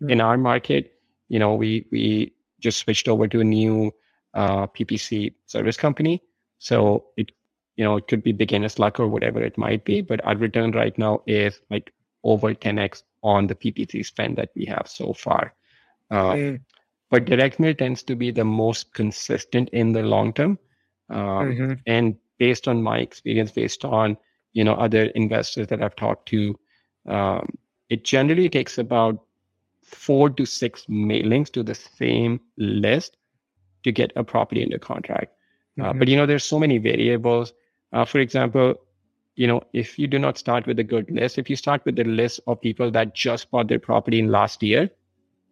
in 0.09 0.21
our 0.21 0.39
market, 0.39 0.95
you 1.29 1.39
know, 1.39 1.55
we 1.55 1.87
we 1.93 2.33
just 2.61 2.79
switched 2.79 3.09
over 3.09 3.29
to 3.29 3.41
a 3.41 3.45
new 3.45 3.93
uh, 4.35 4.67
PPC 4.69 5.35
service 5.47 5.77
company. 5.77 6.23
So 6.59 7.07
it 7.17 7.33
you 7.77 7.85
know, 7.85 7.97
it 7.97 8.09
could 8.09 8.23
be 8.23 8.33
beginner's 8.33 8.79
luck 8.79 9.01
or 9.01 9.09
whatever 9.09 9.43
it 9.43 9.59
might 9.59 9.85
be, 9.85 10.01
but 10.01 10.25
our 10.25 10.37
return 10.37 10.73
right 10.73 10.97
now 10.99 11.23
is 11.27 11.61
like 11.71 11.93
over 12.25 12.55
10x 12.55 13.03
on 13.23 13.47
the 13.47 13.55
PPC 13.55 14.05
spend 14.05 14.37
that 14.37 14.51
we 14.55 14.65
have 14.67 14.87
so 14.87 15.13
far. 15.13 15.55
Uh, 16.11 16.33
mm. 16.33 16.61
But 17.11 17.25
direct 17.25 17.61
mail 17.61 17.75
tends 17.75 18.03
to 18.05 18.17
be 18.17 18.31
the 18.31 18.45
most 18.45 18.93
consistent 18.93 19.69
in 19.71 19.93
the 19.93 20.03
long 20.03 20.33
term. 20.33 20.59
Um, 21.09 21.19
mm-hmm. 21.19 21.73
And 21.87 22.17
based 22.39 22.67
on 22.67 22.83
my 22.83 22.99
experience, 22.99 23.53
based 23.53 23.85
on 23.85 24.17
you 24.53 24.65
know 24.65 24.75
other 24.75 25.05
investors 25.15 25.69
that 25.69 25.83
I've 25.83 25.97
talked 25.97 26.29
to, 26.31 26.59
um, 27.09 27.57
it 27.89 28.05
generally 28.05 28.49
takes 28.49 28.79
about 28.79 29.23
four 29.85 30.31
to 30.31 30.45
six 30.45 30.87
mailings 30.87 31.51
to 31.53 31.63
the 31.63 31.75
same 31.75 32.41
list 32.59 33.17
to 33.85 33.93
get 33.93 34.13
a 34.17 34.25
property 34.25 34.65
under 34.65 34.79
contract. 34.79 35.33
Uh, 35.79 35.83
mm-hmm. 35.83 35.91
Uh, 35.91 35.93
but 35.95 36.09
you 36.09 36.17
know, 36.17 36.27
there's 36.27 36.45
so 36.45 36.59
many 36.59 36.79
variables. 36.79 37.53
Uh, 37.93 38.05
for 38.05 38.19
example, 38.19 38.75
you 39.37 39.47
know, 39.47 39.63
if 39.73 39.99
you 39.99 40.07
do 40.07 40.19
not 40.19 40.39
start 40.39 40.67
with 40.67 40.79
a 40.79 40.85
good 40.85 41.11
list, 41.11 41.39
if 41.39 41.49
you 41.49 41.57
start 41.57 41.85
with 41.85 41.97
the 41.97 42.05
list 42.05 42.41
of 42.47 42.61
people 42.61 42.91
that 42.91 43.15
just 43.15 43.51
bought 43.51 43.69
their 43.69 43.79
property 43.79 44.19
in 44.19 44.29
last 44.29 44.63
year 44.63 44.91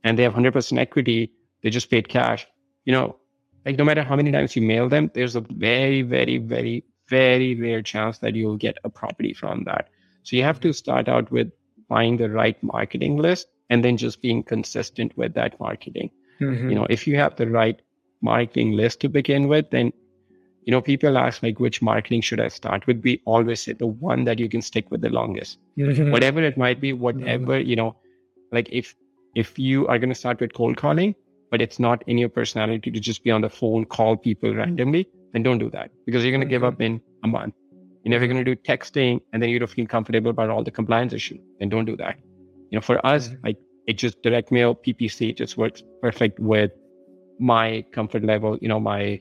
and 0.03 0.19
they 0.19 0.23
have 0.23 0.35
100% 0.35 0.79
equity, 0.79 1.33
they 1.63 1.71
just 1.71 1.91
paid 1.91 2.09
cash, 2.09 2.47
you 2.85 2.93
know, 2.93 3.17
like 3.65 3.79
no 3.79 3.85
matter 3.85 4.03
how 4.03 4.17
many 4.17 4.33
times 4.33 4.57
you 4.57 4.63
mail 4.63 4.89
them, 4.89 5.11
there's 5.15 5.37
a 5.37 5.41
very, 5.41 6.03
very, 6.03 6.39
very, 6.39 6.85
very 7.09 7.55
rare 7.55 7.83
chance 7.83 8.19
that 8.19 8.35
you'll 8.35 8.57
get 8.57 8.79
a 8.85 8.91
property 8.91 9.33
from 9.33 9.65
that. 9.65 9.89
So 10.23 10.37
you 10.37 10.43
have 10.43 10.61
to 10.61 10.73
start 10.73 11.09
out 11.09 11.31
with 11.31 11.51
buying 11.89 12.17
the 12.17 12.31
right 12.31 12.61
marketing 12.63 13.17
list 13.19 13.49
and 13.71 13.85
then 13.85 13.97
just 13.97 14.23
being 14.23 14.43
consistent 14.43 15.17
with 15.17 15.35
that 15.35 15.59
marketing. 15.61 16.11
Mm-hmm. 16.41 16.71
You 16.71 16.75
know, 16.75 16.87
if 16.89 17.07
you 17.07 17.17
have 17.17 17.37
the 17.37 17.49
right 17.49 17.81
marketing 18.21 18.73
list 18.73 19.01
to 19.01 19.09
begin 19.09 19.49
with, 19.49 19.71
then 19.71 19.93
you 20.65 20.71
know, 20.71 20.81
people 20.81 21.19
ask 21.19 21.43
like, 21.43 21.61
which 21.61 21.83
marketing 21.83 22.21
should 22.23 22.41
I 22.41 22.49
start 22.49 22.87
with? 22.87 23.03
We 23.03 23.21
always 23.27 23.63
say 23.63 23.73
the 23.73 23.87
one 23.87 24.25
that 24.25 24.39
you 24.39 24.49
can 24.49 24.63
stick 24.63 24.91
with 24.91 25.03
the 25.03 25.11
longest, 25.11 25.59
mm-hmm. 25.79 26.11
whatever 26.11 26.43
it 26.43 26.57
might 26.57 26.81
be, 26.81 26.93
whatever, 26.93 27.59
mm-hmm. 27.59 27.69
you 27.69 27.77
know, 27.77 27.97
like 28.53 28.69
if, 28.71 28.95
if 29.35 29.59
you 29.59 29.87
are 29.89 29.99
going 29.99 30.09
to 30.09 30.15
start 30.15 30.41
with 30.41 30.55
cold 30.55 30.77
calling, 30.77 31.15
but 31.51 31.61
it's 31.61 31.79
not 31.79 32.03
in 32.07 32.19
your 32.19 32.29
personality 32.29 32.91
to 32.91 33.01
just 33.01 33.23
be 33.23 33.31
on 33.31 33.43
the 33.43 33.51
phone, 33.51 33.85
call 33.85 34.17
people 34.17 34.55
randomly, 34.55 35.07
then 35.33 35.43
don't 35.43 35.59
do 35.59 35.71
that 35.71 35.91
because 36.07 36.25
you're 36.25 36.33
going 36.33 36.41
to 36.41 36.47
give 36.47 36.65
up 36.65 36.81
in 36.81 37.01
a 37.25 37.29
month. 37.29 37.55
You 38.05 38.11
know, 38.11 38.17
if 38.17 38.23
you're 38.23 38.33
going 38.33 38.45
to 38.45 38.55
do 38.55 38.61
texting 38.61 39.21
and 39.33 39.43
then 39.43 39.51
you 39.51 39.59
don't 39.59 39.71
feel 39.71 39.87
comfortable 39.87 40.31
about 40.31 40.51
all 40.51 40.63
the 40.63 40.71
compliance 40.71 41.13
issue, 41.13 41.39
then 41.59 41.69
don't 41.69 41.85
do 41.85 41.97
that. 41.97 42.17
You 42.71 42.79
know, 42.79 42.81
for 42.81 43.05
us, 43.05 43.29
mm-hmm. 43.29 43.47
like 43.47 43.59
it 43.87 43.95
just 43.95 44.23
direct 44.23 44.51
mail 44.51 44.75
PPC 44.75 45.37
just 45.37 45.57
works 45.57 45.83
perfect 46.01 46.39
with 46.39 46.71
my 47.39 47.85
comfort 47.93 48.25
level, 48.25 48.59
you 48.61 48.69
know, 48.69 48.81
my 48.81 49.21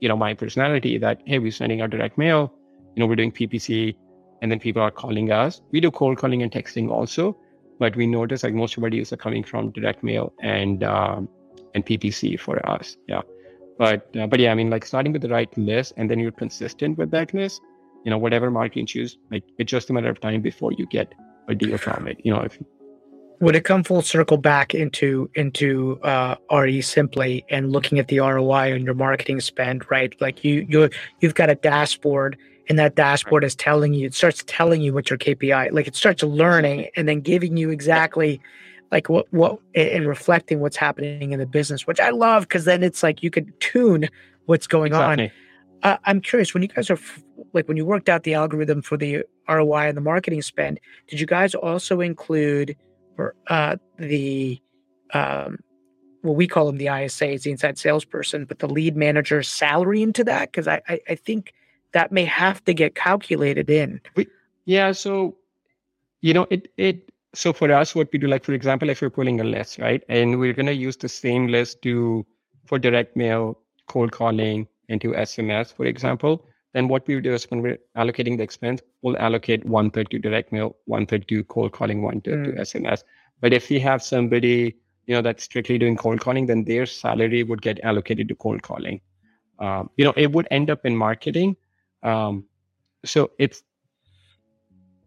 you 0.00 0.08
know, 0.08 0.16
my 0.16 0.34
personality 0.34 0.98
that, 0.98 1.20
hey, 1.26 1.38
we're 1.38 1.50
sending 1.50 1.80
out 1.80 1.90
direct 1.90 2.18
mail, 2.18 2.52
you 2.94 3.00
know, 3.00 3.06
we're 3.06 3.16
doing 3.16 3.32
PPC, 3.32 3.94
and 4.42 4.50
then 4.50 4.60
people 4.60 4.82
are 4.82 4.90
calling 4.90 5.32
us. 5.32 5.60
We 5.72 5.80
do 5.80 5.90
cold 5.90 6.18
calling 6.18 6.42
and 6.42 6.50
texting 6.50 6.90
also, 6.90 7.36
but 7.78 7.96
we 7.96 8.06
notice 8.06 8.42
like 8.42 8.54
most 8.54 8.76
of 8.76 8.82
our 8.84 8.90
deals 8.90 9.12
are 9.12 9.16
coming 9.16 9.42
from 9.42 9.70
direct 9.70 10.02
mail 10.02 10.32
and 10.42 10.84
um, 10.84 11.28
and 11.74 11.84
PPC 11.84 12.38
for 12.38 12.66
us. 12.68 12.96
Yeah, 13.08 13.22
but 13.78 14.14
uh, 14.16 14.26
but 14.26 14.40
yeah, 14.40 14.52
I 14.52 14.54
mean, 14.54 14.70
like 14.70 14.84
starting 14.84 15.12
with 15.12 15.22
the 15.22 15.28
right 15.28 15.56
list, 15.56 15.94
and 15.96 16.10
then 16.10 16.18
you're 16.18 16.32
consistent 16.32 16.98
with 16.98 17.10
that 17.12 17.34
list. 17.34 17.60
You 18.04 18.10
know, 18.10 18.18
whatever 18.18 18.50
marketing 18.50 18.86
choose, 18.86 19.18
like 19.30 19.44
it's 19.58 19.70
just 19.70 19.90
a 19.90 19.92
matter 19.92 20.08
of 20.08 20.20
time 20.20 20.40
before 20.40 20.72
you 20.72 20.86
get 20.86 21.12
a 21.48 21.54
deal 21.54 21.76
from 21.78 22.06
it. 22.06 22.20
You 22.24 22.32
know, 22.32 22.40
if 22.40 22.58
would 23.40 23.54
it 23.54 23.64
come 23.64 23.84
full 23.84 24.02
circle 24.02 24.36
back 24.36 24.74
into 24.74 25.30
into 25.34 26.00
uh, 26.02 26.36
RE 26.50 26.80
Simply 26.80 27.44
and 27.50 27.70
looking 27.70 27.98
at 27.98 28.08
the 28.08 28.18
ROI 28.18 28.74
on 28.74 28.82
your 28.82 28.94
marketing 28.94 29.40
spend, 29.40 29.88
right? 29.90 30.14
Like 30.20 30.44
you 30.44 30.66
you 30.68 30.90
you've 31.20 31.34
got 31.34 31.48
a 31.50 31.54
dashboard, 31.54 32.36
and 32.68 32.78
that 32.78 32.96
dashboard 32.96 33.44
is 33.44 33.54
telling 33.54 33.94
you, 33.94 34.06
it 34.06 34.14
starts 34.14 34.42
telling 34.46 34.82
you 34.82 34.92
what 34.92 35.08
your 35.08 35.18
KPI, 35.18 35.72
like 35.72 35.86
it 35.86 35.94
starts 35.94 36.22
learning 36.22 36.88
and 36.96 37.08
then 37.08 37.20
giving 37.20 37.56
you 37.56 37.70
exactly 37.70 38.40
like 38.90 39.08
what 39.08 39.32
what 39.32 39.58
and 39.74 40.06
reflecting 40.06 40.60
what's 40.60 40.76
happening 40.76 41.32
in 41.32 41.38
the 41.38 41.46
business, 41.46 41.86
which 41.86 42.00
I 42.00 42.10
love 42.10 42.42
because 42.42 42.64
then 42.64 42.82
it's 42.82 43.02
like 43.02 43.22
you 43.22 43.30
can 43.30 43.52
tune 43.60 44.08
what's 44.46 44.66
going 44.66 44.88
exactly. 44.88 45.26
on. 45.26 45.92
Uh, 45.92 45.96
I'm 46.06 46.20
curious 46.20 46.54
when 46.54 46.64
you 46.64 46.68
guys 46.68 46.90
are 46.90 46.98
like 47.52 47.68
when 47.68 47.76
you 47.76 47.86
worked 47.86 48.08
out 48.08 48.24
the 48.24 48.34
algorithm 48.34 48.82
for 48.82 48.96
the 48.96 49.22
ROI 49.48 49.88
and 49.88 49.96
the 49.96 50.00
marketing 50.00 50.42
spend, 50.42 50.80
did 51.06 51.20
you 51.20 51.26
guys 51.26 51.54
also 51.54 52.00
include 52.00 52.76
uh, 53.48 53.76
the 53.98 54.60
um, 55.14 55.58
well, 56.22 56.34
we 56.34 56.46
call 56.46 56.68
him 56.68 56.78
the 56.78 56.88
ISA, 56.88 57.32
it's 57.32 57.44
the 57.44 57.50
inside 57.50 57.78
salesperson, 57.78 58.44
but 58.44 58.58
the 58.58 58.68
lead 58.68 58.96
manager's 58.96 59.48
salary 59.48 60.02
into 60.02 60.24
that 60.24 60.50
because 60.50 60.66
I, 60.66 60.82
I, 60.88 61.00
I 61.08 61.14
think 61.14 61.54
that 61.92 62.12
may 62.12 62.24
have 62.24 62.62
to 62.64 62.74
get 62.74 62.94
calculated 62.94 63.70
in. 63.70 64.00
Yeah, 64.66 64.92
so 64.92 65.36
you 66.20 66.34
know 66.34 66.46
it 66.50 66.72
it 66.76 67.10
so 67.34 67.52
for 67.52 67.70
us 67.72 67.94
what 67.94 68.08
we 68.12 68.18
do 68.18 68.26
like 68.26 68.44
for 68.44 68.52
example 68.52 68.88
if 68.90 69.00
you're 69.00 69.10
pulling 69.10 69.40
a 69.40 69.44
list 69.44 69.78
right 69.78 70.02
and 70.08 70.38
we're 70.38 70.52
to 70.52 70.74
use 70.74 70.96
the 70.96 71.08
same 71.08 71.46
list 71.46 71.82
to 71.82 72.26
for 72.66 72.78
direct 72.78 73.16
mail 73.16 73.58
cold 73.86 74.12
calling 74.12 74.66
into 74.88 75.12
sms 75.12 75.72
for 75.72 75.86
example 75.86 76.44
then 76.74 76.88
what 76.88 77.06
we 77.06 77.20
do 77.20 77.32
is 77.32 77.50
when 77.50 77.62
we're 77.62 77.78
allocating 77.96 78.36
the 78.36 78.42
expense, 78.42 78.82
we'll 79.02 79.16
allocate 79.18 79.64
one 79.64 79.90
third 79.90 80.10
to 80.10 80.18
direct 80.18 80.52
mail, 80.52 80.76
one 80.84 81.06
third 81.06 81.26
to 81.28 81.44
cold 81.44 81.72
calling, 81.72 82.02
one 82.02 82.20
third 82.20 82.46
mm. 82.46 82.56
to 82.56 82.62
SMS. 82.62 83.04
But 83.40 83.52
if 83.52 83.70
we 83.70 83.78
have 83.80 84.02
somebody, 84.02 84.76
you 85.06 85.14
know, 85.14 85.22
that's 85.22 85.44
strictly 85.44 85.78
doing 85.78 85.96
cold 85.96 86.20
calling, 86.20 86.46
then 86.46 86.64
their 86.64 86.84
salary 86.84 87.42
would 87.42 87.62
get 87.62 87.80
allocated 87.82 88.28
to 88.28 88.34
cold 88.34 88.62
calling. 88.62 89.00
Um, 89.58 89.90
you 89.96 90.04
know, 90.04 90.12
it 90.16 90.32
would 90.32 90.46
end 90.50 90.70
up 90.70 90.84
in 90.84 90.96
marketing. 90.96 91.56
Um, 92.02 92.44
so 93.04 93.30
it's, 93.38 93.62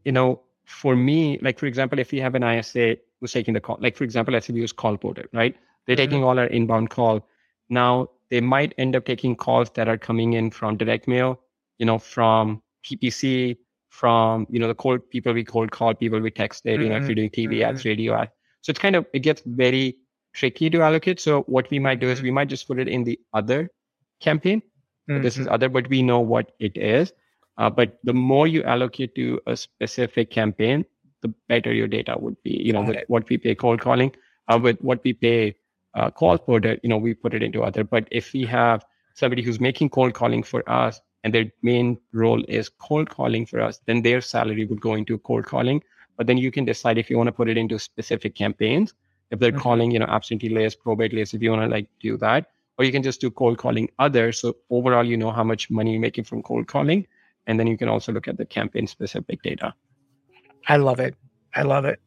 you 0.03 0.11
know, 0.11 0.41
for 0.65 0.95
me, 0.95 1.37
like 1.41 1.59
for 1.59 1.67
example, 1.67 1.99
if 1.99 2.11
you 2.11 2.21
have 2.21 2.33
an 2.33 2.43
ISA 2.43 2.97
who's 3.19 3.33
taking 3.33 3.53
the 3.53 3.61
call, 3.61 3.77
like 3.79 3.95
for 3.95 4.03
example, 4.03 4.33
let's 4.33 4.47
say 4.47 4.53
we 4.53 4.61
use 4.61 4.73
Callporter, 4.73 5.27
right? 5.31 5.55
They're 5.85 5.95
mm-hmm. 5.95 6.03
taking 6.03 6.23
all 6.23 6.39
our 6.39 6.47
inbound 6.47 6.89
call. 6.89 7.27
Now 7.69 8.09
they 8.29 8.41
might 8.41 8.73
end 8.77 8.95
up 8.95 9.05
taking 9.05 9.35
calls 9.35 9.69
that 9.71 9.87
are 9.87 9.97
coming 9.97 10.33
in 10.33 10.49
from 10.49 10.77
direct 10.77 11.07
mail 11.07 11.39
you 11.81 11.85
know, 11.87 11.97
from 11.97 12.61
PPC, 12.85 13.57
from, 13.89 14.45
you 14.51 14.59
know, 14.59 14.67
the 14.67 14.75
cold 14.75 15.09
people 15.09 15.33
we 15.33 15.43
cold 15.43 15.71
call, 15.71 15.95
people 15.95 16.19
we 16.19 16.29
texted, 16.29 16.75
mm-hmm. 16.75 16.83
you 16.83 16.89
know, 16.89 16.97
if 16.97 17.05
you're 17.05 17.15
doing 17.15 17.31
TV 17.31 17.55
mm-hmm. 17.55 17.69
ads, 17.69 17.83
radio 17.83 18.13
ads. 18.13 18.31
So 18.61 18.69
it's 18.69 18.79
kind 18.79 18.95
of, 18.95 19.07
it 19.13 19.19
gets 19.19 19.41
very 19.45 19.97
tricky 20.33 20.69
to 20.69 20.81
allocate. 20.81 21.19
So 21.19 21.41
what 21.55 21.69
we 21.71 21.79
might 21.79 21.99
do 21.99 22.07
is 22.07 22.21
we 22.21 22.29
might 22.29 22.49
just 22.49 22.67
put 22.67 22.77
it 22.77 22.87
in 22.87 23.03
the 23.03 23.19
other 23.33 23.71
campaign. 24.19 24.61
Mm-hmm. 25.09 25.23
This 25.23 25.37
is 25.37 25.45
mm-hmm. 25.45 25.55
other, 25.55 25.69
but 25.69 25.89
we 25.89 26.03
know 26.03 26.19
what 26.19 26.51
it 26.59 26.77
is. 26.77 27.13
Uh, 27.57 27.71
but 27.71 27.97
the 28.03 28.13
more 28.13 28.45
you 28.45 28.63
allocate 28.63 29.15
to 29.15 29.41
a 29.47 29.57
specific 29.57 30.29
campaign, 30.29 30.85
the 31.21 31.33
better 31.49 31.73
your 31.73 31.87
data 31.87 32.15
would 32.19 32.41
be. 32.43 32.51
You 32.51 32.73
know, 32.73 32.83
with 32.83 33.03
what 33.07 33.27
we 33.27 33.39
pay 33.39 33.55
cold 33.55 33.81
calling, 33.81 34.15
uh, 34.47 34.59
with 34.61 34.79
what 34.81 35.03
we 35.03 35.13
pay 35.13 35.55
uh, 35.95 36.11
Callporter, 36.11 36.79
you 36.83 36.89
know, 36.89 36.97
we 36.97 37.15
put 37.15 37.33
it 37.33 37.41
into 37.41 37.63
other. 37.63 37.83
But 37.83 38.07
if 38.11 38.33
we 38.33 38.45
have 38.45 38.85
somebody 39.15 39.41
who's 39.41 39.59
making 39.59 39.89
cold 39.89 40.13
calling 40.13 40.43
for 40.43 40.67
us 40.69 41.01
and 41.23 41.33
their 41.33 41.45
main 41.61 41.97
role 42.13 42.43
is 42.47 42.69
cold 42.69 43.09
calling 43.09 43.45
for 43.45 43.61
us, 43.61 43.79
then 43.85 44.01
their 44.01 44.21
salary 44.21 44.65
would 44.65 44.81
go 44.81 44.95
into 44.95 45.17
cold 45.19 45.45
calling. 45.45 45.83
But 46.17 46.27
then 46.27 46.37
you 46.37 46.51
can 46.51 46.65
decide 46.65 46.97
if 46.97 47.09
you 47.09 47.17
want 47.17 47.27
to 47.27 47.31
put 47.31 47.49
it 47.49 47.57
into 47.57 47.79
specific 47.79 48.35
campaigns. 48.35 48.93
If 49.29 49.39
they're 49.39 49.51
mm-hmm. 49.51 49.61
calling, 49.61 49.91
you 49.91 49.99
know, 49.99 50.07
absentee 50.07 50.49
list, 50.49 50.79
probate 50.81 51.13
list, 51.13 51.33
if 51.33 51.41
you 51.41 51.51
want 51.51 51.63
to 51.63 51.67
like 51.67 51.87
do 51.99 52.17
that, 52.17 52.51
or 52.77 52.85
you 52.85 52.91
can 52.91 53.03
just 53.03 53.21
do 53.21 53.31
cold 53.31 53.57
calling 53.57 53.89
others. 53.99 54.39
So 54.39 54.57
overall, 54.69 55.05
you 55.05 55.17
know 55.17 55.31
how 55.31 55.43
much 55.43 55.69
money 55.69 55.91
you're 55.91 56.01
making 56.01 56.25
from 56.25 56.43
cold 56.43 56.67
calling. 56.67 57.07
And 57.47 57.59
then 57.59 57.67
you 57.67 57.77
can 57.77 57.87
also 57.87 58.11
look 58.11 58.27
at 58.27 58.37
the 58.37 58.45
campaign 58.45 58.87
specific 58.87 59.41
data. 59.41 59.73
I 60.67 60.77
love 60.77 60.99
it. 60.99 61.15
I 61.55 61.63
love 61.63 61.85
it. 61.85 61.99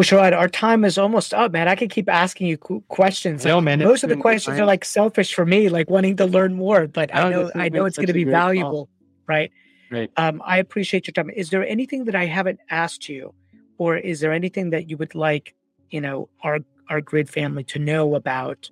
Well, 0.00 0.06
Sharad, 0.06 0.34
our 0.34 0.48
time 0.48 0.86
is 0.86 0.96
almost 0.96 1.34
up, 1.34 1.52
man. 1.52 1.68
I 1.68 1.76
could 1.76 1.90
keep 1.90 2.08
asking 2.08 2.46
you 2.46 2.56
questions. 2.56 3.44
No, 3.44 3.60
man. 3.60 3.80
Most 3.80 4.02
of 4.02 4.08
the 4.08 4.16
questions 4.16 4.58
are 4.58 4.64
like 4.64 4.82
selfish 4.82 5.34
for 5.34 5.44
me, 5.44 5.68
like 5.68 5.90
wanting 5.90 6.16
to 6.16 6.24
learn 6.24 6.54
more. 6.54 6.86
But 6.86 7.14
I 7.14 7.28
know, 7.28 7.50
I 7.54 7.68
know 7.68 7.84
it's 7.84 7.98
going 7.98 8.06
to 8.06 8.14
be 8.14 8.24
valuable, 8.24 8.86
call. 8.86 8.88
right? 9.26 9.52
Right. 9.90 10.10
Um, 10.16 10.40
I 10.42 10.56
appreciate 10.56 11.06
your 11.06 11.12
time. 11.12 11.28
Is 11.28 11.50
there 11.50 11.66
anything 11.66 12.06
that 12.06 12.14
I 12.14 12.24
haven't 12.24 12.60
asked 12.70 13.10
you, 13.10 13.34
or 13.76 13.98
is 13.98 14.20
there 14.20 14.32
anything 14.32 14.70
that 14.70 14.88
you 14.88 14.96
would 14.96 15.14
like, 15.14 15.54
you 15.90 16.00
know, 16.00 16.30
our 16.42 16.60
our 16.88 17.02
grid 17.02 17.28
family 17.28 17.64
to 17.64 17.78
know 17.78 18.14
about 18.14 18.70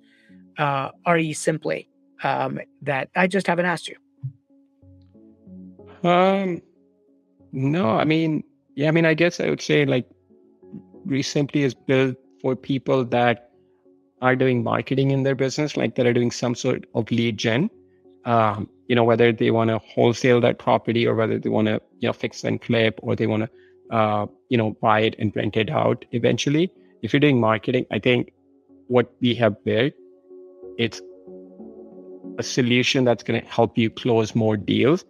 uh, 0.57 0.89
RE 1.07 1.31
Simply 1.33 1.87
um, 2.23 2.59
that 2.81 3.09
I 3.15 3.27
just 3.27 3.45
haven't 3.45 3.67
asked 3.67 3.87
you? 3.87 3.97
Um, 6.09 6.63
no, 7.51 7.91
I 7.91 8.03
mean, 8.03 8.43
yeah, 8.73 8.87
I 8.87 8.91
mean, 8.91 9.05
I 9.05 9.13
guess 9.13 9.39
I 9.39 9.51
would 9.51 9.61
say 9.61 9.85
like 9.85 10.09
RE 11.09 11.21
Simply 11.21 11.63
is 11.63 11.73
built 11.73 12.15
for 12.41 12.55
people 12.55 13.03
that 13.05 13.51
are 14.21 14.35
doing 14.35 14.63
marketing 14.63 15.11
in 15.11 15.23
their 15.23 15.35
business, 15.35 15.77
like 15.77 15.95
that 15.95 16.05
are 16.05 16.13
doing 16.13 16.31
some 16.31 16.55
sort 16.55 16.85
of 16.93 17.09
lead 17.11 17.37
gen. 17.37 17.69
Um, 18.25 18.69
you 18.87 18.95
know, 18.95 19.03
whether 19.03 19.31
they 19.31 19.51
want 19.51 19.69
to 19.69 19.77
wholesale 19.79 20.41
that 20.41 20.59
property 20.59 21.07
or 21.07 21.15
whether 21.15 21.39
they 21.39 21.49
want 21.49 21.67
to, 21.67 21.81
you 21.99 22.07
know, 22.07 22.13
fix 22.13 22.43
and 22.43 22.61
flip 22.63 22.99
or 23.01 23.15
they 23.15 23.27
want 23.27 23.43
to, 23.43 23.95
uh, 23.95 24.25
you 24.49 24.57
know, 24.57 24.71
buy 24.81 25.01
it 25.01 25.15
and 25.19 25.35
rent 25.35 25.55
it 25.55 25.69
out 25.69 26.05
eventually. 26.11 26.71
If 27.01 27.13
you're 27.13 27.19
doing 27.19 27.39
marketing, 27.39 27.85
I 27.91 27.99
think 27.99 28.33
what 28.87 29.11
we 29.21 29.35
have 29.35 29.63
built, 29.63 29.93
it's 30.77 31.01
a 32.39 32.43
solution 32.43 33.03
that's 33.03 33.23
going 33.23 33.39
to 33.39 33.47
help 33.47 33.77
you 33.77 33.89
close 33.89 34.33
more 34.33 34.57
deals 34.57 35.05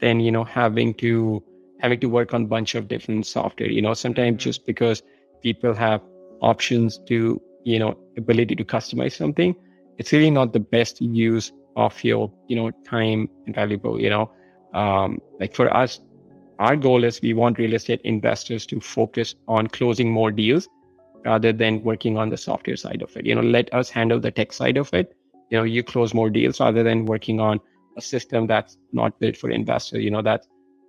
than 0.00 0.20
you 0.20 0.30
know 0.30 0.44
having 0.44 0.94
to 0.94 1.42
having 1.80 2.00
to 2.00 2.08
work 2.08 2.34
on 2.34 2.42
a 2.42 2.46
bunch 2.46 2.74
of 2.74 2.88
different 2.88 3.26
software. 3.26 3.68
You 3.68 3.82
know, 3.82 3.94
sometimes 3.94 4.34
mm-hmm. 4.34 4.48
just 4.48 4.66
because 4.66 5.02
people 5.42 5.74
have 5.74 6.02
options 6.40 6.98
to 7.06 7.40
you 7.64 7.78
know 7.78 7.96
ability 8.16 8.54
to 8.56 8.64
customize 8.64 9.16
something, 9.16 9.54
it's 9.98 10.12
really 10.12 10.30
not 10.30 10.52
the 10.52 10.60
best 10.60 11.00
use 11.00 11.52
of 11.76 12.02
your 12.04 12.32
you 12.48 12.56
know 12.56 12.70
time 12.84 13.28
and 13.46 13.54
valuable. 13.54 14.00
You 14.00 14.10
know, 14.10 14.32
um, 14.74 15.18
like 15.40 15.54
for 15.54 15.74
us, 15.74 16.00
our 16.58 16.76
goal 16.76 17.04
is 17.04 17.20
we 17.22 17.34
want 17.34 17.58
real 17.58 17.74
estate 17.74 18.00
investors 18.04 18.66
to 18.66 18.80
focus 18.80 19.34
on 19.46 19.66
closing 19.68 20.10
more 20.10 20.30
deals 20.30 20.68
rather 21.24 21.52
than 21.52 21.82
working 21.82 22.16
on 22.16 22.28
the 22.30 22.36
software 22.36 22.76
side 22.76 23.02
of 23.02 23.16
it. 23.16 23.26
You 23.26 23.34
know, 23.34 23.42
let 23.42 23.72
us 23.74 23.90
handle 23.90 24.20
the 24.20 24.30
tech 24.30 24.52
side 24.52 24.76
of 24.76 24.92
it. 24.94 25.14
You 25.50 25.58
know, 25.58 25.64
you 25.64 25.82
close 25.82 26.14
more 26.14 26.30
deals 26.30 26.60
rather 26.60 26.82
than 26.82 27.06
working 27.06 27.40
on 27.40 27.60
a 27.96 28.00
system 28.00 28.46
that's 28.46 28.76
not 28.92 29.18
built 29.18 29.36
for 29.36 29.50
investors. 29.50 30.02
You 30.02 30.10
know, 30.10 30.22
that's 30.22 30.46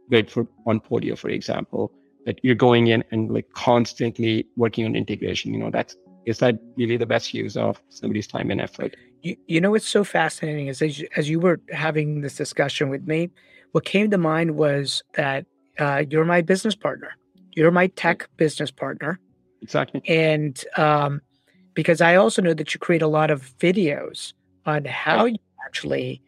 built 0.10 0.30
for 0.30 0.48
on 0.66 0.80
Podio, 0.80 1.18
for 1.18 1.30
example, 1.30 1.92
that 2.30 2.40
you're 2.44 2.54
going 2.54 2.86
in 2.86 3.04
and 3.10 3.32
like 3.34 3.52
constantly 3.54 4.46
working 4.56 4.86
on 4.86 4.96
integration. 4.96 5.52
You 5.52 5.60
know, 5.60 5.72
that's 5.72 5.96
is 6.26 6.38
that 6.38 6.60
really 6.76 6.96
the 6.96 7.08
best 7.08 7.34
use 7.34 7.58
of 7.58 7.82
somebody's 7.90 8.28
time 8.28 8.52
and 8.52 8.62
effort? 8.62 8.96
You, 9.24 9.36
you 9.48 9.60
know, 9.60 9.72
what's 9.72 9.88
so 9.88 10.04
fascinating 10.04 10.68
is 10.68 10.80
as 10.84 11.00
you, 11.00 11.08
as 11.16 11.28
you 11.28 11.40
were 11.40 11.60
having 11.72 12.22
this 12.22 12.36
discussion 12.36 12.90
with 12.90 13.08
me, 13.08 13.32
what 13.72 13.84
came 13.84 14.12
to 14.12 14.18
mind 14.20 14.58
was 14.58 15.02
that 15.16 15.48
uh, 15.80 16.04
you're 16.08 16.24
my 16.24 16.42
business 16.42 16.76
partner. 16.76 17.16
You're 17.56 17.72
my 17.72 17.88
tech 17.88 18.30
business 18.38 18.70
partner. 18.70 19.20
Exactly. 19.64 20.04
And 20.08 20.64
um, 20.78 21.22
because 21.74 22.00
I 22.00 22.14
also 22.14 22.44
know 22.44 22.54
that 22.54 22.76
you 22.76 22.80
create 22.80 23.02
a 23.02 23.08
lot 23.08 23.32
of 23.32 23.58
videos 23.58 24.34
on 24.68 24.86
how 24.86 25.26
you 25.26 25.40
actually 25.66 26.22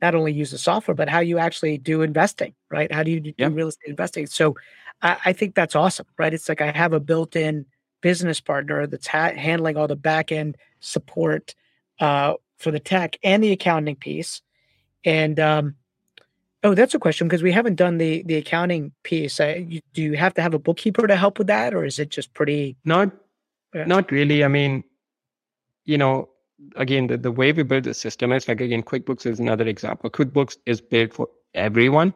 not 0.00 0.14
only 0.14 0.32
use 0.32 0.52
the 0.52 0.58
software, 0.58 0.94
but 0.94 1.10
how 1.10 1.20
you 1.20 1.38
actually 1.38 1.76
do 1.76 2.00
investing, 2.00 2.54
right? 2.70 2.90
How 2.90 3.02
do 3.02 3.10
you 3.10 3.20
do 3.20 3.32
yeah. 3.36 3.48
real 3.52 3.68
estate 3.68 3.90
investing? 3.90 4.26
So 4.26 4.54
I, 5.04 5.16
I, 5.26 5.32
think 5.32 5.54
that's 5.54 5.76
awesome, 5.76 6.06
right? 6.18 6.32
It's 6.32 6.48
like 6.48 6.60
I 6.60 6.72
have 6.72 6.94
a 6.94 6.98
built 6.98 7.36
in 7.36 7.66
business 8.00 8.40
partner 8.40 8.86
that's 8.86 9.06
ha- 9.06 9.34
handling 9.36 9.76
all 9.76 9.86
the 9.86 9.96
back 9.96 10.32
end 10.32 10.56
support 10.80 11.54
uh, 12.00 12.34
for 12.58 12.70
the 12.70 12.80
tech 12.80 13.18
and 13.22 13.44
the 13.44 13.52
accounting 13.52 13.96
piece. 13.96 14.40
And 15.04 15.38
um, 15.38 15.76
oh, 16.64 16.74
that's 16.74 16.94
a 16.94 16.98
question 16.98 17.28
because 17.28 17.42
we 17.42 17.52
haven't 17.52 17.76
done 17.76 17.98
the 17.98 18.22
the 18.24 18.36
accounting 18.36 18.92
piece. 19.02 19.38
Uh, 19.38 19.62
you, 19.68 19.80
do 19.92 20.02
you 20.02 20.14
have 20.14 20.34
to 20.34 20.42
have 20.42 20.54
a 20.54 20.58
bookkeeper 20.58 21.06
to 21.06 21.16
help 21.16 21.38
with 21.38 21.46
that, 21.48 21.74
or 21.74 21.84
is 21.84 21.98
it 21.98 22.08
just 22.08 22.32
pretty? 22.32 22.76
Not, 22.84 23.12
yeah. 23.74 23.84
not 23.84 24.10
really. 24.10 24.42
I 24.42 24.48
mean, 24.48 24.82
you 25.84 25.98
know, 25.98 26.30
again, 26.76 27.08
the, 27.08 27.18
the 27.18 27.30
way 27.30 27.52
we 27.52 27.62
build 27.62 27.84
the 27.84 27.92
system 27.92 28.32
is 28.32 28.48
like, 28.48 28.62
again, 28.62 28.82
QuickBooks 28.82 29.26
is 29.26 29.38
another 29.38 29.66
example. 29.66 30.08
QuickBooks 30.08 30.56
is 30.64 30.80
built 30.80 31.12
for 31.12 31.28
everyone. 31.52 32.14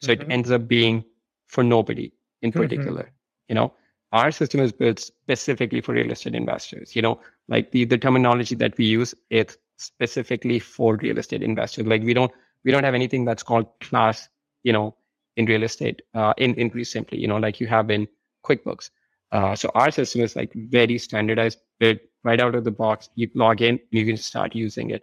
So 0.00 0.12
mm-hmm. 0.12 0.22
it 0.22 0.32
ends 0.32 0.50
up 0.50 0.66
being 0.66 1.04
for 1.46 1.62
nobody 1.62 2.10
in 2.42 2.50
mm-hmm. 2.50 2.60
particular. 2.60 3.02
Mm-hmm. 3.02 3.48
You 3.48 3.54
know, 3.56 3.72
our 4.12 4.30
system 4.30 4.60
is 4.60 4.72
built 4.72 4.98
specifically 4.98 5.80
for 5.80 5.92
real 5.92 6.10
estate 6.10 6.34
investors. 6.34 6.94
You 6.96 7.02
know, 7.02 7.20
like 7.48 7.70
the, 7.70 7.84
the 7.84 7.98
terminology 7.98 8.54
that 8.56 8.76
we 8.78 8.86
use, 8.86 9.14
it's 9.30 9.56
specifically 9.78 10.58
for 10.58 10.96
real 10.96 11.18
estate 11.18 11.42
investors. 11.42 11.86
Like 11.86 12.02
we 12.02 12.14
don't, 12.14 12.32
we 12.64 12.70
don't 12.70 12.84
have 12.84 12.94
anything 12.94 13.24
that's 13.24 13.42
called 13.42 13.66
class, 13.80 14.28
you 14.62 14.72
know, 14.72 14.96
in 15.36 15.46
real 15.46 15.62
estate, 15.62 16.02
uh, 16.14 16.34
in, 16.36 16.54
in 16.54 16.84
simply, 16.84 17.18
you 17.18 17.28
know, 17.28 17.38
like 17.38 17.60
you 17.60 17.66
have 17.66 17.90
in 17.90 18.06
QuickBooks. 18.44 18.90
Uh, 19.32 19.54
so 19.54 19.70
our 19.74 19.90
system 19.90 20.22
is 20.22 20.34
like 20.34 20.52
very 20.54 20.98
standardized, 20.98 21.58
built 21.78 21.98
right 22.24 22.40
out 22.40 22.54
of 22.54 22.64
the 22.64 22.70
box. 22.70 23.08
You 23.14 23.30
log 23.34 23.62
in, 23.62 23.78
you 23.90 24.04
can 24.04 24.16
start 24.16 24.54
using 24.54 24.90
it. 24.90 25.02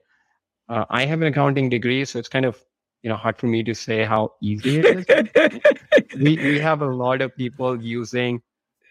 Uh, 0.70 0.86
I 0.90 1.06
have 1.06 1.22
an 1.22 1.28
accounting 1.28 1.70
degree, 1.70 2.04
so 2.04 2.20
it's 2.20 2.28
kind 2.28 2.46
of 2.46 2.62
you 3.04 3.10
know 3.10 3.16
hard 3.16 3.38
for 3.38 3.48
me 3.48 3.64
to 3.64 3.74
say 3.74 4.04
how 4.04 4.34
easy 4.42 4.80
it 4.80 5.10
is. 5.10 6.16
we 6.16 6.38
we 6.38 6.60
have 6.60 6.82
a 6.82 6.86
lot 6.86 7.22
of 7.22 7.36
people 7.36 7.82
using 7.82 8.42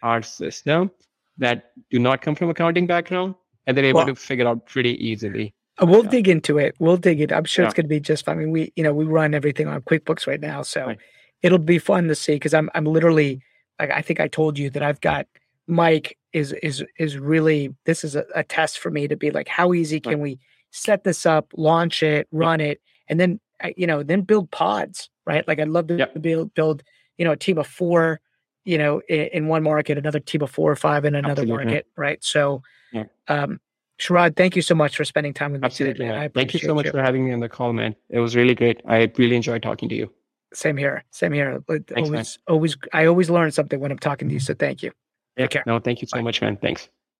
our 0.03 0.23
system 0.23 0.91
that 1.39 1.73
do 1.91 1.99
not 1.99 2.23
come 2.23 2.35
from 2.35 2.51
accounting 2.51 2.87
background, 2.87 3.35
and 3.67 3.77
they're 3.77 3.85
able 3.85 3.99
well, 3.99 4.07
to 4.07 4.15
figure 4.15 4.47
out 4.47 4.67
pretty 4.67 4.95
easily. 5.05 5.55
Uh, 5.81 5.87
we'll 5.87 6.05
yeah. 6.05 6.11
dig 6.11 6.29
into 6.29 6.59
it. 6.59 6.75
We'll 6.79 6.97
dig 6.97 7.21
it. 7.21 7.33
I'm 7.33 7.45
sure 7.45 7.65
yeah. 7.65 7.69
it's 7.69 7.75
going 7.75 7.85
to 7.85 7.89
be 7.89 8.01
just 8.01 8.25
fine. 8.25 8.37
I 8.37 8.41
mean, 8.41 8.51
we 8.51 8.73
you 8.77 8.83
know 8.83 8.95
we 8.95 9.05
run 9.05 9.35
everything 9.35 9.69
on 9.69 9.81
QuickBooks 9.83 10.27
right 10.27 10.41
now, 10.41 10.63
so 10.63 10.87
right. 10.87 10.99
it'll 11.43 11.59
be 11.59 11.79
fun 11.79 12.09
to 12.09 12.15
see 12.15 12.35
because 12.35 12.55
I'm 12.55 12.71
I'm 12.75 12.85
literally 12.85 13.43
like 13.79 13.91
I 13.91 14.03
think 14.03 14.21
I 14.21 14.29
told 14.29 14.59
you 14.59 14.71
that 14.71 14.83
I've 14.83 15.01
got 15.01 15.27
Mike 15.67 16.17
is 16.33 16.53
is 16.63 16.85
is 16.99 17.19
really 17.19 17.75
this 17.85 18.05
is 18.05 18.17
a, 18.17 18.25
a 18.35 18.45
test 18.45 18.79
for 18.79 18.91
me 18.91 19.09
to 19.09 19.17
be 19.17 19.31
like 19.31 19.49
how 19.49 19.75
easy 19.75 20.01
can 20.01 20.21
we 20.21 20.39
set 20.71 21.05
this 21.05 21.27
up, 21.27 21.53
launch 21.57 22.03
it, 22.03 22.29
run 22.31 22.61
it, 22.61 22.81
and 23.09 23.19
then 23.19 23.41
you 23.77 23.87
know 23.87 24.03
then 24.03 24.23
build 24.23 24.51
pods, 24.51 25.11
right? 25.27 25.47
Like 25.47 25.61
I'd 25.61 25.69
love 25.69 25.87
to 25.89 25.97
yep. 25.97 26.21
build 26.21 26.55
build 26.55 26.83
you 27.19 27.25
know 27.25 27.33
a 27.33 27.37
team 27.37 27.59
of 27.59 27.67
four, 27.67 28.21
you 28.65 28.79
know, 28.79 29.01
in, 29.09 29.29
in, 29.33 29.49
one 29.49 29.63
market, 29.63 29.97
another 29.97 30.21
team 30.21 30.43
of 30.43 30.51
four 30.51 30.71
or 30.71 30.77
five 30.77 31.05
in 31.05 31.15
another 31.15 31.43
Absolutely. 31.43 31.65
market, 31.65 31.87
right? 31.97 32.23
So, 32.23 32.63
yeah. 32.93 33.05
um, 33.29 33.61
Sharad, 33.99 34.37
thank 34.37 34.57
you 34.57 34.63
so 34.63 34.75
much 34.75 34.97
for 34.97 35.05
spending 35.05 35.33
time 35.33 35.53
with 35.53 35.63
me. 35.63 35.67
Absolutely. 35.67 36.09
Thank 36.35 36.53
you 36.53 36.61
so 36.61 36.75
much 36.75 36.87
you. 36.87 36.93
for 36.93 37.01
having 37.01 37.25
me 37.25 37.33
on 37.33 37.41
the 37.41 37.49
call, 37.49 37.73
man. 37.73 37.95
It 38.11 38.19
was 38.19 38.37
really 38.37 38.55
great. 38.55 38.83
I 38.87 39.11
really 39.17 39.37
enjoyed 39.37 39.63
talking 39.63 39.89
to 39.89 39.95
you. 39.95 40.13
Same 40.53 40.77
here. 40.77 41.05
Same 41.13 41.33
here. 41.33 41.63
Thanks, 41.69 41.93
always, 41.97 42.11
man. 42.11 42.25
always, 42.49 42.77
I 42.93 43.07
always 43.07 43.31
learn 43.31 43.51
something 43.53 43.81
when 43.81 43.91
I'm 43.91 43.99
talking 43.99 44.29
to 44.29 44.35
you. 44.35 44.41
So 44.41 44.53
thank 44.53 44.83
you. 44.83 44.91
Yeah. 45.37 45.45
Take 45.45 45.51
care. 45.51 45.65
No, 45.67 45.79
thank 45.79 46.03
you 46.03 46.09
so 46.09 46.19
Bye. 46.19 46.23
much, 46.23 46.41
man. 46.41 46.57
Thanks. 46.57 46.89